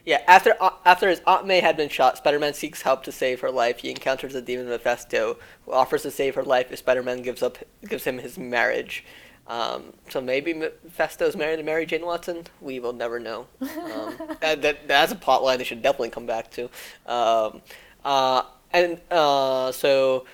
yeah. 0.05 0.23
After 0.29 0.55
uh, 0.61 0.71
after 0.85 1.09
his 1.09 1.21
Aunt 1.27 1.49
May 1.49 1.59
had 1.59 1.77
been 1.77 1.89
shot, 1.89 2.17
Spider-Man 2.19 2.55
seeks 2.55 2.83
help 2.83 3.03
to 3.03 3.11
save 3.11 3.41
her 3.41 3.51
life. 3.51 3.81
He 3.81 3.91
encounters 3.91 4.35
the 4.35 4.41
demon 4.41 4.69
Mephisto, 4.69 5.37
who 5.65 5.73
offers 5.73 6.03
to 6.03 6.13
save 6.13 6.37
her 6.37 6.45
life 6.45 6.71
if 6.71 6.79
Spider-Man 6.79 7.23
gives 7.23 7.43
up 7.43 7.59
gives 7.89 8.05
him 8.05 8.19
his 8.19 8.39
marriage. 8.39 9.05
Um, 9.49 9.93
so 10.09 10.21
maybe 10.21 10.55
Mephisto's 10.55 11.35
married 11.35 11.57
to 11.57 11.65
Mary 11.65 11.87
Jane 11.87 12.07
Watson. 12.07 12.45
We 12.61 12.79
will 12.79 12.93
never 12.93 13.19
know. 13.19 13.49
Um, 13.61 14.15
that, 14.41 14.63
that 14.63 14.87
that's 14.87 15.11
a 15.11 15.17
plot 15.17 15.43
line 15.43 15.59
they 15.59 15.65
should 15.65 15.83
definitely 15.83 16.11
come 16.11 16.27
back 16.27 16.53
to. 16.53 16.71
Um, 17.07 17.63
uh, 18.05 18.43
and 18.73 19.01
uh, 19.11 19.73
so 19.73 20.25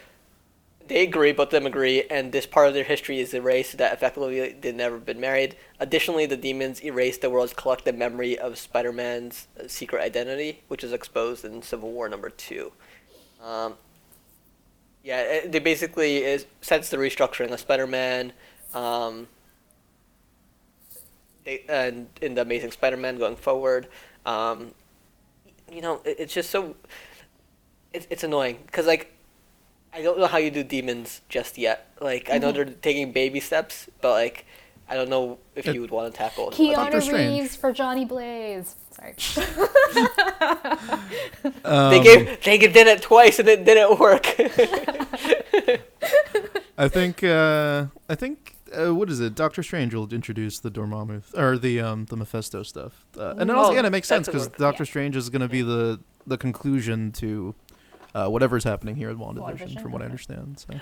they 0.93 1.05
agree, 1.05 1.33
both 1.33 1.47
of 1.47 1.53
them 1.53 1.65
agree, 1.65 2.03
and 2.11 2.33
this 2.33 2.45
part 2.45 2.69
of 2.69 2.75
their 2.75 2.85
history 2.85 3.19
is 3.19 3.33
erased 3.33 3.79
that 3.79 3.95
effectively 3.95 4.53
they'd 4.53 4.75
never 4.75 4.99
been 4.99 5.19
married. 5.19 5.57
Additionally, 5.81 6.27
the 6.27 6.37
demons 6.37 6.85
erase 6.85 7.17
the 7.17 7.31
world's 7.31 7.55
collective 7.55 7.97
memory 7.97 8.39
of 8.39 8.59
Spider-Man's 8.59 9.47
uh, 9.59 9.67
secret 9.69 10.03
identity, 10.03 10.61
which 10.69 10.85
is 10.85 10.93
exposed 10.93 11.47
in 11.47 11.63
Civil 11.63 11.91
War 11.93 12.11
number 12.11 12.29
two. 12.29 12.73
Um, 13.43 13.75
yeah, 15.03 15.47
they 15.47 15.61
basically 15.61 16.19
is 16.19 16.45
since 16.61 16.91
the 16.91 16.99
restructuring 16.99 17.51
of 17.51 17.59
Spider-Man, 17.59 18.35
um, 18.75 19.29
they, 21.45 21.65
and 21.71 22.07
in 22.21 22.35
the 22.35 22.43
Amazing 22.43 22.73
Spider-Man 22.73 23.17
going 23.17 23.37
forward, 23.37 23.89
um, 24.27 24.73
you 25.73 25.81
know, 25.81 26.03
it, 26.05 26.17
it's 26.19 26.35
just 26.35 26.51
so 26.51 26.77
it's 27.95 28.07
it's 28.11 28.25
annoying 28.25 28.59
because 28.67 28.87
like 28.87 29.12
I 29.95 30.01
don't 30.03 30.19
know 30.19 30.27
how 30.27 30.39
you 30.39 30.51
do 30.51 30.63
demons 30.65 31.21
just 31.29 31.59
yet. 31.59 31.89
Like 32.01 32.31
I 32.31 32.39
know 32.39 32.51
they're 32.53 32.65
taking 32.65 33.13
baby 33.13 33.41
steps, 33.41 33.89
but 34.01 34.11
like 34.13 34.47
I 34.89 34.95
don't 34.97 35.09
know 35.11 35.39
if 35.55 35.67
It- 35.67 35.75
you 35.75 35.81
would 35.81 35.91
want 35.91 36.13
to 36.13 36.17
tackle. 36.19 36.51
Doctor 36.51 36.99
Keanu 36.99 37.03
Strange. 37.03 37.41
Reeves 37.41 37.57
for 37.57 37.73
Johnny 37.73 38.05
Blaze. 38.05 38.75
Sorry. 38.91 39.15
Um, 41.65 41.91
they 41.91 42.01
gave 42.03 42.43
they 42.45 42.59
did 42.59 42.87
it 42.87 43.03
twice 43.03 43.39
and 43.39 43.49
it 43.49 43.65
didn't 43.65 43.99
work. 43.99 44.27
I 46.79 46.89
think 46.89 47.23
uh, 47.25 47.87
I 48.09 48.15
think 48.15 48.57
uh, 48.73 48.95
what 48.95 49.11
is 49.11 49.21
it? 49.21 49.35
Doctor 49.35 49.63
Strange 49.63 49.95
will 49.95 50.13
introduce 50.13 50.59
the 50.61 50.71
Dormammu 50.71 51.23
or 51.37 51.59
the 51.59 51.81
um 51.81 52.07
the 52.07 52.17
Mephisto 52.17 52.63
stuff, 52.63 53.05
uh, 53.19 53.35
and 53.39 53.51
it 53.51 53.57
also 53.57 53.71
Oh, 53.71 53.73
again 53.73 53.85
it 53.87 53.91
makes 53.91 54.09
that 54.09 54.17
sense 54.17 54.27
could 54.29 54.33
because 54.33 54.49
work. 54.49 54.59
Doctor 54.59 54.83
Yeah. 54.85 54.89
Strange 54.91 55.17
is 55.17 55.31
going 55.31 55.43
to 55.43 55.49
be 55.49 55.63
the 55.63 56.01
the 56.27 56.37
conclusion 56.39 57.13
to 57.13 57.55
uh, 58.15 58.29
whatever's 58.29 58.65
happening 58.65 58.97
here 58.97 59.11
in 59.11 59.19
WandaVision, 59.19 59.59
WandaVision, 59.59 59.83
from 59.83 59.93
what 59.93 60.03
I 60.03 60.07
understand. 60.07 60.59
So 60.59 60.75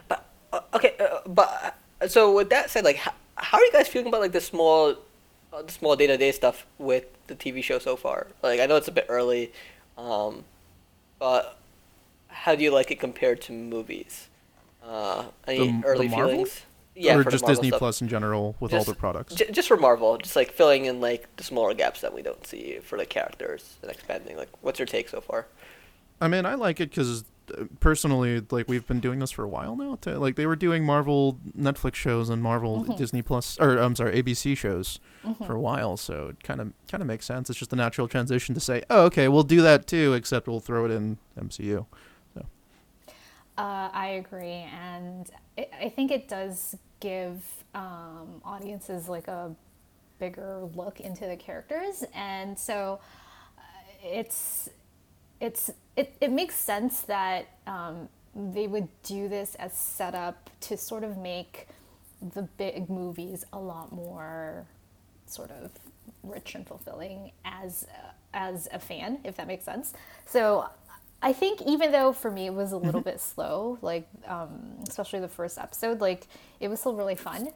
Uh, 0.53 0.61
okay, 0.75 0.95
uh, 0.99 1.21
but 1.29 1.77
uh, 2.01 2.09
so 2.09 2.35
with 2.35 2.51
that 2.51 2.71
said, 2.71 2.85
like 2.85 2.97
how, 2.97 3.13
how 3.37 3.59
are 3.59 3.65
you 3.65 3.73
guys 3.73 3.87
feeling 3.89 4.09
about 4.09 4.21
like 4.21 4.33
the 4.33 4.41
small, 4.41 4.97
uh, 5.53 5.63
the 5.63 5.71
small 5.73 5.95
day 5.97 6.07
to 6.09 6.17
day 6.17 6.33
stuff 6.33 6.67
with 6.79 7.05
the 7.29 7.35
TV 7.37 7.63
show 7.63 7.79
so 7.79 7.97
far? 7.97 8.27
Like 8.43 8.61
I 8.61 8.67
know 8.67 8.77
it's 8.77 8.89
a 8.89 8.93
bit 8.93 9.07
early, 9.09 9.53
um, 9.97 10.45
but 11.19 11.57
how 12.29 12.55
do 12.55 12.63
you 12.65 12.71
like 12.73 12.91
it 12.91 12.99
compared 13.01 13.41
to 13.43 13.53
movies? 13.53 14.29
Uh, 14.85 15.25
any 15.47 15.59
The- 15.59 15.81
the 15.81 15.87
early 15.87 16.09
Marvel? 16.09 16.31
feelings? 16.31 16.63
Yeah, 16.97 17.17
or 17.17 17.25
just 17.25 17.47
Disney 17.47 17.69
stuff. 17.69 17.79
Plus 17.79 18.03
in 18.03 18.09
general 18.09 18.57
with 18.61 18.73
Just- 18.73 18.89
all 18.89 18.93
their 18.93 18.99
products. 18.99 19.35
J- 19.35 19.51
just 19.53 19.69
for 19.69 19.77
Marvel, 19.77 20.19
just 20.19 20.35
like 20.37 20.51
filling 20.51 20.85
in 20.87 21.01
like 21.01 21.29
the 21.37 21.45
smaller 21.45 21.73
gaps 21.73 22.01
that 22.01 22.13
we 22.13 22.21
don't 22.21 22.45
see 22.47 22.79
for 22.83 22.99
the 22.99 23.07
characters 23.07 23.77
and 23.83 23.91
expanding. 23.91 24.37
Like, 24.37 24.49
what's 24.61 24.79
your 24.81 24.87
take 24.87 25.09
so 25.09 25.21
far? 25.21 25.47
I 26.21 26.29
mean, 26.29 26.45
I 26.47 26.55
like 26.55 26.81
it 26.81 26.91
because 26.91 27.25
personally, 27.81 28.43
like 28.51 28.69
we've 28.69 28.87
been 28.87 29.01
doing 29.01 29.19
this 29.19 29.31
for 29.31 29.45
a 29.45 29.49
while 29.49 29.77
now. 29.77 29.97
To, 30.03 30.19
like 30.19 30.37
they 30.37 30.47
were 30.47 30.57
doing 30.57 30.85
Marvel 30.85 31.39
Netflix 31.59 31.95
shows 31.95 32.29
and 32.29 32.43
Marvel 32.43 32.85
Disney 32.97 33.23
Plus, 33.23 33.59
or 33.59 33.79
I'm 33.79 33.97
sorry, 33.97 34.23
ABC 34.23 34.57
shows 34.57 35.01
for 35.47 35.55
a 35.55 35.61
while. 35.61 35.97
So 35.97 36.29
it 36.29 36.43
kind 36.43 36.61
of 36.61 36.73
kind 36.89 37.03
of 37.03 37.07
makes 37.07 37.27
sense. 37.27 37.51
It's 37.51 37.59
just 37.59 37.73
a 37.73 37.77
natural 37.77 38.09
transition 38.09 38.55
to 38.55 38.61
say, 38.61 38.83
oh, 38.91 39.05
okay, 39.05 39.29
we'll 39.29 39.43
do 39.43 39.63
that 39.63 39.87
too, 39.87 40.15
except 40.15 40.47
we'll 40.47 40.61
throw 40.61 40.85
it 40.85 40.91
in 40.91 41.19
MCU. 41.39 41.87
Uh, 43.61 43.91
I 43.93 44.23
agree, 44.25 44.67
and 44.73 45.31
I 45.59 45.67
I 45.83 45.89
think 45.91 46.11
it 46.11 46.29
does 46.29 46.77
give 47.01 47.43
um, 47.75 48.41
audiences 48.43 49.07
like 49.07 49.29
a 49.29 49.55
bigger 50.19 50.67
look 50.75 51.01
into 51.01 51.27
the 51.27 51.37
characters, 51.37 52.03
and 52.15 52.59
so 52.59 53.01
uh, 53.59 53.63
it's 54.03 54.71
it's 55.41 55.71
it, 55.97 56.15
it 56.21 56.31
makes 56.31 56.55
sense 56.55 57.01
that 57.03 57.47
um, 57.67 58.09
they 58.35 58.67
would 58.67 58.89
do 59.03 59.29
this 59.29 59.55
as 59.57 59.73
setup 59.73 60.51
to 60.61 60.77
sort 60.77 61.05
of 61.05 61.19
make 61.19 61.69
the 62.35 62.43
big 62.43 62.89
movies 62.89 63.45
a 63.53 63.59
lot 63.59 63.93
more 63.93 64.67
sort 65.27 65.51
of 65.51 65.71
rich 66.23 66.55
and 66.55 66.67
fulfilling 66.67 67.33
as 67.45 67.87
as 68.33 68.69
a 68.73 68.79
fan, 68.79 69.19
if 69.25 69.37
that 69.37 69.47
makes 69.47 69.65
sense. 69.65 69.93
So 70.27 70.69
I 71.23 71.33
think 71.33 71.63
even 71.67 71.93
though 71.93 72.13
for 72.13 72.31
me 72.31 72.47
it 72.47 72.55
was 72.55 72.73
a 72.73 72.77
little 72.79 73.01
bit 73.01 73.21
slow, 73.21 73.79
like 73.83 74.09
um, 74.27 74.77
especially 74.89 75.21
the 75.21 75.29
first 75.29 75.59
episode, 75.59 76.01
like 76.01 76.27
it 76.61 76.69
was 76.69 76.81
still 76.81 76.95
really 76.95 77.17
fun. 77.17 77.49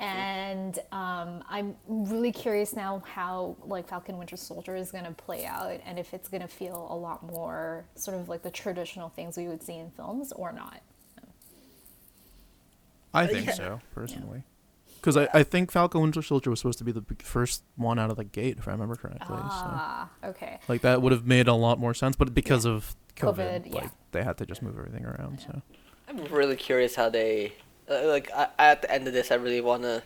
And 0.00 0.78
um, 0.90 1.44
I'm 1.48 1.76
really 1.86 2.32
curious 2.32 2.74
now 2.74 3.02
how 3.06 3.56
like 3.64 3.88
Falcon 3.88 4.18
Winter 4.18 4.36
Soldier 4.36 4.74
is 4.74 4.90
going 4.90 5.04
to 5.04 5.12
play 5.12 5.44
out, 5.46 5.80
and 5.86 5.98
if 5.98 6.12
it's 6.12 6.28
going 6.28 6.42
to 6.42 6.48
feel 6.48 6.88
a 6.90 6.96
lot 6.96 7.22
more 7.22 7.84
sort 7.94 8.18
of 8.18 8.28
like 8.28 8.42
the 8.42 8.50
traditional 8.50 9.10
things 9.10 9.36
we 9.36 9.46
would 9.46 9.62
see 9.62 9.76
in 9.76 9.90
films 9.90 10.32
or 10.32 10.52
not. 10.52 10.82
I 13.14 13.26
think 13.28 13.46
yeah. 13.46 13.54
so 13.54 13.80
personally, 13.94 14.42
because 14.96 15.16
I, 15.16 15.28
I 15.34 15.42
think 15.42 15.70
Falcon 15.70 16.00
Winter 16.00 16.22
Soldier 16.22 16.50
was 16.50 16.60
supposed 16.60 16.78
to 16.78 16.84
be 16.84 16.92
the 16.92 17.04
first 17.22 17.62
one 17.76 17.98
out 17.98 18.10
of 18.10 18.16
the 18.16 18.24
gate, 18.24 18.56
if 18.58 18.68
I 18.68 18.72
remember 18.72 18.96
correctly. 18.96 19.36
So. 19.36 19.36
Ah, 19.40 20.08
okay. 20.24 20.58
Like 20.68 20.82
that 20.82 21.02
would 21.02 21.12
have 21.12 21.26
made 21.26 21.48
a 21.48 21.54
lot 21.54 21.78
more 21.78 21.94
sense, 21.94 22.16
but 22.16 22.34
because 22.34 22.64
of 22.64 22.96
COVID, 23.16 23.36
COVID, 23.36 23.66
yeah. 23.66 23.80
like 23.82 23.90
they 24.12 24.22
had 24.22 24.38
to 24.38 24.46
just 24.46 24.62
move 24.62 24.78
everything 24.78 25.04
around. 25.04 25.40
So 25.40 25.62
I'm 26.08 26.24
really 26.32 26.56
curious 26.56 26.94
how 26.94 27.08
they 27.08 27.52
like 27.88 28.30
I, 28.34 28.48
at 28.58 28.82
the 28.82 28.90
end 28.92 29.06
of 29.06 29.12
this, 29.12 29.30
I 29.30 29.36
really 29.36 29.60
want 29.60 29.82
to 29.82 30.02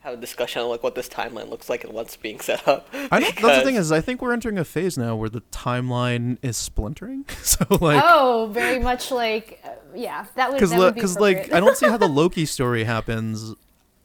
have 0.00 0.14
a 0.14 0.16
discussion 0.16 0.62
on 0.62 0.68
like 0.68 0.82
what 0.82 0.94
this 0.94 1.08
timeline 1.08 1.50
looks 1.50 1.68
like 1.68 1.82
and 1.82 1.92
what's 1.92 2.16
being 2.16 2.38
set 2.40 2.66
up. 2.68 2.88
I 2.92 3.18
don't, 3.20 3.34
that's 3.36 3.58
the 3.58 3.64
thing 3.64 3.74
is, 3.74 3.90
I 3.90 4.00
think 4.00 4.22
we're 4.22 4.32
entering 4.32 4.56
a 4.56 4.64
phase 4.64 4.96
now 4.96 5.16
where 5.16 5.28
the 5.28 5.40
timeline 5.52 6.38
is 6.42 6.56
splintering. 6.56 7.24
So 7.42 7.64
like, 7.80 8.02
oh, 8.06 8.50
very 8.52 8.78
much 8.78 9.10
like 9.10 9.60
uh, 9.64 9.70
yeah, 9.94 10.26
that 10.36 10.50
would 10.50 10.56
because 10.56 10.70
that 10.70 10.78
would 10.78 10.94
be 10.94 11.00
because 11.00 11.18
like. 11.18 11.52
I 11.52 11.60
don't 11.60 11.76
see 11.76 11.86
how 11.88 11.96
the 11.96 12.08
Loki 12.20 12.46
story 12.46 12.84
happens 12.84 13.54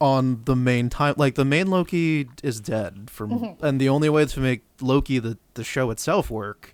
on 0.02 0.42
the 0.46 0.56
main 0.56 0.90
time. 0.90 1.14
Like 1.18 1.36
the 1.36 1.46
main 1.46 1.68
Loki 1.68 2.28
is 2.42 2.60
dead 2.60 3.10
from, 3.12 3.30
Mm-hmm. 3.32 3.66
and 3.66 3.80
the 3.80 3.90
only 3.90 4.10
way 4.10 4.26
to 4.26 4.40
make 4.40 4.64
Loki 4.82 5.20
the 5.20 5.38
the 5.54 5.64
show 5.64 5.92
itself 5.92 6.32
work 6.32 6.74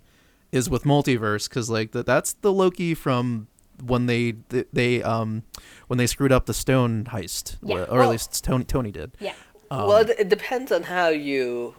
is 0.50 0.70
with 0.70 0.84
multiverse. 0.84 1.48
Because 1.48 1.68
like 1.68 1.92
that 1.92 2.06
that's 2.06 2.32
the 2.32 2.52
Loki 2.52 2.94
from 2.94 3.48
when 3.84 4.06
they 4.06 4.32
they, 4.48 4.64
they 4.72 5.02
um 5.02 5.42
when 5.90 5.98
they 5.98 6.06
screwed 6.06 6.30
up 6.30 6.46
the 6.46 6.54
stone 6.54 7.02
heist, 7.06 7.56
Yeah. 7.64 7.78
or, 7.78 7.80
or 7.86 7.98
Well- 7.98 8.02
at 8.04 8.10
least 8.12 8.44
Tony 8.44 8.62
Tony 8.62 8.92
did. 8.92 9.10
yeah. 9.18 9.32
well, 9.72 9.96
it, 9.96 10.10
it 10.20 10.28
depends 10.28 10.70
on 10.70 10.84
how 10.84 11.08
you. 11.08 11.74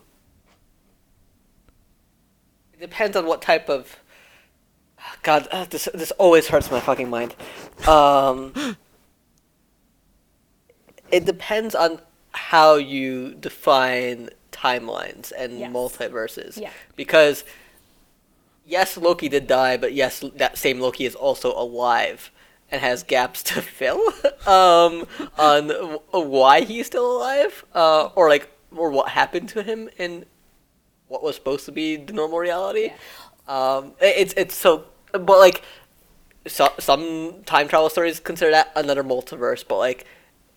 It 2.73 2.81
depends 2.81 3.15
on 3.15 3.25
what 3.25 3.41
type 3.41 3.69
of. 3.69 3.95
God, 5.23 5.47
uh, 5.49 5.63
this 5.63 5.87
this 5.93 6.11
always 6.11 6.49
hurts 6.49 6.69
my 6.69 6.81
fucking 6.81 7.09
mind. 7.09 7.35
Um, 7.87 8.51
it 11.09 11.23
depends 11.23 11.73
on 11.73 11.99
how 12.33 12.75
you 12.75 13.33
define 13.35 14.29
timelines 14.51 15.31
and 15.37 15.57
Yes. 15.57 15.71
multiverses. 15.71 16.59
Yeah. 16.59 16.71
Because 16.97 17.45
yes, 18.65 18.97
Loki 18.97 19.29
did 19.29 19.47
die, 19.47 19.77
but 19.77 19.93
yes, 19.93 20.21
that 20.35 20.57
same 20.57 20.81
Loki 20.81 21.05
is 21.05 21.15
also 21.15 21.53
alive 21.57 22.29
and 22.71 22.81
has 22.81 23.03
gaps 23.03 23.43
to 23.43 23.61
fill 23.61 24.01
um, 24.47 25.05
on 25.37 25.67
w- 25.67 25.99
why 26.11 26.61
he's 26.61 26.87
still 26.87 27.17
alive, 27.17 27.65
uh, 27.73 28.09
or 28.15 28.29
like, 28.29 28.49
or 28.75 28.89
what 28.89 29.09
happened 29.09 29.49
to 29.49 29.63
him 29.63 29.89
in 29.97 30.25
what 31.07 31.21
was 31.21 31.35
supposed 31.35 31.65
to 31.65 31.71
be 31.71 31.97
the 31.97 32.13
normal 32.13 32.39
reality. 32.39 32.93
Um, 33.47 33.93
it's 33.99 34.33
it's 34.37 34.55
so, 34.55 34.85
but 35.11 35.27
like, 35.27 35.61
so, 36.47 36.69
some 36.79 37.43
time 37.45 37.67
travel 37.67 37.89
stories 37.89 38.19
consider 38.19 38.51
that 38.51 38.71
another 38.75 39.03
multiverse, 39.03 39.65
but 39.67 39.77
like, 39.77 40.05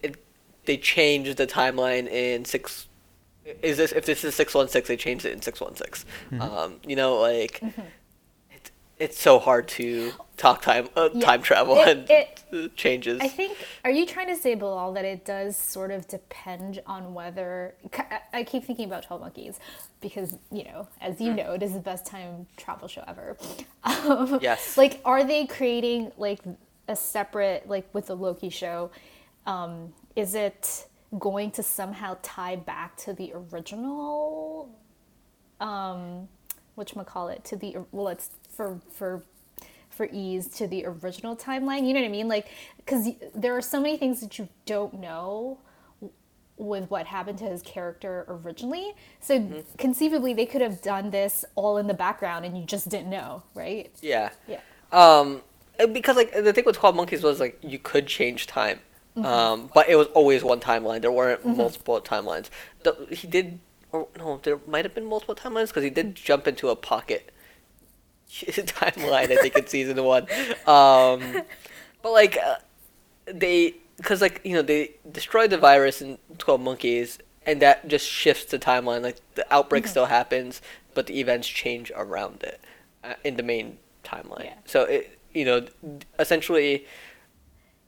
it 0.02 0.16
they 0.64 0.76
changed 0.76 1.36
the 1.36 1.46
timeline 1.46 2.06
in 2.08 2.44
six. 2.44 2.86
Is 3.62 3.76
this 3.76 3.92
if 3.92 4.06
this 4.06 4.22
is 4.24 4.34
six 4.34 4.54
one 4.54 4.68
six? 4.68 4.86
They 4.88 4.96
changed 4.96 5.26
it 5.26 5.32
in 5.32 5.42
six 5.42 5.60
one 5.60 5.74
six. 5.76 6.04
Um, 6.40 6.76
you 6.86 6.94
know, 6.96 7.16
like, 7.20 7.60
it, 7.62 7.74
it's 8.98 9.18
so 9.20 9.38
hard 9.38 9.66
to 9.68 10.12
talk 10.36 10.62
time 10.62 10.88
uh, 10.96 11.08
Yeah. 11.12 11.24
time 11.26 11.42
travel 11.42 11.76
It- 11.78 11.88
and 11.88 12.10
it- 12.10 12.44
uh, 12.52 12.68
changes. 12.76 13.20
I 13.20 13.26
think. 13.28 13.56
Are 13.84 13.90
you 13.90 14.06
trying 14.06 14.28
to 14.28 14.36
say, 14.36 14.54
Bilal, 14.54 14.92
that 14.92 15.04
it 15.04 15.24
does 15.24 15.56
sort 15.56 15.90
of 15.90 16.06
depend 16.06 16.80
on 16.86 17.12
whether? 17.14 17.74
I- 18.32 18.44
keep 18.44 18.64
thinking 18.64 18.86
about 18.86 19.02
Twelve 19.04 19.20
Monkeys 19.22 19.58
because 20.00 20.36
you 20.52 20.64
know, 20.64 20.86
as 21.00 21.20
you 21.20 21.32
know, 21.34 21.52
it 21.54 21.62
is 21.62 21.72
the 21.72 21.80
best 21.80 22.06
time 22.06 22.46
travel 22.56 22.88
show 22.88 23.02
ever. 23.08 23.36
Um, 23.84 24.38
Yes. 24.42 24.76
Like, 24.76 25.00
are 25.04 25.24
they 25.24 25.46
creating 25.46 26.12
like 26.16 26.40
a 26.88 26.96
separate 26.96 27.68
like 27.68 27.92
with 27.94 28.06
the 28.06 28.14
Loki 28.16 28.48
show? 28.50 28.90
Um, 29.46 29.92
is 30.16 30.34
it 30.34 30.86
going 31.18 31.50
to 31.52 31.62
somehow 31.62 32.16
tie 32.22 32.56
back 32.56 32.96
to 32.98 33.12
the 33.12 33.32
original? 33.34 34.68
Um, 35.60 36.28
what 36.74 36.92
call 37.06 37.28
it 37.28 37.44
to 37.44 37.56
the 37.56 37.76
well, 37.92 38.08
it's 38.08 38.30
for 38.56 38.80
for 38.92 39.22
for 39.90 40.08
ease 40.12 40.48
to 40.48 40.66
the 40.66 40.84
original 40.86 41.36
timeline. 41.36 41.86
You 41.86 41.94
know 41.94 42.00
what 42.00 42.06
I 42.06 42.10
mean? 42.10 42.28
Like, 42.28 42.48
because 42.78 43.08
there 43.34 43.56
are 43.56 43.62
so 43.62 43.80
many 43.80 43.96
things 43.96 44.20
that 44.20 44.38
you 44.38 44.48
don't 44.66 44.94
know 44.94 45.58
with 46.56 46.88
what 46.90 47.06
happened 47.06 47.38
to 47.38 47.44
his 47.44 47.62
character 47.62 48.24
originally. 48.28 48.94
So 49.20 49.64
conceivably, 49.78 50.34
they 50.34 50.46
could 50.46 50.60
have 50.62 50.80
done 50.82 51.10
this 51.10 51.44
all 51.56 51.78
in 51.78 51.86
the 51.86 51.94
background, 51.94 52.44
and 52.44 52.56
you 52.56 52.64
just 52.64 52.88
didn't 52.88 53.10
know, 53.10 53.42
right? 53.54 53.92
yeah. 54.02 54.30
Yeah. 54.48 54.60
Um, 54.92 55.42
because 55.92 56.16
like 56.16 56.32
the 56.32 56.52
thing 56.52 56.64
with 56.64 56.76
Twelve 56.76 56.94
Monkeys 56.94 57.22
was 57.22 57.40
like 57.40 57.58
you 57.62 57.78
could 57.78 58.06
change 58.06 58.46
time, 58.46 58.80
Mm-hmm. 59.16 59.26
um, 59.26 59.70
but 59.72 59.88
it 59.88 59.94
was 59.94 60.08
always 60.08 60.42
one 60.42 60.58
timeline. 60.58 61.00
There 61.00 61.12
weren't 61.12 61.44
multiple 61.46 62.00
timelines. 62.00 62.48
The, 62.82 63.06
he 63.12 63.28
did, 63.28 63.60
or 63.92 64.08
no, 64.18 64.40
there 64.42 64.58
might 64.66 64.84
have 64.84 64.92
been 64.94 65.04
multiple 65.06 65.36
timelines 65.36 65.68
because 65.68 65.84
he 65.84 65.90
did 65.90 66.16
jump 66.16 66.48
into 66.48 66.68
a 66.68 66.74
pocket 66.76 67.32
timeline. 68.42 69.30
I 69.30 69.36
think 69.36 69.56
in 69.56 69.66
season 69.66 70.02
one, 70.02 70.24
um, 70.66 71.42
but 72.02 72.12
like 72.12 72.36
uh, 72.38 72.56
they, 73.26 73.74
because 73.96 74.20
like 74.20 74.40
you 74.44 74.54
know 74.54 74.62
they 74.62 74.92
destroy 75.10 75.46
the 75.48 75.58
virus 75.58 76.02
in 76.02 76.18
Twelve 76.38 76.60
Monkeys, 76.60 77.18
and 77.46 77.60
that 77.62 77.86
just 77.88 78.06
shifts 78.06 78.46
the 78.46 78.58
timeline. 78.58 79.02
Like 79.02 79.18
the 79.34 79.46
outbreak 79.54 79.86
still 79.86 80.06
happens, 80.06 80.60
but 80.94 81.06
the 81.06 81.20
events 81.20 81.48
change 81.48 81.92
around 81.94 82.42
it 82.42 82.60
uh, 83.02 83.14
in 83.24 83.36
the 83.36 83.42
main 83.42 83.78
timeline. 84.04 84.44
Yeah. 84.44 84.54
So 84.64 84.82
it, 84.84 85.18
you 85.32 85.44
know, 85.44 85.66
essentially, 86.18 86.86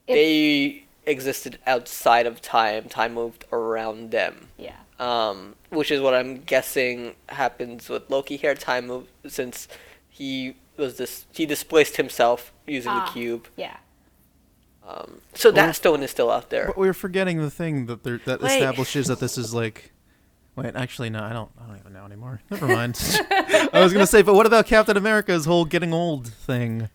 It- 0.06 0.14
they 0.14 0.82
existed 1.06 1.58
outside 1.66 2.26
of 2.26 2.40
time. 2.42 2.84
Time 2.88 3.14
moved 3.14 3.44
around 3.52 4.10
them. 4.10 4.48
Yeah. 4.58 4.74
Um, 4.98 5.54
which 5.70 5.90
is 5.90 6.00
what 6.00 6.14
I'm 6.14 6.38
guessing 6.42 7.14
happens 7.28 7.88
with 7.88 8.10
Loki 8.10 8.36
here. 8.36 8.54
Time 8.54 8.86
moved 8.86 9.08
since 9.28 9.68
he 10.16 10.56
was 10.76 10.96
this 10.98 11.26
he 11.32 11.46
displaced 11.46 11.96
himself 11.96 12.52
using 12.66 12.92
Ah, 12.92 13.04
the 13.06 13.12
cube. 13.12 13.48
Yeah. 13.56 13.76
Um, 14.86 15.20
so 15.34 15.48
Well, 15.50 15.56
that 15.66 15.76
stone 15.76 16.02
is 16.02 16.10
still 16.10 16.30
out 16.30 16.50
there. 16.50 16.66
But 16.68 16.76
we're 16.78 16.92
forgetting 16.94 17.38
the 17.40 17.50
thing 17.50 17.86
that 17.86 18.04
there, 18.04 18.20
that 18.24 18.40
Wait. 18.40 18.52
establishes 18.56 19.08
that 19.08 19.20
this 19.20 19.36
is 19.38 19.52
like. 19.54 19.92
Wait, 20.54 20.74
actually, 20.74 21.10
no, 21.10 21.22
I 21.22 21.32
don't. 21.34 21.50
I 21.62 21.66
don't 21.66 21.78
even 21.78 21.92
know 21.92 22.04
anymore. 22.06 22.40
Never 22.50 22.66
mind. 22.66 22.98
I 23.30 23.80
was 23.82 23.92
gonna 23.92 24.06
say, 24.06 24.22
but 24.22 24.34
what 24.34 24.46
about 24.46 24.66
Captain 24.66 24.96
America's 24.96 25.44
whole 25.44 25.64
getting 25.64 25.92
old 25.92 26.28
thing? 26.28 26.88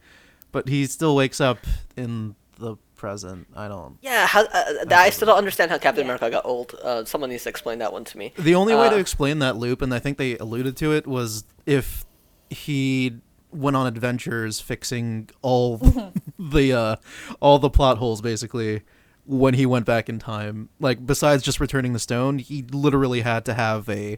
But 0.52 0.68
he 0.68 0.86
still 0.88 1.16
wakes 1.16 1.40
up 1.40 1.60
in 1.96 2.36
the 2.58 2.76
present. 2.96 3.48
I 3.56 3.68
don't. 3.68 3.98
Yeah, 4.02 4.26
how, 4.26 4.44
uh, 4.46 4.64
I 4.92 5.10
still 5.12 5.28
don't 5.28 5.38
understand 5.38 5.70
how 5.72 5.78
Captain 5.78 6.02
Yeah. 6.06 6.14
America 6.16 6.30
got 6.32 6.46
old. 6.46 6.76
Uh, 6.82 7.06
someone 7.06 7.30
needs 7.30 7.44
to 7.44 7.50
explain 7.50 7.80
that 7.80 7.94
one 7.94 8.04
to 8.06 8.18
me. 8.18 8.34
The 8.38 8.56
only 8.56 8.74
way 8.76 8.90
to 8.90 8.96
Uh, 8.96 9.00
explain 9.00 9.40
that 9.40 9.58
loop, 9.58 9.82
and 9.82 9.94
I 9.94 10.00
think 10.00 10.18
they 10.18 10.38
alluded 10.38 10.76
to 10.78 10.94
it, 10.94 11.06
was 11.08 11.44
if 11.66 12.04
he 12.52 13.18
went 13.52 13.76
on 13.76 13.88
adventures 13.88 14.60
fixing 14.60 15.30
all 15.42 15.78
the 16.40 16.74
uh, 16.74 16.96
all 17.40 17.58
the 17.60 17.70
plot 17.70 17.98
holes, 17.98 18.22
basically. 18.22 18.82
When 19.26 19.54
he 19.54 19.66
went 19.66 19.86
back 19.86 20.10
in 20.10 20.20
time, 20.20 20.70
like 20.80 21.06
besides 21.06 21.44
just 21.44 21.60
returning 21.60 21.94
the 21.94 22.00
stone, 22.00 22.40
he 22.40 22.64
literally 22.64 23.22
had 23.22 23.46
to 23.46 23.54
have 23.54 23.88
a 23.88 24.18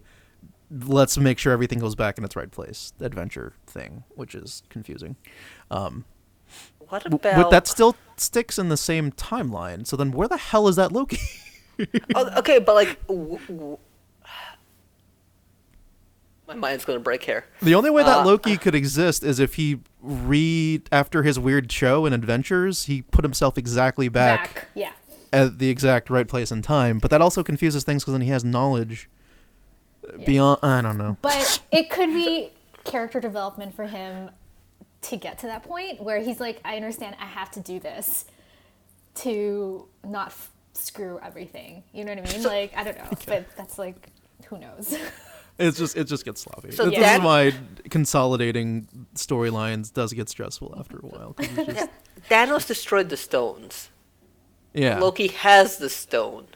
let's 0.71 1.17
make 1.17 1.37
sure 1.37 1.51
everything 1.53 1.77
goes 1.79 1.93
back 1.93 2.17
in 2.17 2.23
its 2.23 2.35
right 2.35 2.49
place 2.49 2.93
adventure 2.99 3.53
thing, 3.67 4.05
which 4.15 4.33
is 4.33 4.63
confusing. 4.69 5.17
Um, 5.69 6.05
What 6.87 7.05
about 7.05 7.21
but 7.21 7.49
that 7.51 7.67
still 7.67 7.95
sticks 8.17 8.57
in 8.57 8.69
the 8.69 8.77
same 8.77 9.11
timeline. 9.11 9.85
So 9.85 9.97
then, 9.97 10.11
where 10.13 10.27
the 10.27 10.37
hell 10.37 10.67
is 10.67 10.77
that 10.77 10.91
Loki? 10.91 11.19
Oh, 12.15 12.29
okay, 12.37 12.59
but 12.59 12.73
like, 12.75 13.05
w- 13.07 13.39
w- 13.47 13.77
my 16.47 16.55
mind's 16.55 16.85
gonna 16.85 16.99
break 16.99 17.23
here. 17.23 17.45
The 17.61 17.75
only 17.75 17.89
way 17.89 18.03
that 18.03 18.19
Uh, 18.19 18.25
Loki 18.25 18.57
could 18.63 18.75
exist 18.75 19.23
is 19.23 19.39
if 19.39 19.55
he 19.55 19.79
re 20.01 20.81
after 20.91 21.23
his 21.23 21.39
weird 21.39 21.71
show 21.71 22.05
and 22.05 22.13
adventures, 22.13 22.85
he 22.85 23.01
put 23.03 23.23
himself 23.23 23.57
exactly 23.57 24.09
back, 24.09 24.53
Back. 24.55 24.67
Yeah. 24.75 24.91
at 25.31 25.59
the 25.59 25.69
exact 25.69 26.09
right 26.09 26.27
place 26.27 26.51
and 26.51 26.63
time. 26.63 26.99
But 26.99 27.11
that 27.11 27.21
also 27.21 27.43
confuses 27.43 27.83
things 27.83 28.03
because 28.03 28.13
then 28.13 28.21
he 28.21 28.29
has 28.29 28.43
knowledge 28.43 29.09
Yeah. 30.19 30.25
beyond. 30.25 30.59
I 30.63 30.81
don't 30.81 30.97
know. 30.97 31.17
But 31.21 31.61
it 31.71 31.89
could 31.89 32.09
be 32.09 32.51
character 32.83 33.19
development 33.21 33.73
for 33.75 33.85
him 33.87 34.29
to 35.03 35.15
get 35.17 35.37
to 35.39 35.47
that 35.47 35.63
point 35.63 36.01
where 36.03 36.19
he's 36.19 36.39
like, 36.39 36.59
I 36.65 36.75
understand 36.75 37.15
I 37.19 37.25
have 37.25 37.51
to 37.51 37.59
do 37.61 37.79
this 37.79 38.25
to 39.15 39.87
not 40.03 40.27
f- 40.27 40.51
screw 40.73 41.19
everything. 41.23 41.83
You 41.93 42.03
know 42.05 42.13
what 42.15 42.29
I 42.29 42.33
mean? 42.33 42.43
like, 42.47 42.73
I 42.75 42.83
don't 42.83 42.97
know. 42.97 43.09
But 43.25 43.45
that's 43.55 43.77
like, 43.77 44.09
who 44.47 44.57
knows? 44.57 44.95
It's 45.59 45.77
just 45.77 45.95
it 45.95 46.05
just 46.05 46.25
gets 46.25 46.41
sloppy. 46.41 46.71
So 46.71 46.89
this 46.89 46.99
that- 46.99 47.19
is 47.19 47.25
why 47.25 47.51
consolidating 47.89 48.87
storylines 49.15 49.93
does 49.93 50.11
get 50.13 50.27
stressful 50.29 50.75
after 50.79 50.97
a 50.97 51.01
while. 51.01 51.35
it's 51.37 51.73
just- 51.73 51.89
Thanos 52.29 52.65
destroyed 52.67 53.09
the 53.09 53.17
stones. 53.17 53.89
yeah. 54.73 54.99
Loki 54.99 55.27
has 55.27 55.77
the 55.77 55.89
stone, 55.89 56.47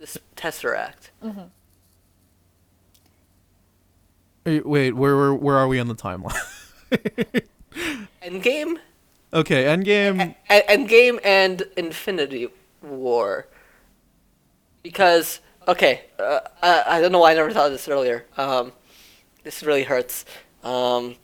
this 0.00 0.18
tesseract. 0.36 1.10
Mm-hmm. 1.22 1.42
Wait, 4.44 4.66
Wait, 4.66 4.92
where 4.96 5.16
where 5.16 5.34
where 5.34 5.56
are 5.56 5.68
we 5.68 5.78
on 5.78 5.86
the 5.88 5.94
timeline? 5.94 6.36
Endgame, 8.22 8.78
okay, 9.32 9.64
Endgame. 9.64 10.34
E- 10.50 10.62
Endgame, 10.68 11.18
and 11.24 11.62
Infinity 11.76 12.48
War. 12.82 13.46
Because 14.82 15.40
okay, 15.70 16.02
uh, 16.18 16.40
I, 16.62 16.84
I 16.86 17.00
don't 17.00 17.12
know 17.12 17.20
why 17.20 17.32
I 17.32 17.34
never 17.34 17.50
thought 17.52 17.66
of 17.66 17.72
this 17.72 17.88
earlier. 17.88 18.26
Um, 18.36 18.72
this 19.44 19.62
really 19.62 19.84
hurts. 19.84 20.24
Um, 20.62 21.16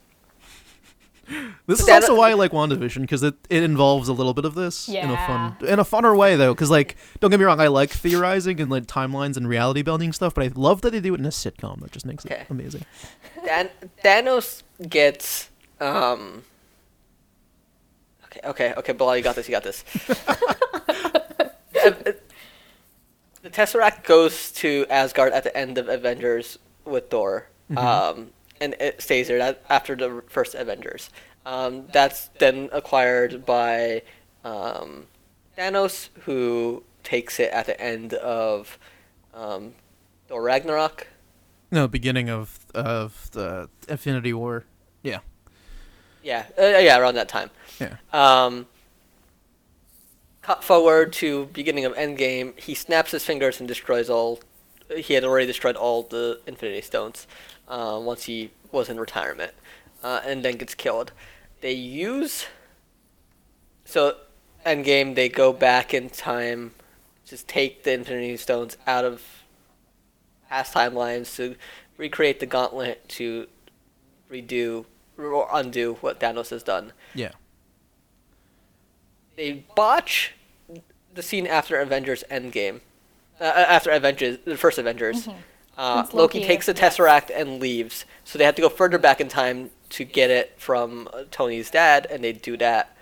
This 1.66 1.80
is 1.80 1.86
also 1.88 2.14
why 2.16 2.30
I 2.30 2.34
like 2.34 2.52
WandaVision 2.52 3.00
because 3.00 3.24
it, 3.24 3.34
it 3.50 3.64
involves 3.64 4.08
a 4.08 4.12
little 4.12 4.32
bit 4.32 4.44
of 4.44 4.54
this 4.54 4.88
in 5.04 5.10
a 5.10 5.16
fun 5.26 5.56
in 5.68 5.78
a 5.80 5.84
funner 5.84 6.16
way 6.16 6.36
though. 6.36 6.54
Because 6.54 6.70
like, 6.70 6.96
don't 7.18 7.30
get 7.32 7.40
me 7.40 7.44
wrong, 7.46 7.60
I 7.60 7.66
like 7.66 7.90
theorizing 7.90 8.60
and 8.60 8.70
like 8.70 8.86
timelines 8.86 9.36
and 9.36 9.48
reality 9.48 9.82
building 9.82 10.12
stuff, 10.12 10.34
but 10.34 10.44
I 10.44 10.52
love 10.54 10.82
that 10.82 10.92
they 10.92 11.00
do 11.00 11.14
it 11.14 11.18
in 11.20 11.26
a 11.26 11.30
sitcom. 11.30 11.80
That 11.80 11.90
just 11.90 12.06
makes 12.06 12.24
it 12.24 12.30
amazing. 12.48 12.84
Dan- 13.44 13.70
Thanos 14.04 14.62
gets 14.88 15.50
um. 15.80 16.44
Okay, 18.26 18.40
okay, 18.44 18.74
okay, 18.76 18.92
Bilal, 18.92 19.16
you 19.16 19.22
got 19.24 19.34
this. 19.34 19.48
You 19.48 19.52
got 19.52 19.64
this. 19.64 19.84
Tesseract 23.56 24.04
goes 24.04 24.52
to 24.52 24.84
Asgard 24.90 25.32
at 25.32 25.42
the 25.42 25.56
end 25.56 25.78
of 25.78 25.88
Avengers 25.88 26.58
with 26.84 27.08
Thor, 27.08 27.48
um, 27.74 28.28
and 28.60 28.74
it 28.78 29.00
stays 29.00 29.28
there 29.28 29.38
that, 29.38 29.62
after 29.70 29.96
the 29.96 30.22
first 30.28 30.54
Avengers. 30.54 31.08
Um, 31.46 31.86
that's 31.90 32.28
then 32.38 32.68
acquired 32.70 33.46
by 33.46 34.02
um, 34.44 35.06
Thanos, 35.56 36.10
who 36.24 36.82
takes 37.02 37.40
it 37.40 37.50
at 37.50 37.64
the 37.64 37.80
end 37.80 38.12
of 38.12 38.78
um, 39.32 39.72
Thor 40.28 40.42
Ragnarok. 40.42 41.06
No, 41.70 41.88
beginning 41.88 42.28
of 42.28 42.58
of 42.74 43.30
the 43.30 43.70
Infinity 43.88 44.34
War. 44.34 44.66
Yeah, 45.02 45.20
Yeah, 46.22 46.44
uh, 46.58 46.76
yeah, 46.78 46.98
around 46.98 47.14
that 47.14 47.30
time. 47.30 47.48
yeah. 47.80 47.96
Um, 48.12 48.66
cut 50.46 50.62
forward 50.62 51.12
to 51.12 51.46
beginning 51.46 51.84
of 51.84 51.92
Endgame. 51.94 52.56
He 52.56 52.72
snaps 52.72 53.10
his 53.10 53.24
fingers 53.24 53.58
and 53.58 53.66
destroys 53.66 54.08
all. 54.08 54.38
He 54.96 55.14
had 55.14 55.24
already 55.24 55.46
destroyed 55.46 55.74
all 55.74 56.04
the 56.04 56.40
Infinity 56.46 56.82
Stones 56.82 57.26
uh, 57.66 57.98
once 58.00 58.24
he 58.24 58.52
was 58.70 58.88
in 58.88 59.00
retirement, 59.00 59.52
uh, 60.04 60.20
and 60.24 60.44
then 60.44 60.56
gets 60.56 60.76
killed. 60.76 61.10
They 61.62 61.72
use. 61.72 62.46
So, 63.84 64.18
Endgame. 64.64 65.16
They 65.16 65.28
go 65.28 65.52
back 65.52 65.92
in 65.92 66.10
time, 66.10 66.74
just 67.24 67.48
take 67.48 67.82
the 67.82 67.92
Infinity 67.94 68.36
Stones 68.36 68.76
out 68.86 69.04
of 69.04 69.22
past 70.48 70.74
timelines 70.74 71.34
to 71.36 71.56
recreate 71.96 72.38
the 72.38 72.46
Gauntlet 72.46 73.08
to 73.08 73.48
redo 74.30 74.84
or 75.18 75.48
undo 75.52 75.94
what 76.02 76.20
Thanos 76.20 76.50
has 76.50 76.62
done 76.62 76.92
Yeah. 77.14 77.32
they 79.36 79.64
botch 79.74 80.35
the 81.16 81.22
scene 81.22 81.46
after 81.46 81.80
Avengers 81.80 82.22
Endgame, 82.30 82.80
uh, 83.40 83.44
after 83.44 83.90
Avengers, 83.90 84.38
the 84.44 84.56
first 84.56 84.78
Avengers. 84.78 85.28
Uh, 85.76 86.06
Loki, 86.12 86.16
Loki, 86.16 86.44
takes 86.44 86.66
the 86.66 86.74
yes. 86.74 86.96
Tesseract 86.96 87.30
and 87.34 87.60
leaves, 87.60 88.04
so 88.24 88.38
they 88.38 88.44
have 88.44 88.54
to 88.54 88.62
go 88.62 88.68
further 88.68 88.98
back 88.98 89.20
in 89.20 89.28
time 89.28 89.70
to 89.90 90.04
get 90.04 90.30
it 90.30 90.54
from 90.56 91.08
uh, 91.12 91.24
Tony's 91.30 91.70
dad, 91.70 92.06
and 92.10 92.24
they 92.24 92.32
do 92.32 92.56
that. 92.56 92.96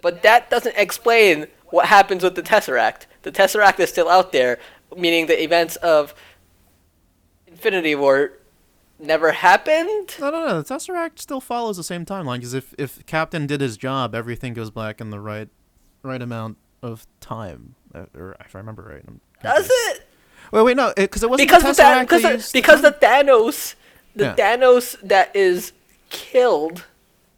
But 0.00 0.22
that 0.22 0.50
doesn't 0.50 0.76
explain 0.76 1.46
what 1.66 1.86
happens 1.86 2.24
with 2.24 2.34
the 2.34 2.42
Tesseract. 2.42 3.06
The 3.22 3.30
Tesseract 3.30 3.78
is 3.78 3.90
still 3.90 4.08
out 4.08 4.32
there, 4.32 4.58
meaning 4.96 5.26
the 5.26 5.40
events 5.40 5.76
of 5.76 6.14
Infinity 7.46 7.94
War 7.94 8.32
never 8.98 9.32
happened. 9.32 10.16
No, 10.18 10.30
no, 10.30 10.46
no. 10.46 10.62
The 10.62 10.74
Tesseract 10.74 11.18
still 11.18 11.40
follows 11.40 11.76
the 11.76 11.84
same 11.84 12.04
timeline 12.04 12.36
because 12.36 12.54
if 12.54 12.74
if 12.78 13.04
Captain 13.06 13.46
did 13.46 13.60
his 13.60 13.76
job, 13.76 14.14
everything 14.14 14.54
goes 14.54 14.70
back 14.70 15.00
in 15.00 15.10
the 15.10 15.20
right 15.20 15.48
right 16.02 16.22
amount 16.22 16.56
of 16.82 17.06
time. 17.20 17.74
Uh, 17.94 18.04
or 18.14 18.36
if 18.40 18.54
I 18.54 18.58
remember 18.58 18.82
right. 18.82 19.02
I'm 19.06 19.20
Does 19.42 19.68
it? 19.70 20.06
Wait, 20.52 20.62
wait, 20.62 20.76
no, 20.76 20.92
because 20.96 21.22
it 21.22 21.28
wasn't 21.30 21.48
because 21.48 21.62
the 21.62 21.68
the 21.68 21.74
Tha- 21.74 21.82
Tesseract. 21.82 22.00
because 22.02 22.22
they 22.22 22.28
the, 22.28 22.34
used- 22.36 22.52
because 22.52 22.82
the 22.82 22.92
Thanos 22.92 23.74
the 24.16 24.24
Yeah. 24.24 24.34
Thanos 24.36 24.96
that 25.02 25.34
is 25.36 25.72
killed 26.10 26.84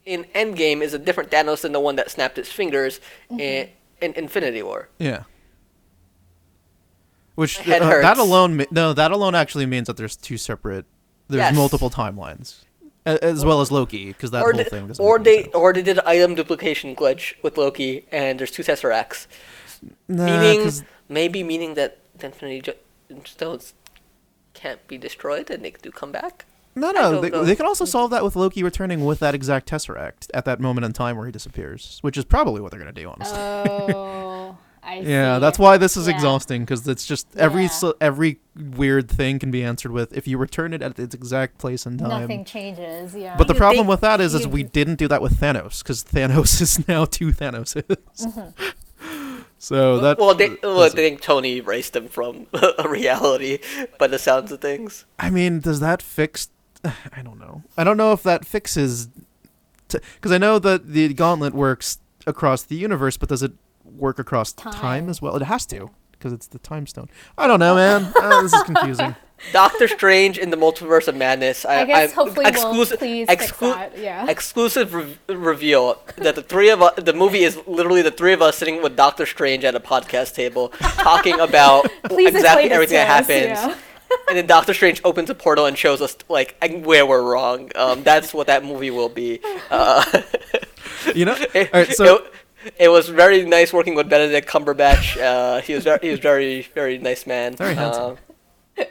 in 0.05 0.23
Endgame 0.35 0.81
is 0.81 0.93
a 0.93 0.99
different 0.99 1.29
Thanos 1.29 1.61
than 1.61 1.71
the 1.73 1.79
one 1.79 1.95
that 1.97 2.09
snapped 2.09 2.37
his 2.37 2.51
fingers 2.51 2.99
in, 3.29 3.69
in 4.01 4.13
Infinity 4.13 4.63
War. 4.63 4.89
Yeah. 4.97 5.23
Which 7.35 7.59
uh, 7.67 7.79
that 8.01 8.17
alone 8.17 8.65
no 8.71 8.93
that 8.93 9.11
alone 9.11 9.35
actually 9.35 9.65
means 9.65 9.87
that 9.87 9.97
there's 9.97 10.15
two 10.15 10.37
separate 10.37 10.85
there's 11.27 11.39
Yes. 11.39 11.55
multiple 11.55 11.89
timelines 11.89 12.61
A- 12.63 12.65
as 13.05 13.43
well 13.43 13.61
as 13.61 13.71
Loki 13.71 14.07
because 14.07 14.31
that 14.31 14.43
or 14.43 14.51
whole 14.53 14.57
they, 14.63 14.69
thing 14.69 14.87
doesn't 14.87 15.03
or 15.03 15.17
they 15.19 15.43
sense. 15.43 15.55
or 15.55 15.73
they 15.73 15.81
did 15.81 15.97
an 15.97 16.03
item 16.05 16.35
duplication 16.35 16.95
glitch 16.95 17.33
with 17.43 17.57
Loki 17.57 18.05
and 18.11 18.39
there's 18.39 18.51
two 18.51 18.63
Tesseracts. 18.63 19.27
Nah, 20.07 20.25
meaning 20.25 20.63
'cause- 20.63 20.83
maybe 21.09 21.43
meaning 21.43 21.73
that 21.73 21.97
the 22.17 22.27
Infinity 22.27 22.73
Stones 23.25 23.73
can't 24.53 24.85
be 24.87 24.97
destroyed 24.97 25.49
and 25.49 25.65
they 25.65 25.71
do 25.81 25.89
come 25.91 26.11
back. 26.11 26.45
no 26.75 26.91
no 26.91 27.19
they, 27.19 27.29
they 27.29 27.55
can 27.55 27.65
also 27.65 27.83
solve 27.83 28.11
that 28.11 28.23
with 28.23 28.35
Loki 28.35 28.63
returning 28.63 29.03
with 29.03 29.19
that 29.19 29.33
exact 29.35 29.67
Tesseract 29.69 30.29
at 30.33 30.45
that 30.45 30.59
moment 30.59 30.85
in 30.85 30.93
time 30.93 31.17
where 31.17 31.25
he 31.25 31.31
disappears 31.31 31.97
which 32.01 32.17
is 32.17 32.23
probably 32.23 32.61
what 32.61 32.71
they're 32.71 32.79
gonna 32.79 32.93
do 32.93 33.09
honestly 33.09 33.37
Oh, 33.39 34.57
I 34.83 34.95
yeah 35.01 35.35
see. 35.35 35.41
that's 35.41 35.59
why 35.59 35.77
this 35.77 35.95
is 35.95 36.07
Yeah. 36.07 36.15
exhausting 36.15 36.61
because 36.63 36.87
it's 36.87 37.05
just 37.05 37.27
every 37.37 37.63
Yeah. 37.63 37.69
so, 37.69 37.93
every 38.01 38.39
weird 38.55 39.09
thing 39.09 39.37
can 39.39 39.51
be 39.51 39.63
answered 39.63 39.91
with 39.91 40.15
if 40.17 40.27
you 40.27 40.37
return 40.37 40.73
it 40.73 40.81
at 40.81 40.97
its 40.97 41.13
exact 41.13 41.57
place 41.59 41.85
and 41.85 41.99
time 41.99 42.09
Nothing 42.09 42.43
changes. 42.45 43.13
Yeah. 43.15 43.35
But 43.37 43.47
the 43.47 43.53
You 43.53 43.59
problem 43.59 43.85
with 43.87 44.01
that 44.01 44.19
is, 44.19 44.33
is 44.33 44.47
we 44.47 44.63
didn't 44.63 44.95
do 44.95 45.07
that 45.07 45.21
with 45.21 45.39
Thanos 45.39 45.83
because 45.83 46.03
Thanos 46.03 46.61
is 46.65 46.87
now 46.87 47.05
two 47.05 47.31
Thanoses. 47.31 47.83
so 49.57 49.99
that 49.99 50.17
well, 50.17 50.33
they 50.33 50.49
well, 50.63 50.75
that's- 50.75 50.93
they 50.93 51.09
think 51.09 51.21
Tony 51.21 51.57
erased 51.57 51.93
them 51.93 52.07
from 52.07 52.47
a 52.53 52.87
reality 52.89 53.59
by 53.99 54.07
the 54.07 54.17
sounds 54.19 54.51
of 54.51 54.61
things. 54.61 55.05
I 55.19 55.29
mean, 55.29 55.59
does 55.59 55.79
that 55.79 56.01
fix? 56.01 56.49
I 56.83 57.21
don't 57.23 57.39
know. 57.39 57.61
I 57.77 57.83
don't 57.83 57.97
know 57.97 58.11
if 58.13 58.23
that 58.23 58.45
fixes, 58.45 59.09
because 59.87 60.31
I 60.31 60.37
know 60.39 60.57
that 60.59 60.87
the 60.87 61.13
gauntlet 61.13 61.53
works 61.53 61.99
across 62.25 62.63
the 62.63 62.75
universe, 62.75 63.17
but 63.17 63.29
does 63.29 63.43
it 63.43 63.51
work 63.97 64.19
across 64.19 64.53
time, 64.53 64.73
Time. 64.73 65.09
as 65.09 65.21
well? 65.21 65.35
It 65.35 65.43
has 65.43 65.65
to 65.67 65.89
because 66.11 66.33
it's 66.33 66.47
the 66.47 66.59
time 66.59 66.85
stone. 66.87 67.09
I 67.37 67.47
don't 67.47 67.59
know, 67.59 67.75
man. 67.75 68.13
Uh, 68.21 68.41
this 68.43 68.53
is 68.53 68.63
confusing. 68.63 69.15
Doctor 69.53 69.87
Strange 69.87 70.37
in 70.37 70.51
the 70.51 70.57
Multiverse 70.57 71.07
of 71.07 71.15
Madness. 71.15 71.65
I, 71.65 71.81
I 71.81 71.85
guess 71.85 72.11
I- 72.11 72.13
hopefully 72.13 72.45
exclusive, 72.45 73.01
we'll 73.01 73.09
please 73.09 73.27
exclu- 73.27 73.37
fix 73.47 73.57
that. 73.59 73.97
Yeah. 73.97 74.29
exclusive 74.29 74.93
re- 74.93 75.17
reveal 75.27 75.99
that 76.17 76.35
the 76.35 76.43
three 76.43 76.69
of 76.69 76.83
us, 76.83 76.93
the 76.97 77.13
movie 77.13 77.39
is 77.43 77.57
literally 77.65 78.03
the 78.03 78.11
three 78.11 78.33
of 78.33 78.41
us 78.43 78.55
sitting 78.57 78.83
with 78.83 78.95
Doctor 78.95 79.25
Strange 79.25 79.63
at 79.63 79.73
a 79.73 79.79
podcast 79.79 80.35
table 80.35 80.69
talking 80.79 81.39
about 81.39 81.85
exactly 81.85 82.25
explain 82.25 82.33
this 82.33 82.71
everything 82.71 82.97
that 82.97 83.07
happens. 83.07 83.29
yeah. 83.59 83.77
And 84.29 84.37
then 84.37 84.45
Doctor 84.45 84.75
Strange 84.75 85.01
opens 85.03 85.29
a 85.31 85.35
portal 85.35 85.65
and 85.65 85.75
shows 85.75 86.01
us 86.03 86.15
like 86.29 86.55
where 86.83 87.05
we're 87.07 87.23
wrong. 87.23 87.71
Um, 87.75 88.03
that's 88.03 88.33
what 88.35 88.45
that 88.47 88.63
movie 88.63 88.91
will 88.91 89.09
be. 89.09 89.39
Uh, 89.71 90.03
You 91.15 91.25
know. 91.25 91.35
it, 91.55 91.69
All 91.73 91.79
right. 91.81 91.91
So 91.95 92.17
it, 92.17 92.33
it 92.79 92.89
was 92.89 93.09
very 93.09 93.43
nice 93.45 93.71
working 93.73 93.95
with 93.95 94.09
Benedict 94.09 94.47
Cumberbatch. 94.47 95.17
Uh, 95.21 95.61
he 95.61 95.73
was 95.73 95.83
very, 95.83 95.99
he 96.01 96.09
was 96.09 96.19
very 96.19 96.61
very 96.73 96.97
nice 96.97 97.25
man. 97.25 97.55
Very 97.55 97.75
handsome. 97.75 98.17
Uh, 98.77 98.83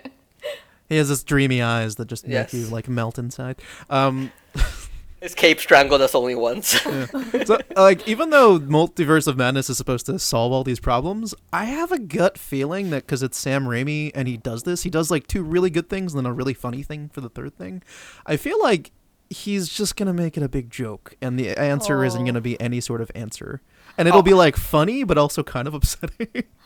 he 0.89 0.97
has 0.97 1.09
this 1.09 1.23
dreamy 1.23 1.63
eyes 1.63 1.97
that 1.97 2.07
just 2.09 2.27
Yes. 2.27 2.53
make 2.53 2.61
you 2.63 2.69
like 2.69 2.89
melt 2.89 3.19
inside. 3.19 3.57
Um. 3.89 4.33
his 5.21 5.35
cape 5.35 5.61
strangled 5.61 6.01
us 6.01 6.15
only 6.15 6.35
once. 6.35 6.69
so 7.45 7.59
like 7.77 8.09
even 8.09 8.31
though 8.31 8.59
multiverse 8.59 9.27
of 9.27 9.37
madness 9.37 9.69
is 9.69 9.77
supposed 9.77 10.07
to 10.07 10.19
solve 10.19 10.51
all 10.51 10.65
these 10.65 10.81
problems 10.81 11.35
i 11.53 11.65
have 11.67 11.93
a 11.93 11.99
gut 11.99 12.39
feeling 12.39 12.89
that 12.89 13.05
because 13.05 13.23
it's 13.23 13.37
sam 13.37 13.65
raimi 13.67 14.11
and 14.15 14.27
he 14.27 14.39
does 14.39 14.63
this 14.63 14.83
he 14.83 14.89
does 14.89 15.11
like 15.11 15.27
two 15.27 15.43
really 15.43 15.69
good 15.69 15.91
things 15.91 16.15
and 16.15 16.25
then 16.25 16.31
a 16.31 16.33
really 16.33 16.55
funny 16.55 16.83
thing 16.83 17.11
for 17.13 17.21
the 17.21 17.29
third 17.29 17.55
thing 17.59 17.83
i 18.25 18.35
feel 18.39 18.59
like 18.63 18.93
he's 19.31 19.69
just 19.69 19.95
gonna 19.97 20.13
make 20.13 20.37
it 20.37 20.43
a 20.43 20.49
big 20.49 20.71
joke 20.71 21.15
and 21.23 21.39
the 21.39 21.51
answer 21.57 22.05
isn't 22.05 22.23
Oh. 22.23 22.27
gonna 22.27 22.41
be 22.41 22.61
any 22.61 22.81
sort 22.81 23.01
of 23.01 23.11
answer 23.15 23.63
and 23.97 24.09
it'll 24.09 24.23
be 24.23 24.33
Oh. 24.33 24.37
like 24.37 24.57
funny 24.57 25.05
but 25.05 25.17
also 25.17 25.43
kind 25.45 25.69
of 25.69 25.75
upsetting 25.75 26.27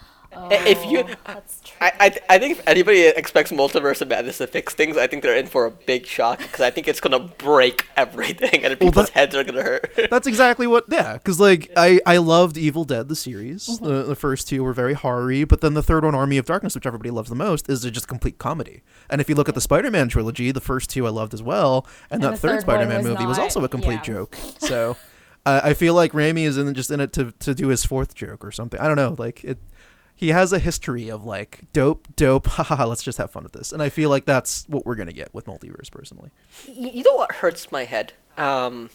if 0.51 0.85
you- 0.87 1.05
Oh, 1.05 1.15
that's 1.27 1.61
true. 1.61 1.77
I, 1.81 1.93
I, 2.01 2.19
I 2.31 2.39
think 2.39 2.59
if 2.59 2.69
anybody 2.69 3.03
expects 3.09 3.51
Multiverse 3.51 4.01
of 4.01 4.09
Madness 4.09 4.39
to 4.39 4.47
fix 4.47 4.75
things, 4.75 4.97
I 4.97 5.07
think 5.07 5.23
they're 5.23 5.37
in 5.37 5.47
for 5.47 5.67
a 5.67 5.71
big 5.71 6.07
shock 6.07 6.39
because 6.39 6.61
I 6.61 6.71
think 6.71 6.87
it's 6.89 7.01
gonna 7.01 7.19
break 7.19 7.87
everything 7.97 8.65
and 8.65 8.79
people's 8.79 9.07
that- 9.07 9.11
heads 9.11 9.35
are 9.35 9.45
gonna 9.45 9.63
hurt. 9.63 9.91
That's 10.11 10.27
exactly 10.27 10.67
what. 10.67 10.85
Yeah, 10.89 11.15
because 11.15 11.41
like 11.41 11.71
I 11.77 12.01
I 12.07 12.19
loved 12.19 12.57
Evil 12.57 12.85
Dead 12.85 13.09
the 13.09 13.17
series. 13.17 13.67
Mm-hmm. 13.67 13.85
The, 13.85 14.03
the 14.05 14.17
first 14.17 14.49
two 14.49 14.63
were 14.63 14.73
very 14.73 14.95
horror 14.95 15.25
but 15.49 15.61
then 15.61 15.75
the 15.75 15.83
third 15.83 16.05
one, 16.05 16.15
Army 16.15 16.37
of 16.37 16.45
Darkness, 16.45 16.75
which 16.75 16.87
everybody 16.87 17.11
loves 17.11 17.31
the 17.31 17.35
most, 17.35 17.69
is 17.71 17.83
just 17.83 18.07
complete 18.07 18.39
comedy. 18.39 18.83
And 19.09 19.21
if 19.21 19.29
you 19.29 19.35
look 19.35 19.49
at 19.49 19.55
the 19.55 19.61
mm-hmm. 19.61 19.65
Spider-Man 19.65 20.09
trilogy, 20.09 20.51
the 20.53 20.61
first 20.61 20.91
two 20.91 21.07
I 21.07 21.11
loved 21.11 21.33
as 21.33 21.43
well, 21.43 21.87
and, 22.11 22.23
And 22.23 22.33
that 22.33 22.39
third 22.39 22.51
third 22.51 22.61
Spider-Man 22.63 22.99
was 22.99 23.07
movie 23.07 23.27
was 23.27 23.39
also 23.39 23.65
a 23.65 23.69
complete 23.69 23.97
yeah. 23.97 24.03
joke. 24.03 24.37
So. 24.59 24.97
I 25.47 25.75
feel 25.75 25.93
like 25.93 26.13
Raimi 26.13 26.47
is 26.47 26.57
in 26.57 26.73
just 26.73 26.91
in 26.91 27.01
it 27.01 27.13
to, 27.13 27.33
to 27.41 27.55
do 27.55 27.69
his 27.69 27.85
fourth 27.85 28.15
joke 28.15 28.43
or 28.43 28.51
something. 28.51 28.81
I 28.81 28.87
don't 28.87 28.97
know. 28.97 29.15
Like 29.19 29.45
it, 29.45 29.59
he 30.17 30.29
has 30.29 30.53
a 30.53 30.59
history 30.59 31.09
of 31.09 31.25
like 31.25 31.61
dope, 31.73 32.09
dope. 32.17 32.47
Haha, 32.49 32.87
let's 32.87 33.03
just 33.03 33.19
have 33.19 33.31
fun 33.31 33.43
with 33.43 33.53
this. 33.53 33.73
And 33.73 33.83
I 33.83 33.89
feel 33.89 34.11
like 34.11 34.25
that's 34.25 34.65
what 34.69 34.87
we're 34.87 34.95
gonna 34.95 35.13
get 35.13 35.33
with 35.35 35.47
multiverse, 35.47 35.91
personally. 35.91 36.31
You 36.67 37.03
know 37.03 37.15
what 37.17 37.33
hurts 37.33 37.71
my 37.73 37.85
head? 37.85 38.13
Um, 38.37 38.91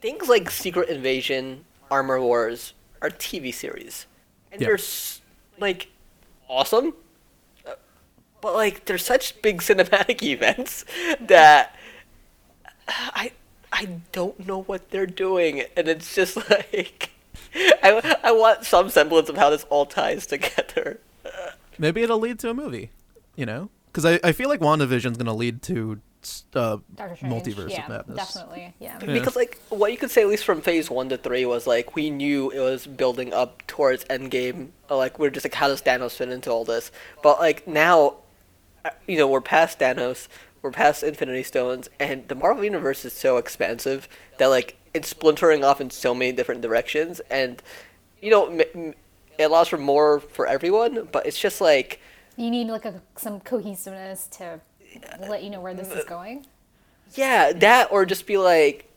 things 0.00 0.28
like 0.28 0.50
Secret 0.50 0.88
Invasion, 0.88 1.64
Armor 1.90 2.20
Wars 2.20 2.72
are 3.02 3.10
TV 3.10 3.52
series, 3.54 4.06
and 4.52 4.60
Yeah. 4.60 4.68
they're 4.68 4.78
like 5.58 5.88
awesome, 6.48 6.94
uh, 7.66 7.74
but 8.40 8.54
like 8.54 8.84
they're 8.86 8.98
such 8.98 9.40
big 9.42 9.58
cinematic 9.62 10.22
events 10.22 10.84
that 11.20 11.74
I 12.88 13.10
I 13.14 13.32
I 13.70 13.84
don't 14.12 14.46
know 14.46 14.62
what 14.62 14.90
they're 14.90 15.06
doing, 15.06 15.62
and 15.76 15.88
it's 15.88 16.14
just 16.14 16.36
like 16.50 17.10
I 17.82 18.16
I 18.22 18.32
want 18.32 18.64
some 18.64 18.90
semblance 18.90 19.28
of 19.28 19.36
how 19.36 19.50
this 19.50 19.64
all 19.70 19.86
ties 19.86 20.26
together. 20.26 21.00
Maybe 21.78 22.02
it'll 22.02 22.18
lead 22.18 22.38
to 22.40 22.50
a 22.50 22.54
movie, 22.54 22.90
you 23.36 23.46
know? 23.46 23.70
Because 23.86 24.04
I, 24.04 24.20
I 24.22 24.32
feel 24.32 24.48
like 24.48 24.60
WandaVision's 24.60 25.16
going 25.16 25.26
to 25.26 25.32
lead 25.32 25.62
to 25.62 26.00
uh, 26.54 26.78
Multiverse 26.96 27.70
yeah, 27.70 27.84
of 27.84 27.88
Madness. 27.88 28.16
definitely. 28.16 28.74
Yeah. 28.80 28.98
Yeah. 29.00 29.12
Because 29.12 29.36
like 29.36 29.58
what 29.68 29.92
you 29.92 29.96
could 29.98 30.10
say 30.10 30.22
at 30.22 30.28
least 30.28 30.44
from 30.44 30.60
phase 30.60 30.90
one 30.90 31.08
to 31.08 31.16
three 31.16 31.46
was 31.46 31.66
like 31.66 31.94
we 31.94 32.10
knew 32.10 32.50
it 32.50 32.58
was 32.60 32.86
building 32.86 33.32
up 33.32 33.66
towards 33.66 34.04
Endgame. 34.06 34.68
uh, 34.90 34.96
Like 34.96 35.18
we're 35.18 35.30
just 35.30 35.44
like 35.46 35.54
how 35.54 35.68
does 35.68 35.80
Thanos 35.80 36.12
fit 36.16 36.28
into 36.28 36.50
all 36.50 36.64
this? 36.64 36.90
But 37.22 37.38
like 37.38 37.66
now, 37.66 38.16
uh, 38.84 38.90
you 39.06 39.16
know 39.16 39.28
we're 39.28 39.40
past 39.40 39.78
Thanos, 39.78 40.26
we're 40.60 40.72
past 40.72 41.02
Infinity 41.02 41.44
Stones, 41.44 41.88
and 42.00 42.26
the 42.28 42.34
Marvel 42.34 42.64
universe 42.64 43.04
is 43.04 43.12
so 43.12 43.36
expansive 43.36 44.08
that 44.38 44.46
like 44.48 44.76
it's 44.98 45.08
splintering 45.08 45.64
off 45.64 45.80
in 45.80 45.90
so 45.90 46.14
many 46.14 46.32
different 46.32 46.60
directions, 46.60 47.20
and 47.30 47.62
you 48.20 48.30
know 48.30 48.46
m- 48.46 48.60
m- 48.74 48.94
it 49.38 49.44
allows 49.44 49.68
for 49.68 49.78
more 49.78 50.20
for 50.20 50.46
everyone. 50.46 51.08
But 51.10 51.26
it's 51.26 51.38
just 51.38 51.60
like 51.60 52.00
You 52.36 52.50
need 52.50 52.66
like 52.68 52.84
a, 52.84 53.00
some 53.16 53.40
cohesiveness 53.40 54.26
to 54.38 54.60
let 55.20 55.42
you 55.42 55.50
know 55.50 55.60
where 55.60 55.74
this 55.74 55.90
is 55.90 56.04
going. 56.04 56.46
Yeah, 57.14 57.52
that 57.52 57.90
or 57.90 58.04
just 58.04 58.26
be 58.26 58.36
like, 58.36 58.90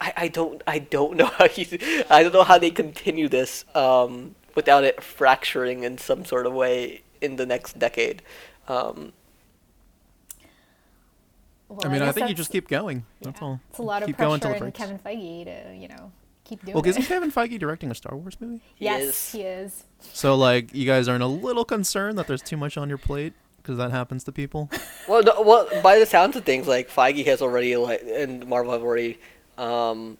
I, 0.00 0.12
I 0.16 0.28
don't 0.28 0.62
I 0.66 0.78
don't 0.78 1.16
know 1.16 1.26
how 1.38 1.46
you 1.54 1.66
I 2.08 2.22
don't 2.22 2.32
know 2.32 2.44
how 2.44 2.58
they 2.58 2.70
continue 2.70 3.28
this 3.28 3.64
um, 3.74 4.34
without 4.54 4.84
it 4.84 5.02
fracturing 5.02 5.82
in 5.84 5.98
some 5.98 6.24
sort 6.24 6.46
of 6.46 6.52
way 6.54 7.02
in 7.20 7.36
the 7.36 7.46
next 7.46 7.78
decade. 7.78 8.22
Um, 8.68 9.12
Well, 11.68 11.80
I 11.84 11.88
mean, 11.88 12.02
I, 12.02 12.06
guess 12.06 12.14
think 12.14 12.28
you 12.28 12.34
just 12.34 12.52
keep 12.52 12.68
going. 12.68 13.04
That's 13.22 13.40
all. 13.40 13.60
It's 13.70 13.78
a 13.78 13.82
lot 13.82 14.02
of 14.02 14.06
keep 14.06 14.18
going 14.18 14.40
pressure 14.40 14.56
it 14.56 14.62
on. 14.62 14.72
Kevin 14.72 14.98
Feige 14.98 15.44
to 15.44 15.74
you 15.74 15.88
know 15.88 16.12
keep 16.44 16.60
doing 16.60 16.70
it. 16.70 16.74
Well, 16.74 16.84
it. 16.84 16.90
isn't 16.90 17.04
Kevin 17.04 17.32
Feige 17.32 17.58
directing 17.58 17.90
a 17.90 17.94
Star 17.94 18.16
Wars 18.16 18.36
movie? 18.40 18.60
yes, 18.78 19.32
he 19.32 19.42
is. 19.42 19.84
So, 20.00 20.34
like, 20.34 20.74
you 20.74 20.86
guys 20.86 21.08
aren't 21.08 21.22
a 21.22 21.26
little 21.28 21.64
concerned 21.64 22.18
that 22.18 22.26
there's 22.26 22.42
too 22.42 22.56
much 22.56 22.76
on 22.76 22.88
your 22.88 22.98
plate? 22.98 23.32
Because 23.56 23.78
that 23.78 23.90
happens 23.90 24.24
to 24.24 24.32
people? 24.32 24.70
Well, 25.06 25.22
no, 25.22 25.42
well, 25.42 25.68
by 25.82 25.98
the 25.98 26.06
sounds 26.06 26.34
of 26.34 26.44
things, 26.44 26.66
like 26.66 26.88
Feige 26.88 27.26
has 27.26 27.42
already 27.42 27.76
like 27.76 28.02
and 28.06 28.46
Marvel 28.46 28.72
have 28.72 28.82
already 28.82 29.18
um, 29.58 30.16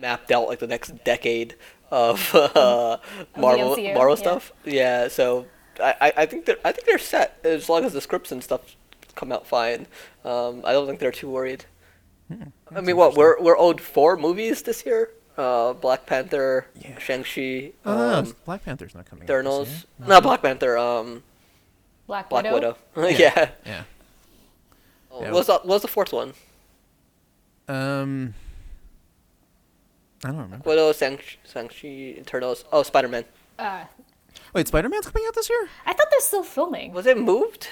mapped 0.00 0.30
out 0.30 0.48
like 0.48 0.58
the 0.58 0.66
next 0.66 1.04
decade 1.04 1.54
of 1.90 2.34
uh, 2.34 2.96
Marvel 3.36 3.76
MCU, 3.76 3.92
Marvel 3.92 4.14
yeah. 4.16 4.22
stuff. 4.22 4.52
Yeah, 4.64 5.08
so 5.08 5.44
I, 5.78 5.94
I- 6.00 6.12
I 6.16 6.26
think 6.26 6.46
they're 6.46 6.56
I 6.64 6.72
think 6.72 6.86
they're 6.86 6.96
set 6.98 7.38
as 7.44 7.68
long 7.68 7.84
as 7.84 7.92
the 7.92 8.00
scripts 8.00 8.32
and 8.32 8.42
stuff 8.42 8.74
come 9.14 9.32
out 9.32 9.46
fine. 9.46 9.86
Um, 10.24 10.62
I 10.64 10.72
don't 10.72 10.86
think 10.86 10.98
they're 11.00 11.12
too 11.12 11.30
worried. 11.30 11.64
I 12.74 12.80
mean, 12.80 12.96
what 12.96 13.14
we're 13.14 13.38
we're 13.40 13.58
owed 13.58 13.80
four 13.80 14.16
movies 14.16 14.62
this 14.62 14.86
year. 14.86 15.10
Uh, 15.36 15.72
Black 15.72 16.04
Panther, 16.06 16.66
Yeah. 16.78 16.98
Shang 16.98 17.24
Chi, 17.24 17.72
Oh, 17.86 17.94
no, 17.96 18.18
um, 18.18 18.24
no, 18.26 18.32
Black 18.44 18.64
Panther's 18.64 18.94
not 18.94 19.06
coming 19.06 19.22
out 19.22 19.26
this 19.28 19.34
Eternals. 19.34 19.68
year. 19.68 20.08
No, 20.08 20.20
Black 20.20 20.42
Panther. 20.42 20.76
Um, 20.76 21.22
Black, 22.06 22.28
Black 22.28 22.44
Widow. 22.44 22.76
Widow. 22.94 23.08
yeah. 23.18 23.50
Yeah. 23.64 23.82
What 25.08 25.22
Yeah. 25.22 25.30
was 25.32 25.46
the, 25.46 25.52
what 25.54 25.66
was 25.66 25.82
the 25.82 25.88
fourth 25.88 26.12
one? 26.12 26.34
Um, 27.68 28.34
I 30.24 30.28
don't 30.28 30.36
remember. 30.38 30.68
Widow, 30.68 30.92
Shang 30.92 31.18
Shang-Chi, 31.50 31.88
Eternals. 32.20 32.64
Oh, 32.72 32.82
Spider-Man. 32.82 33.24
Uh, 33.58 33.84
Wait, 34.54 34.68
Spider 34.68 34.88
Man's 34.90 35.06
coming 35.08 35.26
out 35.26 35.34
this 35.34 35.48
year? 35.48 35.68
I 35.86 35.92
thought 35.94 36.08
they're 36.10 36.20
still 36.20 36.42
filming. 36.42 36.92
Was 36.92 37.06
it 37.06 37.18
moved? 37.18 37.68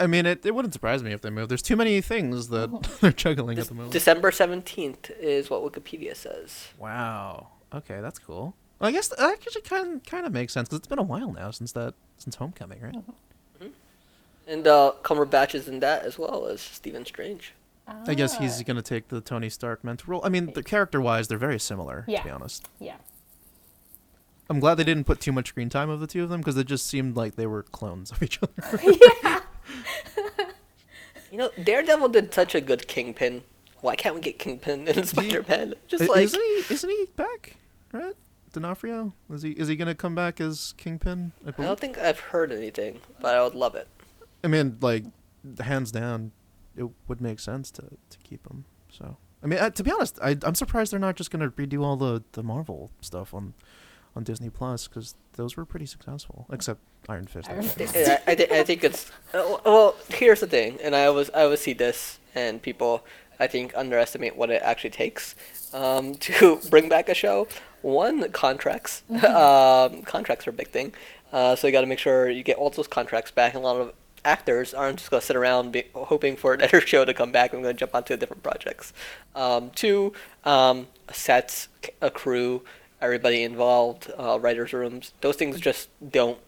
I 0.00 0.06
mean, 0.08 0.26
it, 0.26 0.44
it 0.44 0.54
wouldn't 0.54 0.74
surprise 0.74 1.02
me 1.04 1.12
if 1.12 1.20
they 1.20 1.30
move. 1.30 1.48
There's 1.48 1.62
too 1.62 1.76
many 1.76 2.00
things 2.00 2.48
that 2.48 2.98
they're 3.00 3.12
juggling 3.12 3.58
at 3.58 3.68
the 3.68 3.74
moment. 3.74 3.92
December 3.92 4.30
17th 4.32 5.10
is 5.20 5.50
what 5.50 5.62
Wikipedia 5.62 6.16
says. 6.16 6.68
Wow. 6.78 7.48
Okay, 7.72 8.00
that's 8.00 8.18
cool. 8.18 8.54
Well, 8.80 8.88
I 8.88 8.92
guess 8.92 9.08
that 9.08 9.20
actually 9.20 9.62
kind 9.62 10.04
kind 10.04 10.24
of 10.26 10.32
makes 10.32 10.52
sense 10.52 10.68
because 10.68 10.78
it's 10.78 10.88
been 10.88 10.98
a 10.98 11.02
while 11.04 11.32
now 11.32 11.50
since 11.50 11.72
that 11.72 11.94
since 12.16 12.36
Homecoming, 12.36 12.80
right? 12.80 12.94
And 14.46 14.66
uh, 14.66 14.92
Cumberbatch 15.02 15.54
is 15.54 15.68
in 15.68 15.80
that 15.80 16.04
as 16.04 16.18
well 16.18 16.46
as 16.46 16.60
Stephen 16.60 17.04
Strange. 17.04 17.52
I 18.06 18.14
guess 18.14 18.38
he's 18.38 18.60
Ah, 18.60 18.64
gonna 18.64 18.82
take 18.82 19.08
the 19.08 19.20
Tony 19.20 19.48
Stark 19.50 19.82
mentor 19.84 20.12
role. 20.12 20.20
I 20.24 20.28
mean, 20.28 20.52
the 20.54 20.62
character-wise, 20.62 21.28
they're 21.28 21.38
very 21.38 21.58
similar. 21.58 22.04
Yeah. 22.08 22.18
To 22.20 22.24
be 22.24 22.30
honest, 22.30 22.68
Yeah. 22.80 22.96
I'm 24.50 24.60
glad 24.60 24.76
they 24.76 24.84
didn't 24.84 25.04
put 25.04 25.20
too 25.20 25.32
much 25.32 25.48
screen 25.48 25.68
time 25.68 25.90
of 25.90 26.00
the 26.00 26.06
two 26.06 26.22
of 26.22 26.30
them 26.30 26.40
because 26.40 26.56
it 26.56 26.66
just 26.66 26.86
seemed 26.86 27.16
like 27.16 27.36
they 27.36 27.46
were 27.46 27.62
clones 27.64 28.10
of 28.10 28.22
each 28.22 28.38
other. 28.42 29.42
You 31.30 31.38
know, 31.38 31.50
Daredevil 31.62 32.08
did 32.08 32.32
such 32.32 32.54
a 32.54 32.60
good 32.60 32.88
Kingpin. 32.88 33.42
Why 33.80 33.96
can't 33.96 34.14
we 34.14 34.20
get 34.20 34.38
Kingpin 34.38 34.88
in 34.88 35.04
Spider-Man? 35.04 35.74
Just 35.86 36.04
I- 36.04 36.06
like 36.06 36.24
isn't 36.24 36.40
he? 36.40 36.74
Isn't 36.74 36.90
he 36.90 37.06
back? 37.16 37.56
Right? 37.92 38.14
D'Onofrio? 38.52 39.12
Is 39.30 39.42
he? 39.42 39.50
Is 39.50 39.68
he 39.68 39.76
gonna 39.76 39.94
come 39.94 40.14
back 40.14 40.40
as 40.40 40.72
Kingpin? 40.78 41.32
I, 41.46 41.50
I 41.50 41.66
don't 41.66 41.78
think 41.78 41.98
I've 41.98 42.18
heard 42.18 42.50
anything, 42.50 43.00
but 43.20 43.34
I 43.34 43.42
would 43.42 43.54
love 43.54 43.74
it. 43.74 43.88
I 44.42 44.48
mean, 44.48 44.78
like, 44.80 45.04
hands 45.60 45.92
down, 45.92 46.32
it 46.76 46.88
would 47.06 47.20
make 47.20 47.40
sense 47.40 47.70
to, 47.72 47.82
to 47.82 48.18
keep 48.24 48.48
him. 48.48 48.64
So, 48.90 49.18
I 49.42 49.46
mean, 49.46 49.58
uh, 49.58 49.68
to 49.70 49.82
be 49.82 49.90
honest, 49.92 50.18
I, 50.22 50.36
I'm 50.42 50.54
surprised 50.54 50.92
they're 50.92 50.98
not 50.98 51.16
just 51.16 51.30
gonna 51.30 51.50
redo 51.50 51.84
all 51.84 51.96
the, 51.96 52.22
the 52.32 52.42
Marvel 52.42 52.90
stuff 53.02 53.34
on 53.34 53.52
on 54.16 54.24
Disney 54.24 54.50
Plus 54.50 54.88
because 54.88 55.14
those 55.34 55.56
were 55.56 55.64
pretty 55.64 55.86
successful, 55.86 56.46
except 56.52 56.80
Iron 57.08 57.26
Fist. 57.26 57.48
Iron 57.48 57.64
actually. 57.64 57.86
Fist. 57.86 58.22
I, 58.26 58.32
I, 58.32 58.60
I 58.60 58.62
think 58.64 58.84
it's 58.84 59.10
uh, 59.32 59.58
well. 59.64 59.94
Here's 60.08 60.40
the 60.40 60.46
thing, 60.46 60.78
and 60.82 60.94
I 60.94 61.06
always 61.06 61.30
I 61.30 61.42
always 61.42 61.60
see 61.60 61.72
this, 61.72 62.18
and 62.34 62.60
people 62.60 63.04
I 63.40 63.46
think 63.46 63.72
underestimate 63.76 64.36
what 64.36 64.50
it 64.50 64.62
actually 64.62 64.90
takes 64.90 65.34
um, 65.72 66.14
to 66.26 66.60
bring 66.70 66.88
back 66.88 67.08
a 67.08 67.14
show. 67.14 67.48
One, 67.82 68.30
contracts. 68.32 69.02
um, 69.10 70.02
contracts 70.02 70.46
are 70.46 70.50
a 70.50 70.52
big 70.52 70.68
thing, 70.68 70.92
uh, 71.32 71.54
so 71.56 71.66
you 71.66 71.72
got 71.72 71.82
to 71.82 71.86
make 71.86 72.00
sure 72.00 72.28
you 72.28 72.42
get 72.42 72.56
all 72.56 72.70
those 72.70 72.88
contracts 72.88 73.30
back. 73.30 73.54
And 73.54 73.62
a 73.62 73.66
lot 73.66 73.80
of 73.80 73.92
actors 74.24 74.74
aren't 74.74 74.98
just 74.98 75.10
gonna 75.10 75.20
sit 75.20 75.36
around 75.36 75.72
be, 75.72 75.84
hoping 75.94 76.36
for 76.36 76.54
another 76.54 76.80
show 76.80 77.04
to 77.04 77.14
come 77.14 77.32
back 77.32 77.52
I'm 77.52 77.62
gonna 77.62 77.74
jump 77.74 77.94
onto 77.94 78.16
different 78.16 78.42
projects. 78.42 78.92
Um, 79.34 79.70
two, 79.70 80.12
um, 80.44 80.88
sets, 81.12 81.68
a 82.00 82.10
crew, 82.10 82.62
everybody 83.00 83.42
involved, 83.42 84.10
uh, 84.18 84.38
writers' 84.40 84.72
rooms. 84.72 85.12
Those 85.20 85.36
things 85.36 85.60
just 85.60 85.88
don't 86.10 86.38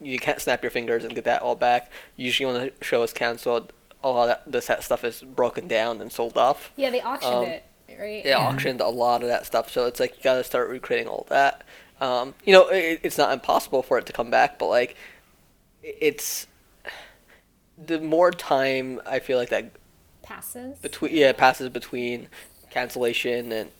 you 0.00 0.18
can't 0.18 0.40
snap 0.40 0.62
your 0.62 0.70
fingers 0.70 1.04
and 1.04 1.14
get 1.14 1.24
that 1.24 1.40
all 1.42 1.54
back. 1.56 1.90
Usually, 2.16 2.52
when 2.52 2.66
the 2.66 2.84
show 2.84 3.02
is 3.02 3.12
canceled, 3.12 3.72
a 4.04 4.08
lot 4.10 4.22
of 4.24 4.28
that, 4.28 4.52
the 4.52 4.60
set 4.60 4.82
stuff 4.84 5.04
is 5.04 5.22
broken 5.22 5.66
down 5.68 6.00
and 6.00 6.12
sold 6.12 6.36
off. 6.36 6.70
Yeah, 6.76 6.90
they 6.90 7.00
auctioned 7.00 7.34
Um, 7.34 7.44
it, 7.44 7.64
right? 7.98 8.22
They 8.22 8.34
auctioned 8.34 8.80
a 8.80 8.88
lot 8.88 9.22
of 9.22 9.28
that 9.28 9.46
stuff, 9.46 9.70
so 9.70 9.86
it's 9.86 9.98
like 9.98 10.16
you 10.18 10.22
gotta 10.22 10.44
start 10.44 10.68
recreating 10.68 11.08
all 11.08 11.26
that. 11.30 11.64
Um, 12.00 12.34
you 12.44 12.52
know, 12.52 12.68
it, 12.68 13.00
it's 13.02 13.16
not 13.16 13.32
impossible 13.32 13.82
for 13.82 13.96
it 13.98 14.04
to 14.06 14.12
come 14.12 14.30
back, 14.30 14.58
but 14.58 14.66
like, 14.66 14.96
it's 15.82 16.46
the 17.78 18.00
more 18.00 18.30
time 18.30 19.00
I 19.06 19.18
feel 19.18 19.38
like 19.38 19.48
that 19.50 19.70
Passes. 20.22 20.78
between 20.78 21.14
yeah 21.14 21.32
passes 21.32 21.68
between 21.68 22.28
cancellation 22.70 23.52
and 23.52 23.70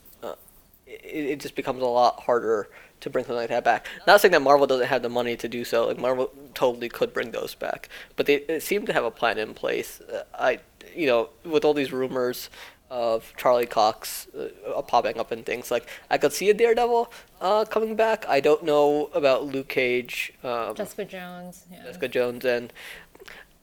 it, 0.87 1.05
it 1.05 1.41
just 1.41 1.55
becomes 1.55 1.83
a 1.83 1.87
lot 1.87 2.21
harder 2.21 2.69
to 3.01 3.11
bring 3.11 3.25
something 3.25 3.37
like 3.37 3.49
that 3.51 3.65
back. 3.65 3.87
Not 4.07 4.21
saying 4.21 4.33
that 4.33 4.43
Marvel 4.43 4.67
doesn't 4.67 4.87
have 4.87 5.03
the 5.03 5.09
money 5.09 5.37
to 5.37 5.49
do 5.49 5.65
so. 5.65 5.87
Like 5.87 5.99
Marvel 5.99 6.31
totally 6.55 6.89
could 6.89 7.13
bring 7.13 7.31
those 7.31 7.55
back, 7.55 7.89
but 8.17 8.27
they, 8.27 8.41
they 8.41 8.61
seem 8.61 8.87
to 8.87 8.93
have 8.93 9.05
a 9.05 9.11
plan 9.11 9.39
in 9.39 9.55
place. 9.55 10.01
Uh, 10.01 10.23
I 10.35 10.61
you 10.95 11.07
know 11.07 11.31
with 11.45 11.65
all 11.65 11.75
these 11.75 11.93
rumors 11.93 12.49
of 12.89 13.33
Charlie 13.37 13.67
Cox 13.67 14.29
uh, 14.29 14.81
popping 14.83 15.19
up 15.19 15.33
and 15.33 15.45
things 15.45 15.71
like 15.71 15.89
I 16.09 16.19
could 16.19 16.33
see 16.33 16.49
a 16.51 16.55
Daredevil 16.55 17.13
uh, 17.41 17.65
coming 17.65 17.97
back. 17.97 18.25
I 18.29 18.41
don't 18.41 18.63
know 18.63 19.11
about 19.13 19.45
Luke 19.45 19.69
Cage. 19.69 20.33
Um, 20.45 20.75
Jessica 20.75 21.05
Jones. 21.05 21.65
Yeah. 21.71 21.85
Jessica 21.85 22.09
Jones 22.09 22.45
and 22.45 22.73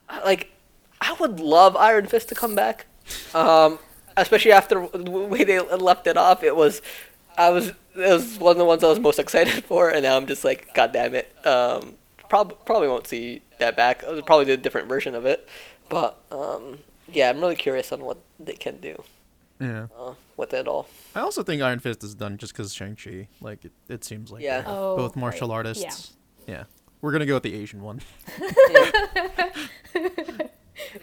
uh, 0.09 0.21
like 0.25 0.51
I 1.01 1.13
would 1.19 1.39
love 1.39 1.75
Iron 1.75 2.05
Fist 2.05 2.29
to 2.29 2.35
come 2.35 2.55
back. 2.55 2.85
Um, 3.33 3.79
especially 4.15 4.51
after 4.51 4.87
the 4.87 5.09
way 5.09 5.43
they 5.43 5.59
left 5.59 6.07
it 6.07 6.17
off, 6.17 6.43
it 6.43 6.55
was 6.55 6.81
I 7.37 7.49
was 7.49 7.69
it 7.69 7.75
was 7.95 8.37
one 8.39 8.51
of 8.51 8.57
the 8.57 8.65
ones 8.65 8.83
I 8.83 8.87
was 8.87 8.99
most 8.99 9.19
excited 9.19 9.63
for, 9.65 9.89
and 9.89 10.03
now 10.03 10.17
I'm 10.17 10.25
just 10.27 10.43
like, 10.43 10.73
God 10.73 10.91
damn 10.93 11.13
it. 11.15 11.33
Um, 11.45 11.93
prob- 12.29 12.65
probably 12.65 12.87
won't 12.87 13.07
see 13.07 13.41
that 13.59 13.75
back. 13.75 14.03
I'll 14.03 14.21
probably 14.21 14.45
do 14.45 14.53
a 14.53 14.57
different 14.57 14.87
version 14.87 15.13
of 15.15 15.25
it, 15.25 15.47
but 15.89 16.17
um, 16.31 16.79
yeah, 17.11 17.29
I'm 17.29 17.39
really 17.39 17.55
curious 17.55 17.91
on 17.91 18.01
what 18.03 18.17
they 18.39 18.53
can 18.53 18.77
do 18.77 19.03
Yeah. 19.59 19.87
uh, 19.97 20.13
with 20.37 20.53
it 20.53 20.67
all. 20.67 20.87
I 21.15 21.19
also 21.21 21.43
think 21.43 21.61
Iron 21.61 21.79
Fist 21.79 22.03
is 22.03 22.15
done 22.15 22.37
just 22.37 22.53
because 22.53 22.73
Shang 22.73 22.95
Chi. 22.95 23.27
Like, 23.41 23.63
it, 23.65 23.71
it 23.87 24.03
seems 24.03 24.31
like 24.31 24.41
Yeah. 24.43 24.63
Oh, 24.65 24.97
both 24.97 25.15
martial 25.15 25.49
right. 25.49 25.55
artists. 25.55 26.13
Yeah. 26.47 26.63
We're 27.01 27.11
gonna 27.11 27.25
go 27.25 27.35
with 27.35 27.43
the 27.43 27.53
Asian 27.53 27.81
one. 27.83 28.01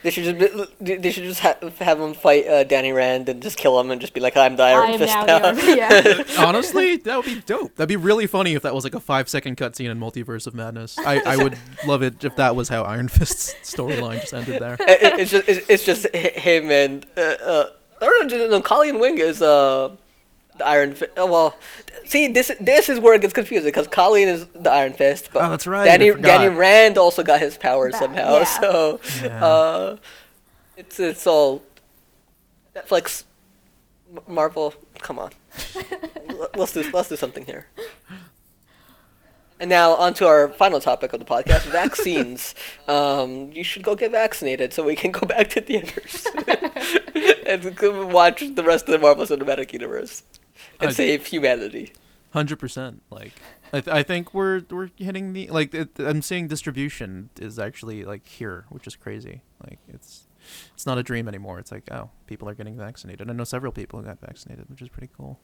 They 0.02 0.10
should 0.10 0.24
just 0.24 0.38
be- 0.80 0.96
they 0.98 1.10
should 1.10 1.24
just 1.24 1.40
ha- 1.40 1.56
have 1.80 2.00
him 2.00 2.14
fight 2.14 2.46
uh, 2.46 2.64
Danny 2.64 2.92
Rand 2.92 3.28
and 3.28 3.42
just 3.42 3.56
kill 3.56 3.78
him 3.80 3.90
and 3.90 4.00
just 4.00 4.14
be 4.14 4.20
like, 4.20 4.36
I'm 4.36 4.56
the 4.56 4.62
I 4.62 4.70
Iron 4.72 4.90
am 4.92 4.98
Fist 4.98 5.14
now 5.14 5.24
now. 5.38 5.52
the 5.52 5.76
yeah. 5.76 6.22
Honestly, 6.46 6.96
that 6.98 7.16
would 7.16 7.26
be 7.26 7.40
dope. 7.46 7.74
That'd 7.76 7.88
be 7.88 7.96
really 7.96 8.26
funny 8.26 8.54
if 8.54 8.62
that 8.62 8.74
was 8.74 8.84
like 8.84 8.94
a 8.94 9.00
five 9.00 9.28
second 9.28 9.56
cutscene 9.56 9.90
in 9.90 9.98
Multiverse 10.00 10.46
of 10.46 10.54
Madness. 10.54 10.98
I, 10.98 11.20
I 11.24 11.36
would 11.36 11.58
love 11.86 12.02
it 12.02 12.22
if 12.24 12.36
that 12.36 12.56
was 12.56 12.68
how 12.68 12.82
Iron 12.82 13.08
Fist's 13.08 13.54
storyline 13.62 14.20
just 14.20 14.34
ended 14.34 14.60
there. 14.60 14.76
It- 14.80 15.02
it- 15.02 15.20
it's 15.20 15.30
just 15.30 15.48
it's, 15.48 15.68
it's 15.70 15.84
just 15.84 16.06
hi- 16.14 16.38
him 16.40 16.70
and 16.70 17.06
uh, 17.16 17.20
uh, 17.20 17.66
or 18.02 18.24
no, 18.24 18.46
no, 18.48 18.60
Colleen 18.62 18.98
Wing 18.98 19.18
is 19.18 19.42
uh 19.42 19.94
the 20.60 20.66
Iron 20.66 20.94
Fist. 20.94 21.10
Oh, 21.16 21.26
well, 21.26 21.56
see 22.04 22.28
this 22.28 22.52
this 22.60 22.88
is 22.88 23.00
where 23.00 23.14
it 23.14 23.20
gets 23.22 23.32
confusing 23.34 23.68
because 23.68 23.88
Colleen 23.88 24.28
is 24.28 24.46
the 24.54 24.70
Iron 24.70 24.92
Fist, 24.92 25.30
but 25.32 25.42
Oh, 25.42 25.50
that's 25.50 25.66
right, 25.66 25.84
Danny. 25.84 26.10
Danny 26.14 26.48
Rand 26.48 26.96
also 26.98 27.22
got 27.22 27.40
his 27.40 27.56
powers 27.56 27.92
That- 27.92 28.00
somehow. 28.02 28.38
yeah. 28.38 28.44
So 28.44 29.00
Yeah. 29.22 29.44
uh, 29.44 29.96
it's 30.76 31.00
it's 31.00 31.26
all 31.26 31.62
Netflix, 32.76 33.24
Marvel. 34.28 34.72
Come 35.00 35.18
on, 35.18 35.30
let's 36.56 36.72
do 36.72 36.84
let's 36.92 37.08
do 37.08 37.16
something 37.16 37.44
here. 37.44 37.66
And 39.58 39.68
now 39.68 39.92
on 39.92 40.14
to 40.14 40.26
our 40.26 40.48
final 40.48 40.80
topic 40.80 41.12
of 41.12 41.18
the 41.20 41.26
podcast: 41.26 41.62
vaccines. 41.82 42.54
Um, 42.88 43.52
you 43.52 43.62
should 43.62 43.82
go 43.82 43.94
get 43.94 44.10
vaccinated 44.12 44.72
so 44.72 44.82
we 44.84 44.96
can 44.96 45.10
go 45.10 45.26
back 45.26 45.50
to 45.50 45.60
theaters 45.60 46.26
and 47.46 47.62
watch 48.10 48.42
the 48.54 48.64
rest 48.64 48.88
of 48.88 48.92
the 48.92 48.98
Marvel 48.98 49.26
Cinematic 49.26 49.72
Universe 49.74 50.22
and 50.80 50.90
I- 50.90 50.92
save 50.92 51.26
humanity. 51.26 51.92
Hundred 52.32 52.60
percent. 52.60 53.02
Like, 53.10 53.32
I, 53.72 53.80
th- 53.80 53.92
I 53.92 54.04
think 54.04 54.32
we're 54.32 54.62
we're 54.70 54.90
hitting 54.96 55.32
the 55.32 55.48
like. 55.48 55.74
It, 55.74 55.98
I'm 55.98 56.22
seeing 56.22 56.46
distribution 56.46 57.30
is 57.40 57.58
actually 57.58 58.04
like 58.04 58.24
here, 58.24 58.66
which 58.68 58.86
is 58.86 58.94
crazy. 58.94 59.42
Like, 59.68 59.80
it's 59.88 60.28
it's 60.74 60.86
not 60.86 60.96
a 60.96 61.02
dream 61.02 61.26
anymore. 61.26 61.58
It's 61.58 61.72
like, 61.72 61.90
oh, 61.90 62.10
people 62.28 62.48
are 62.48 62.54
getting 62.54 62.76
vaccinated. 62.76 63.28
I 63.28 63.32
know 63.32 63.42
several 63.42 63.72
people 63.72 63.98
who 63.98 64.06
got 64.06 64.20
vaccinated, 64.20 64.70
which 64.70 64.80
is 64.80 64.88
pretty 64.88 65.10
cool. 65.16 65.40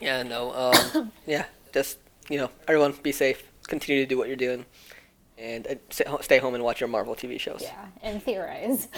Yeah, 0.00 0.22
no. 0.22 0.52
Um, 0.54 1.12
yeah, 1.26 1.46
just 1.72 1.98
you 2.28 2.36
know, 2.38 2.50
everyone 2.66 2.92
be 3.02 3.12
safe. 3.12 3.42
Continue 3.66 4.02
to 4.02 4.08
do 4.08 4.18
what 4.18 4.28
you're 4.28 4.36
doing, 4.36 4.64
and 5.36 5.66
uh, 5.66 5.74
stay 5.90 6.04
stay 6.20 6.38
home 6.38 6.54
and 6.54 6.62
watch 6.64 6.80
your 6.80 6.88
Marvel 6.88 7.14
TV 7.14 7.40
shows. 7.40 7.60
Yeah, 7.62 7.86
and 8.02 8.22
theorize. 8.22 8.88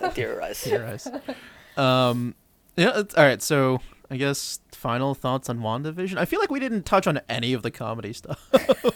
And 0.00 0.12
theorize. 0.12 0.60
Theorize. 0.60 1.08
um, 1.76 2.34
yeah. 2.76 2.98
It's, 3.00 3.14
all 3.14 3.24
right. 3.24 3.42
So 3.42 3.80
I 4.10 4.16
guess 4.16 4.60
final 4.72 5.14
thoughts 5.14 5.48
on 5.48 5.60
WandaVision. 5.60 6.16
I 6.16 6.24
feel 6.24 6.40
like 6.40 6.50
we 6.50 6.60
didn't 6.60 6.84
touch 6.84 7.06
on 7.06 7.20
any 7.28 7.52
of 7.52 7.62
the 7.62 7.70
comedy 7.70 8.12
stuff. 8.12 8.48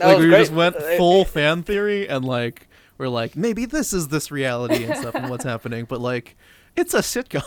That 0.00 0.06
like 0.08 0.18
we 0.18 0.26
great. 0.26 0.38
just 0.40 0.52
went 0.52 0.74
Uh, 0.74 0.96
full 0.96 1.24
fan 1.24 1.62
theory 1.62 2.08
and 2.08 2.24
like 2.24 2.66
we're 2.98 3.06
like 3.06 3.36
maybe 3.36 3.64
this 3.64 3.92
is 3.92 4.08
this 4.08 4.28
reality 4.32 4.82
and 4.82 4.96
stuff 4.96 5.14
and 5.14 5.30
what's 5.30 5.44
happening, 5.52 5.84
but 5.84 6.00
like 6.00 6.36
it's 6.74 6.94
a 6.94 6.98
sitcom. 6.98 7.44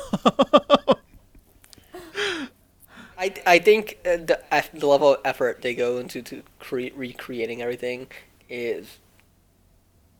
I, 3.17 3.33
I 3.45 3.59
think 3.59 3.99
uh, 4.05 4.17
the 4.17 4.39
the 4.73 4.87
level 4.87 5.13
of 5.15 5.19
effort 5.25 5.61
they 5.61 5.75
go 5.75 5.97
into 5.97 6.21
to 6.23 6.41
create 6.59 6.95
recreating 6.97 7.61
everything 7.61 8.07
is 8.49 8.97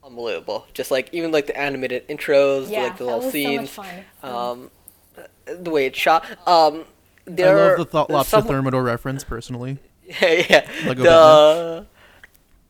unbelievable. 0.03 0.67
Just 0.73 0.91
like 0.91 1.09
even 1.13 1.31
like 1.31 1.47
the 1.47 1.57
animated 1.57 2.07
intros, 2.09 2.69
yeah, 2.69 2.83
like 2.83 2.97
the 2.97 3.05
little 3.05 3.21
scenes, 3.31 3.71
so 3.71 3.81
much 3.81 3.89
fun. 4.21 4.31
um, 4.35 4.71
the 5.59 5.69
way 5.69 5.85
it's 5.85 5.97
shot. 5.97 6.25
Um, 6.47 6.85
I 7.27 7.31
there 7.31 7.69
love 7.69 7.77
the 7.77 7.85
thought 7.85 8.07
there's 8.07 8.15
lobster 8.15 8.37
some- 8.37 8.47
thermidor 8.47 8.83
reference 8.83 9.23
personally. 9.23 9.77
yeah, 10.21 10.43
yeah. 10.49 10.71
Lego 10.85 11.03
The, 11.03 11.85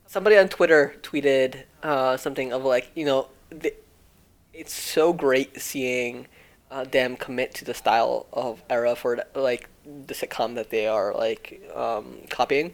somebody 0.08 0.38
on 0.38 0.48
Twitter 0.50 0.96
tweeted 1.02 1.64
uh, 1.84 2.18
something 2.18 2.52
of 2.54 2.64
like, 2.64 2.92
you 2.96 3.06
know, 3.06 3.28
the, 3.50 3.74
it's 4.54 4.74
so 4.74 5.14
great 5.14 5.60
seeing 5.62 6.28
uh, 6.70 6.84
them 6.84 7.16
commit 7.16 7.54
to 7.56 7.66
the 7.66 7.74
style 7.74 8.28
of 8.32 8.62
era 8.70 8.96
for 8.96 9.24
like 9.36 9.68
the 9.86 10.14
sitcom 10.14 10.56
that 10.56 10.70
they 10.70 10.88
are 10.88 11.14
like 11.14 11.62
um, 11.76 12.18
copying, 12.30 12.74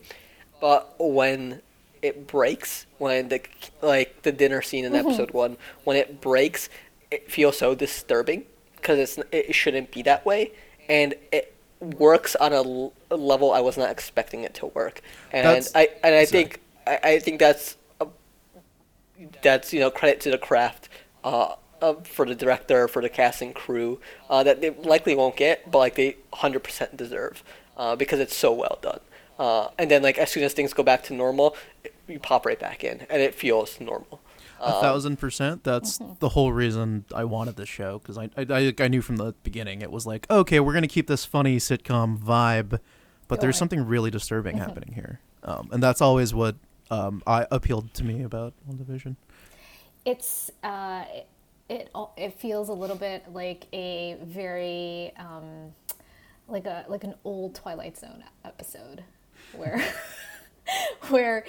but 0.60 0.94
when 1.00 1.62
it 2.02 2.28
breaks, 2.28 2.86
when 2.98 3.30
the 3.30 3.42
like 3.82 4.22
the 4.24 4.32
dinner 4.32 4.62
scene 4.62 4.86
in 4.86 4.94
episode 4.96 5.32
one, 5.32 5.58
when 5.84 5.98
it 5.98 6.22
breaks, 6.22 6.70
it 7.10 7.32
feels 7.32 7.58
so 7.58 7.74
disturbing 7.74 8.46
because 8.88 9.00
it's 9.18 9.28
it 9.34 9.54
shouldn't 9.54 9.92
be 9.92 10.02
that 10.04 10.26
way, 10.26 10.52
and 10.88 11.14
it 11.34 11.54
works 11.82 12.36
on 12.38 12.54
a, 12.54 12.64
l- 12.64 12.94
a 13.12 13.18
level 13.18 13.52
I 13.52 13.60
was 13.60 13.78
not 13.78 13.90
expecting 13.90 14.44
it 14.44 14.54
to 14.56 14.68
work, 14.68 15.02
and 15.32 15.46
That's- 15.46 15.72
I 15.76 15.90
and 16.04 16.16
I 16.16 16.24
sorry. 16.24 16.44
think 16.44 16.60
I, 16.88 17.00
I 17.04 17.20
think 17.20 17.40
that's 17.40 17.76
a, 18.00 18.08
that's 19.42 19.74
you 19.74 19.80
know 19.82 19.92
credit 19.92 20.22
to 20.22 20.32
the 20.32 20.38
craft 20.38 20.88
uh, 21.26 21.56
uh, 21.82 21.96
for 22.04 22.26
the 22.26 22.36
director 22.36 22.88
for 22.88 23.02
the 23.02 23.10
casting 23.10 23.52
crew 23.54 24.00
uh, 24.30 24.44
that 24.44 24.62
they 24.62 24.70
likely 24.70 25.16
won't 25.16 25.36
get 25.36 25.70
but 25.70 25.80
like 25.80 25.96
they 25.96 26.16
100% 26.34 26.96
deserve 26.96 27.44
uh, 27.76 27.96
because 27.96 28.20
it's 28.20 28.36
so 28.36 28.54
well 28.54 28.80
done. 28.82 29.00
Uh, 29.38 29.70
and 29.78 29.92
then 29.92 30.02
like 30.02 30.18
as 30.18 30.32
soon 30.32 30.44
as 30.44 30.54
things 30.54 30.74
go 30.74 30.82
back 30.82 31.04
to 31.04 31.14
normal 31.14 31.56
you 32.08 32.20
pop 32.20 32.46
right 32.46 32.60
back 32.60 32.84
in 32.84 33.06
and 33.10 33.22
it 33.22 33.36
feels 33.36 33.80
normal 33.80 34.20
A 34.60 34.82
thousand 34.82 35.18
percent. 35.18 35.64
That's 35.64 36.00
the 36.20 36.30
whole 36.30 36.52
reason 36.52 37.06
I 37.14 37.24
wanted 37.26 37.56
this 37.58 37.70
show 37.70 38.00
because 38.00 38.18
I, 38.18 38.30
I 38.38 38.46
I 38.50 38.74
I 38.80 38.88
knew 38.88 39.02
from 39.02 39.18
the 39.18 39.34
beginning 39.44 39.82
it 39.82 39.92
was 39.92 40.06
like 40.06 40.30
okay 40.30 40.60
we're 40.60 40.74
gonna 40.74 40.88
keep 40.88 41.08
this 41.08 41.26
funny 41.26 41.58
sitcom 41.58 42.18
vibe, 42.18 42.80
but 43.28 43.40
there's 43.42 43.56
Right. 43.56 43.60
something 43.60 43.86
really 43.86 44.10
disturbing 44.12 44.58
happening 44.58 44.94
here, 44.94 45.20
um, 45.44 45.70
and 45.72 45.82
that's 45.84 46.02
always 46.02 46.34
what 46.34 46.56
um, 46.90 47.22
I 47.28 47.46
appealed 47.52 47.94
to 47.96 48.04
me 48.04 48.24
about 48.24 48.54
WandaVision. 48.70 49.16
it's 50.06 50.50
uh, 50.64 51.04
it, 51.14 51.28
it 51.70 51.92
it 52.16 52.34
feels 52.40 52.70
a 52.70 52.74
little 52.74 52.96
bit 52.96 53.26
like 53.34 53.66
a 53.74 54.18
very 54.24 55.12
um, 55.18 55.74
like 56.48 56.66
a 56.66 56.86
like 56.88 57.04
an 57.04 57.14
old 57.24 57.56
Twilight 57.56 57.98
Zone 57.98 58.24
episode 58.46 59.04
where 59.54 59.82
where 61.10 61.46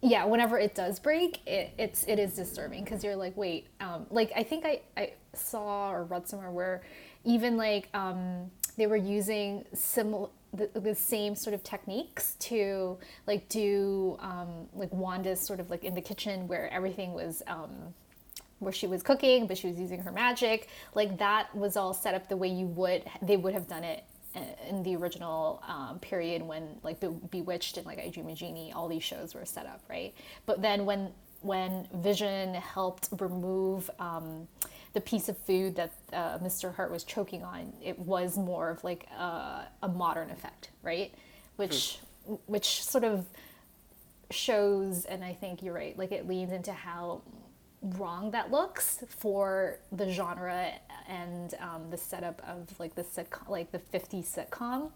yeah 0.00 0.24
whenever 0.24 0.58
it 0.58 0.74
does 0.74 0.98
break 0.98 1.46
it, 1.46 1.72
it's 1.78 2.04
it 2.04 2.18
is 2.18 2.34
disturbing 2.34 2.84
because 2.84 3.02
you're 3.02 3.16
like 3.16 3.36
wait 3.36 3.66
um, 3.80 4.06
like 4.10 4.30
I 4.36 4.42
think 4.42 4.64
I, 4.64 4.80
I 4.96 5.12
saw 5.34 5.90
or 5.90 6.04
read 6.04 6.28
somewhere 6.28 6.50
where 6.50 6.82
even 7.24 7.56
like 7.56 7.88
um, 7.94 8.50
they 8.76 8.86
were 8.86 8.96
using 8.96 9.64
similar 9.74 10.28
the, 10.54 10.70
the 10.80 10.94
same 10.94 11.34
sort 11.34 11.52
of 11.52 11.62
techniques 11.62 12.34
to 12.40 12.96
like 13.26 13.48
do 13.48 14.16
um, 14.20 14.66
like 14.74 14.90
Wanda's 14.92 15.40
sort 15.40 15.60
of 15.60 15.68
like 15.68 15.84
in 15.84 15.94
the 15.94 16.00
kitchen 16.00 16.48
where 16.48 16.72
everything 16.72 17.12
was 17.12 17.42
um, 17.46 17.70
where 18.60 18.72
she 18.72 18.86
was 18.86 19.02
cooking, 19.02 19.46
but 19.46 19.58
she 19.58 19.68
was 19.68 19.78
using 19.78 20.00
her 20.00 20.10
magic. 20.10 20.68
Like 20.94 21.18
that 21.18 21.54
was 21.54 21.76
all 21.76 21.92
set 21.92 22.14
up 22.14 22.28
the 22.28 22.36
way 22.36 22.48
you 22.48 22.66
would 22.66 23.04
they 23.20 23.36
would 23.36 23.52
have 23.52 23.68
done 23.68 23.84
it 23.84 24.04
in 24.68 24.82
the 24.82 24.94
original 24.96 25.62
um, 25.66 25.98
period 26.00 26.42
when 26.42 26.68
like 26.82 27.00
Be- 27.00 27.08
Bewitched 27.30 27.76
and 27.76 27.86
like 27.86 27.98
I 27.98 28.08
Dream 28.08 28.28
a 28.28 28.34
Jeannie, 28.34 28.72
all 28.72 28.88
these 28.88 29.02
shows 29.02 29.34
were 29.34 29.44
set 29.44 29.66
up, 29.66 29.82
right? 29.88 30.14
But 30.46 30.62
then 30.62 30.84
when 30.86 31.10
when 31.40 31.86
Vision 31.94 32.54
helped 32.54 33.08
remove 33.20 33.88
um, 34.00 34.48
the 34.92 35.00
piece 35.00 35.28
of 35.28 35.38
food 35.38 35.76
that 35.76 35.92
uh, 36.12 36.38
Mr. 36.38 36.74
Hart 36.74 36.90
was 36.90 37.04
choking 37.04 37.44
on, 37.44 37.72
it 37.82 37.98
was 37.98 38.36
more 38.36 38.70
of 38.70 38.82
like 38.82 39.06
a, 39.16 39.68
a 39.82 39.88
modern 39.88 40.30
effect, 40.30 40.70
right? 40.82 41.14
Which 41.56 41.98
which 42.46 42.82
sort 42.84 43.04
of 43.04 43.24
shows, 44.30 45.06
and 45.06 45.24
I 45.24 45.32
think 45.32 45.62
you're 45.62 45.74
right, 45.74 45.96
like 45.98 46.12
it 46.12 46.28
leans 46.28 46.52
into 46.52 46.72
how 46.72 47.22
wrong 47.82 48.30
that 48.32 48.50
looks 48.50 49.04
for 49.08 49.78
the 49.92 50.10
genre 50.12 50.72
and 51.08 51.54
um, 51.60 51.90
the 51.90 51.96
setup 51.96 52.42
of 52.46 52.78
like 52.78 52.94
the 52.94 53.02
sitcom, 53.02 53.48
like 53.48 53.70
the 53.72 53.78
50s 53.78 54.26
sitcom. 54.26 54.90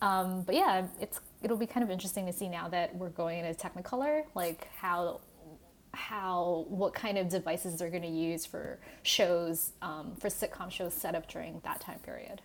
Um, 0.00 0.42
but 0.42 0.54
yeah, 0.54 0.86
it's 1.00 1.20
it'll 1.42 1.56
be 1.56 1.66
kind 1.66 1.84
of 1.84 1.90
interesting 1.90 2.26
to 2.26 2.32
see 2.32 2.48
now 2.48 2.68
that 2.68 2.94
we're 2.96 3.10
going 3.10 3.44
into 3.44 3.54
Technicolor, 3.60 4.24
like 4.34 4.68
how 4.76 5.20
how 5.94 6.64
what 6.68 6.94
kind 6.94 7.18
of 7.18 7.28
devices 7.28 7.78
they're 7.78 7.90
going 7.90 8.02
to 8.02 8.08
use 8.08 8.46
for 8.46 8.78
shows 9.02 9.72
um, 9.82 10.14
for 10.18 10.28
sitcom 10.28 10.70
shows 10.70 10.94
set 10.94 11.14
up 11.14 11.28
during 11.28 11.60
that 11.64 11.80
time 11.80 11.98
period. 12.00 12.40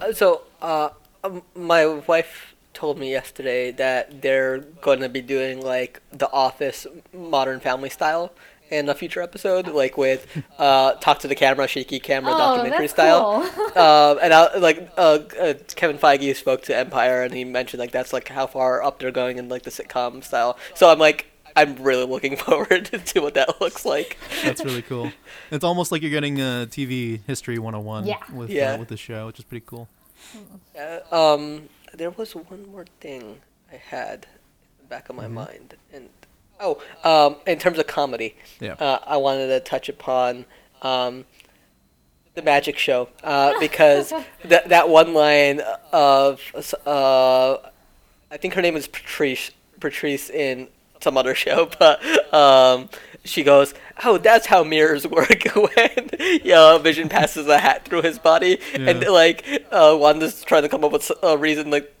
Uh, 0.00 0.12
So, 0.12 0.42
uh, 0.62 0.90
um, 1.22 1.42
my 1.54 1.86
wife 1.86 2.54
told 2.72 2.98
me 2.98 3.10
yesterday 3.10 3.70
that 3.72 4.22
they're 4.22 4.58
going 4.58 5.00
to 5.00 5.08
be 5.08 5.20
doing 5.20 5.60
like 5.60 6.00
The 6.12 6.30
Office 6.30 6.86
Modern 7.12 7.60
Family 7.60 7.90
style 7.90 8.32
in 8.70 8.88
a 8.88 8.94
future 8.94 9.20
episode, 9.20 9.66
like 9.68 9.96
with 9.98 10.26
uh, 10.58 10.92
talk 10.94 11.18
to 11.20 11.28
the 11.28 11.34
camera, 11.34 11.66
shaky 11.66 11.98
camera, 12.00 12.32
Oh, 12.34 12.38
documentary 12.38 12.86
that's 12.86 12.92
style. 12.92 13.48
cool. 13.50 13.64
um, 13.82 14.18
and 14.22 14.32
I, 14.32 14.56
like 14.58 14.90
uh, 14.96 15.18
uh, 15.40 15.54
Kevin 15.74 15.98
Feige 15.98 16.34
spoke 16.36 16.62
to 16.62 16.76
Empire, 16.76 17.22
and 17.22 17.34
he 17.34 17.44
mentioned 17.44 17.80
like 17.80 17.90
that's 17.90 18.12
like 18.12 18.28
how 18.28 18.46
far 18.46 18.82
up 18.82 18.98
they're 19.00 19.10
going 19.10 19.38
in 19.38 19.48
like 19.48 19.62
the 19.62 19.70
sitcom 19.70 20.22
style. 20.22 20.56
So 20.74 20.88
I'm 20.90 20.98
like, 20.98 21.26
I'm 21.56 21.74
really 21.82 22.04
looking 22.06 22.36
forward 22.46 22.86
to 23.06 23.20
what 23.20 23.34
that 23.34 23.60
looks 23.60 23.84
like. 23.84 24.18
That's 24.44 24.64
really 24.64 24.82
cool. 24.82 25.10
It's 25.50 25.64
almost 25.64 25.90
like 25.90 26.00
you're 26.02 26.10
getting 26.12 26.40
a 26.40 26.68
TV 26.70 27.20
history 27.26 27.58
101 27.58 28.06
Yeah. 28.06 28.18
with 28.32 28.50
Yeah. 28.50 28.74
Uh, 28.74 28.78
with 28.78 28.88
the 28.88 28.96
show, 28.96 29.26
which 29.26 29.38
is 29.40 29.44
pretty 29.44 29.64
cool. 29.66 29.88
Uh, 30.78 31.00
um, 31.34 31.68
there 31.94 32.10
was 32.10 32.34
one 32.36 32.70
more 32.70 32.84
thing 33.00 33.40
I 33.72 33.76
had 33.76 34.26
in 34.78 34.82
the 34.82 34.88
back 34.88 35.08
of 35.08 35.16
my 35.16 35.26
mind, 35.26 35.74
and 35.92 36.08
oh, 36.60 36.80
um, 37.04 37.36
in 37.46 37.58
terms 37.58 37.78
of 37.78 37.86
comedy, 37.86 38.36
Yeah. 38.60 38.74
uh, 38.74 38.98
I 39.06 39.16
wanted 39.16 39.48
to 39.48 39.60
touch 39.60 39.88
upon 39.88 40.44
um, 40.82 41.24
the 42.34 42.42
magic 42.42 42.78
show 42.78 43.08
uh, 43.24 43.58
because 43.58 44.12
that 44.44 44.68
that 44.68 44.88
one 44.88 45.14
line 45.14 45.60
of 45.92 46.40
uh, 46.86 47.56
I 48.30 48.36
think 48.36 48.54
her 48.54 48.62
name 48.62 48.76
is 48.76 48.86
Patrice 48.86 49.50
Patrice 49.80 50.30
in 50.30 50.68
some 51.00 51.16
other 51.16 51.34
show, 51.34 51.68
but 51.78 52.02
um, 52.34 52.88
she 53.24 53.42
goes, 53.42 53.74
"Oh, 54.04 54.18
that's 54.18 54.46
how 54.46 54.62
mirrors 54.62 55.06
work." 55.18 55.44
when 55.54 56.10
yeah, 56.44 56.78
Vision 56.78 57.08
passes 57.08 57.46
a 57.48 57.58
hat 57.58 57.84
through 57.84 58.02
his 58.02 58.18
body, 58.18 58.58
and 58.74 59.02
like 59.06 59.44
uh, 59.72 59.96
Wanda's 59.98 60.42
trying 60.44 60.62
to 60.62 60.68
come 60.68 60.84
up 60.84 60.92
with 60.92 61.10
a 61.22 61.36
reason 61.36 61.70
like 61.70 61.92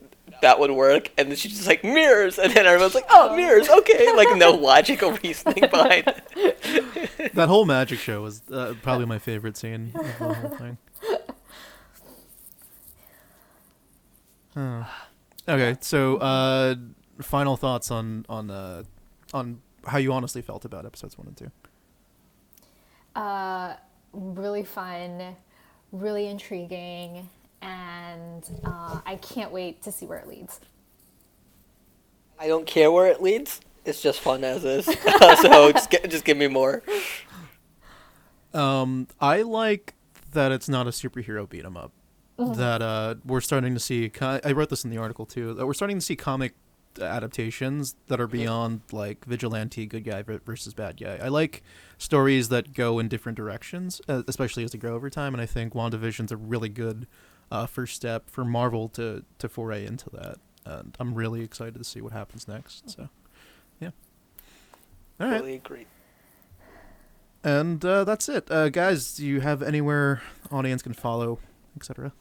that 0.42 0.58
would 0.58 0.70
work, 0.70 1.10
and 1.18 1.28
then 1.28 1.36
she's 1.36 1.52
just 1.52 1.66
like 1.66 1.82
mirrors, 1.84 2.38
and 2.38 2.52
then 2.52 2.66
everyone's 2.66 2.94
like, 2.94 3.06
"Oh, 3.10 3.34
mirrors, 3.36 3.68
okay," 3.68 4.12
like 4.14 4.36
no 4.36 4.50
logical 4.70 5.12
reasoning 5.12 5.68
behind 5.70 6.04
it. 6.06 7.32
That 7.34 7.48
whole 7.48 7.64
magic 7.66 7.98
show 8.00 8.22
was 8.22 8.42
uh, 8.50 8.74
probably 8.82 9.06
my 9.06 9.18
favorite 9.18 9.56
scene 9.56 9.92
of 9.94 10.02
the 10.18 10.34
whole 10.34 10.48
thing. 10.58 10.78
Huh. 14.54 14.84
Okay, 15.48 15.76
so 15.80 16.16
uh, 16.16 16.74
final 17.20 17.56
thoughts 17.56 17.90
on 17.90 18.26
on 18.28 18.50
uh, 18.50 18.82
on 19.32 19.60
how 19.86 19.98
you 19.98 20.12
honestly 20.12 20.42
felt 20.42 20.64
about 20.64 20.86
episodes 20.86 21.16
one 21.16 21.28
and 21.28 21.36
two. 21.36 21.50
Uh, 23.14 23.74
really 24.12 24.64
fun, 24.64 25.36
really 25.92 26.26
intriguing, 26.26 27.28
and 27.62 28.44
uh, 28.64 29.00
I 29.04 29.16
can't 29.16 29.52
wait 29.52 29.82
to 29.82 29.92
see 29.92 30.06
where 30.06 30.18
it 30.18 30.28
leads. 30.28 30.60
I 32.38 32.48
don't 32.48 32.66
care 32.66 32.90
where 32.90 33.06
it 33.06 33.22
leads. 33.22 33.60
It's 33.84 34.00
just 34.02 34.20
fun 34.20 34.44
as 34.44 34.64
is. 34.64 34.84
so 35.42 35.72
just 35.72 35.90
get, 35.90 36.10
just 36.10 36.24
give 36.24 36.36
me 36.36 36.46
more. 36.46 36.82
Um, 38.54 39.08
I 39.20 39.42
like 39.42 39.94
that 40.32 40.52
it's 40.52 40.68
not 40.68 40.86
a 40.86 40.90
superhero 40.90 41.48
beat 41.48 41.64
'em 41.64 41.76
up. 41.76 41.92
That 42.38 42.80
uh, 42.80 43.16
we're 43.26 43.42
starting 43.42 43.74
to 43.74 43.80
see. 43.80 44.10
I 44.18 44.52
wrote 44.52 44.70
this 44.70 44.82
in 44.82 44.90
the 44.90 44.96
article 44.96 45.26
too. 45.26 45.52
That 45.52 45.66
we're 45.66 45.74
starting 45.74 45.98
to 45.98 46.00
see 46.00 46.16
comic 46.16 46.54
adaptations 46.98 47.94
that 48.08 48.20
are 48.20 48.26
beyond 48.26 48.80
like 48.92 49.24
vigilante 49.24 49.86
good 49.86 50.04
guy 50.04 50.22
versus 50.22 50.74
bad 50.74 50.96
guy. 50.98 51.18
I 51.22 51.28
like 51.28 51.62
stories 51.98 52.48
that 52.48 52.72
go 52.72 52.98
in 52.98 53.08
different 53.08 53.36
directions, 53.36 54.00
uh, 54.08 54.22
especially 54.26 54.64
as 54.64 54.72
they 54.72 54.78
grow 54.78 54.94
over 54.94 55.10
time. 55.10 55.34
And 55.34 55.40
I 55.40 55.46
think 55.46 55.74
WandaVision's 55.74 56.32
a 56.32 56.36
really 56.36 56.68
good 56.68 57.06
uh, 57.50 57.66
first 57.66 57.96
step 57.96 58.28
for 58.30 58.44
Marvel 58.44 58.88
to 58.90 59.24
to 59.38 59.48
foray 59.48 59.86
into 59.86 60.10
that. 60.10 60.36
And 60.64 60.96
I'm 61.00 61.14
really 61.14 61.42
excited 61.42 61.78
to 61.78 61.84
see 61.84 62.00
what 62.00 62.12
happens 62.12 62.46
next. 62.46 62.90
So, 62.90 63.08
yeah. 63.80 63.90
All 65.18 65.26
right. 65.26 65.32
Totally 65.32 65.54
agree. 65.54 65.86
And 67.42 67.82
uh, 67.84 68.04
that's 68.04 68.28
it, 68.28 68.50
uh, 68.50 68.68
guys. 68.68 69.14
Do 69.14 69.26
you 69.26 69.40
have 69.40 69.62
anywhere 69.62 70.20
audience 70.52 70.82
can 70.82 70.92
follow, 70.92 71.38
etc.? 71.74 72.12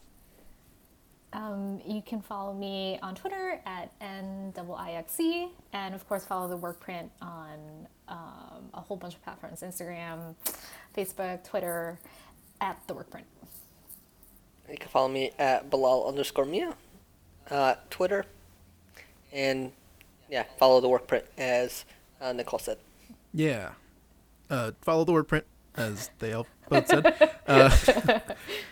Um, 1.34 1.82
you 1.86 2.02
can 2.02 2.22
follow 2.22 2.54
me 2.54 3.00
on 3.04 3.16
Twitter 3.16 3.62
at 3.66 3.92
NIIXE, 4.00 5.50
and 5.74 5.94
of 5.94 6.08
course, 6.08 6.26
follow 6.26 6.48
the 6.48 6.58
Workprint 6.58 7.10
on 7.22 7.88
um, 8.08 8.70
a 8.74 8.82
whole 8.82 8.98
bunch 8.98 9.16
of 9.16 9.24
platforms 9.24 9.62
Instagram, 9.62 10.36
Facebook, 10.98 11.44
Twitter, 11.44 12.00
at 12.62 12.82
the 12.88 12.96
Workprint. 12.96 13.26
You 14.72 14.78
can 14.78 14.89
follow 14.89 15.07
me 15.07 15.32
at 15.39 15.70
Bilal 15.70 16.07
underscore 16.07 16.45
Mia, 16.45 16.76
uh, 17.49 17.76
Twitter, 17.89 18.26
and 19.34 19.72
yeah, 20.30 20.43
follow 20.57 20.80
the 20.80 20.88
Workprint 20.88 21.24
as 21.38 21.86
uh, 22.22 22.34
Nicole 22.34 22.59
said. 22.59 22.78
Yeah. 23.34 23.72
Uh, 24.49 24.72
follow 24.82 25.03
the 25.03 25.11
word 25.11 25.28
print, 25.28 25.45
as 25.76 26.09
they 26.20 26.34
all 26.34 26.47
both 26.70 26.88
said. 26.88 27.32
Uh, 27.49 27.76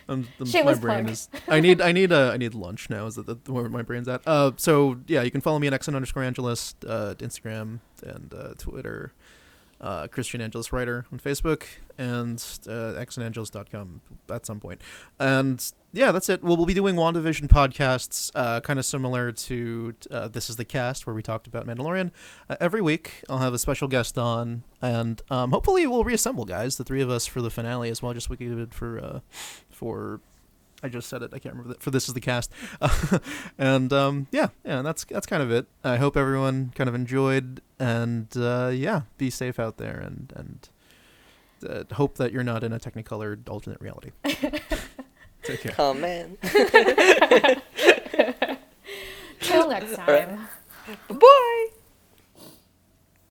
um, 0.08 0.28
the- 0.38 0.62
my 0.64 0.76
brain 0.76 1.06
plug. 1.06 1.10
is. 1.10 1.30
I 1.48 1.60
need. 1.60 1.82
I 1.82 1.92
need. 1.92 2.12
Uh, 2.12 2.30
I 2.32 2.38
need 2.38 2.54
lunch 2.54 2.92
now. 2.92 3.08
Is 3.08 3.16
that 3.16 3.26
the, 3.26 3.52
where 3.52 3.68
my 3.70 3.82
brain's 3.82 4.08
at? 4.08 4.22
Uh, 4.28 4.52
so 4.58 4.98
yeah, 5.08 5.24
you 5.24 5.32
can 5.32 5.42
follow 5.42 5.58
me 5.58 5.66
at 5.66 5.74
xn 5.74 5.96
underscore 5.96 6.22
angelus, 6.22 6.76
uh, 6.88 7.16
Instagram 7.18 7.80
and 8.04 8.32
uh, 8.38 8.54
Twitter. 8.60 9.14
Uh, 9.80 10.08
Christian 10.08 10.42
Angelus 10.42 10.74
writer 10.74 11.06
on 11.12 11.20
Facebook 11.20 11.64
and 11.98 12.38
uh, 12.68 12.98
xnangelus.com 12.98 14.02
at 14.30 14.46
some 14.46 14.60
point. 14.60 14.82
And 15.20 15.64
yeah, 15.94 16.12
that's 16.12 16.30
it. 16.30 16.44
We'll, 16.44 16.58
we'll 16.58 16.66
be 16.66 16.74
doing 16.74 16.96
WandaVision 16.96 17.48
podcasts, 17.48 18.32
uh, 18.36 18.60
kind 18.62 18.78
of 18.80 18.86
similar 18.86 19.32
to 19.32 19.96
uh, 20.12 20.28
This 20.28 20.50
is 20.50 20.56
the 20.56 20.66
Cast, 20.66 21.08
where 21.08 21.16
we 21.16 21.24
talked 21.24 21.48
about 21.48 21.66
Mandalorian. 21.66 22.12
Uh, 22.50 22.56
every 22.60 22.82
week, 22.82 23.24
I'll 23.30 23.40
have 23.40 23.54
a 23.54 23.60
special 23.60 23.88
guest 23.88 24.18
on, 24.18 24.64
and 24.82 25.22
um, 25.30 25.52
hopefully, 25.52 25.88
we'll 25.88 26.04
reassemble, 26.04 26.46
guys, 26.46 26.78
the 26.78 26.84
three 26.84 27.02
of 27.02 27.10
us 27.10 27.26
for 27.26 27.42
the 27.42 27.50
finale 27.50 27.90
as 27.90 28.02
well, 28.02 28.14
just 28.14 28.30
like 28.30 28.40
we 28.40 28.48
did 28.48 28.74
for 28.74 29.00
uh, 29.00 29.20
for. 29.70 30.22
I 30.84 30.90
just 30.90 31.10
said 31.10 31.24
it. 31.24 31.32
I 31.34 31.40
can't 31.40 31.56
remember 31.56 31.74
that. 31.74 31.82
For 31.82 31.90
this 31.90 32.08
is 32.08 32.14
the 32.14 32.22
cast, 32.22 32.52
and 33.58 33.92
um, 33.92 34.28
yeah, 34.32 34.50
yeah, 34.64 34.82
that's 34.84 35.06
that's 35.06 35.26
kind 35.26 35.42
of 35.42 35.52
it. 35.52 35.66
I 35.84 35.98
hope 35.98 36.16
everyone 36.16 36.72
kind 36.76 36.88
of 36.88 36.94
enjoyed, 36.94 37.62
and 37.80 38.28
uh, 38.38 38.72
yeah, 38.74 39.02
be 39.18 39.30
safe 39.32 39.60
out 39.60 39.78
there, 39.78 40.00
and 40.00 40.32
and 40.36 40.70
uh, 41.68 41.96
hope 41.96 42.18
that 42.18 42.32
you're 42.32 42.44
not 42.44 42.64
in 42.64 42.74
a 42.74 42.80
Technicolor 42.80 43.40
alternate 43.50 43.82
reality. 43.82 44.12
Take 45.44 45.62
care. 45.62 45.74
Oh 45.80 45.94
man. 45.94 46.38
Till 49.40 49.70
next 49.70 49.96
time. 49.98 50.48
Bye. 51.10 51.68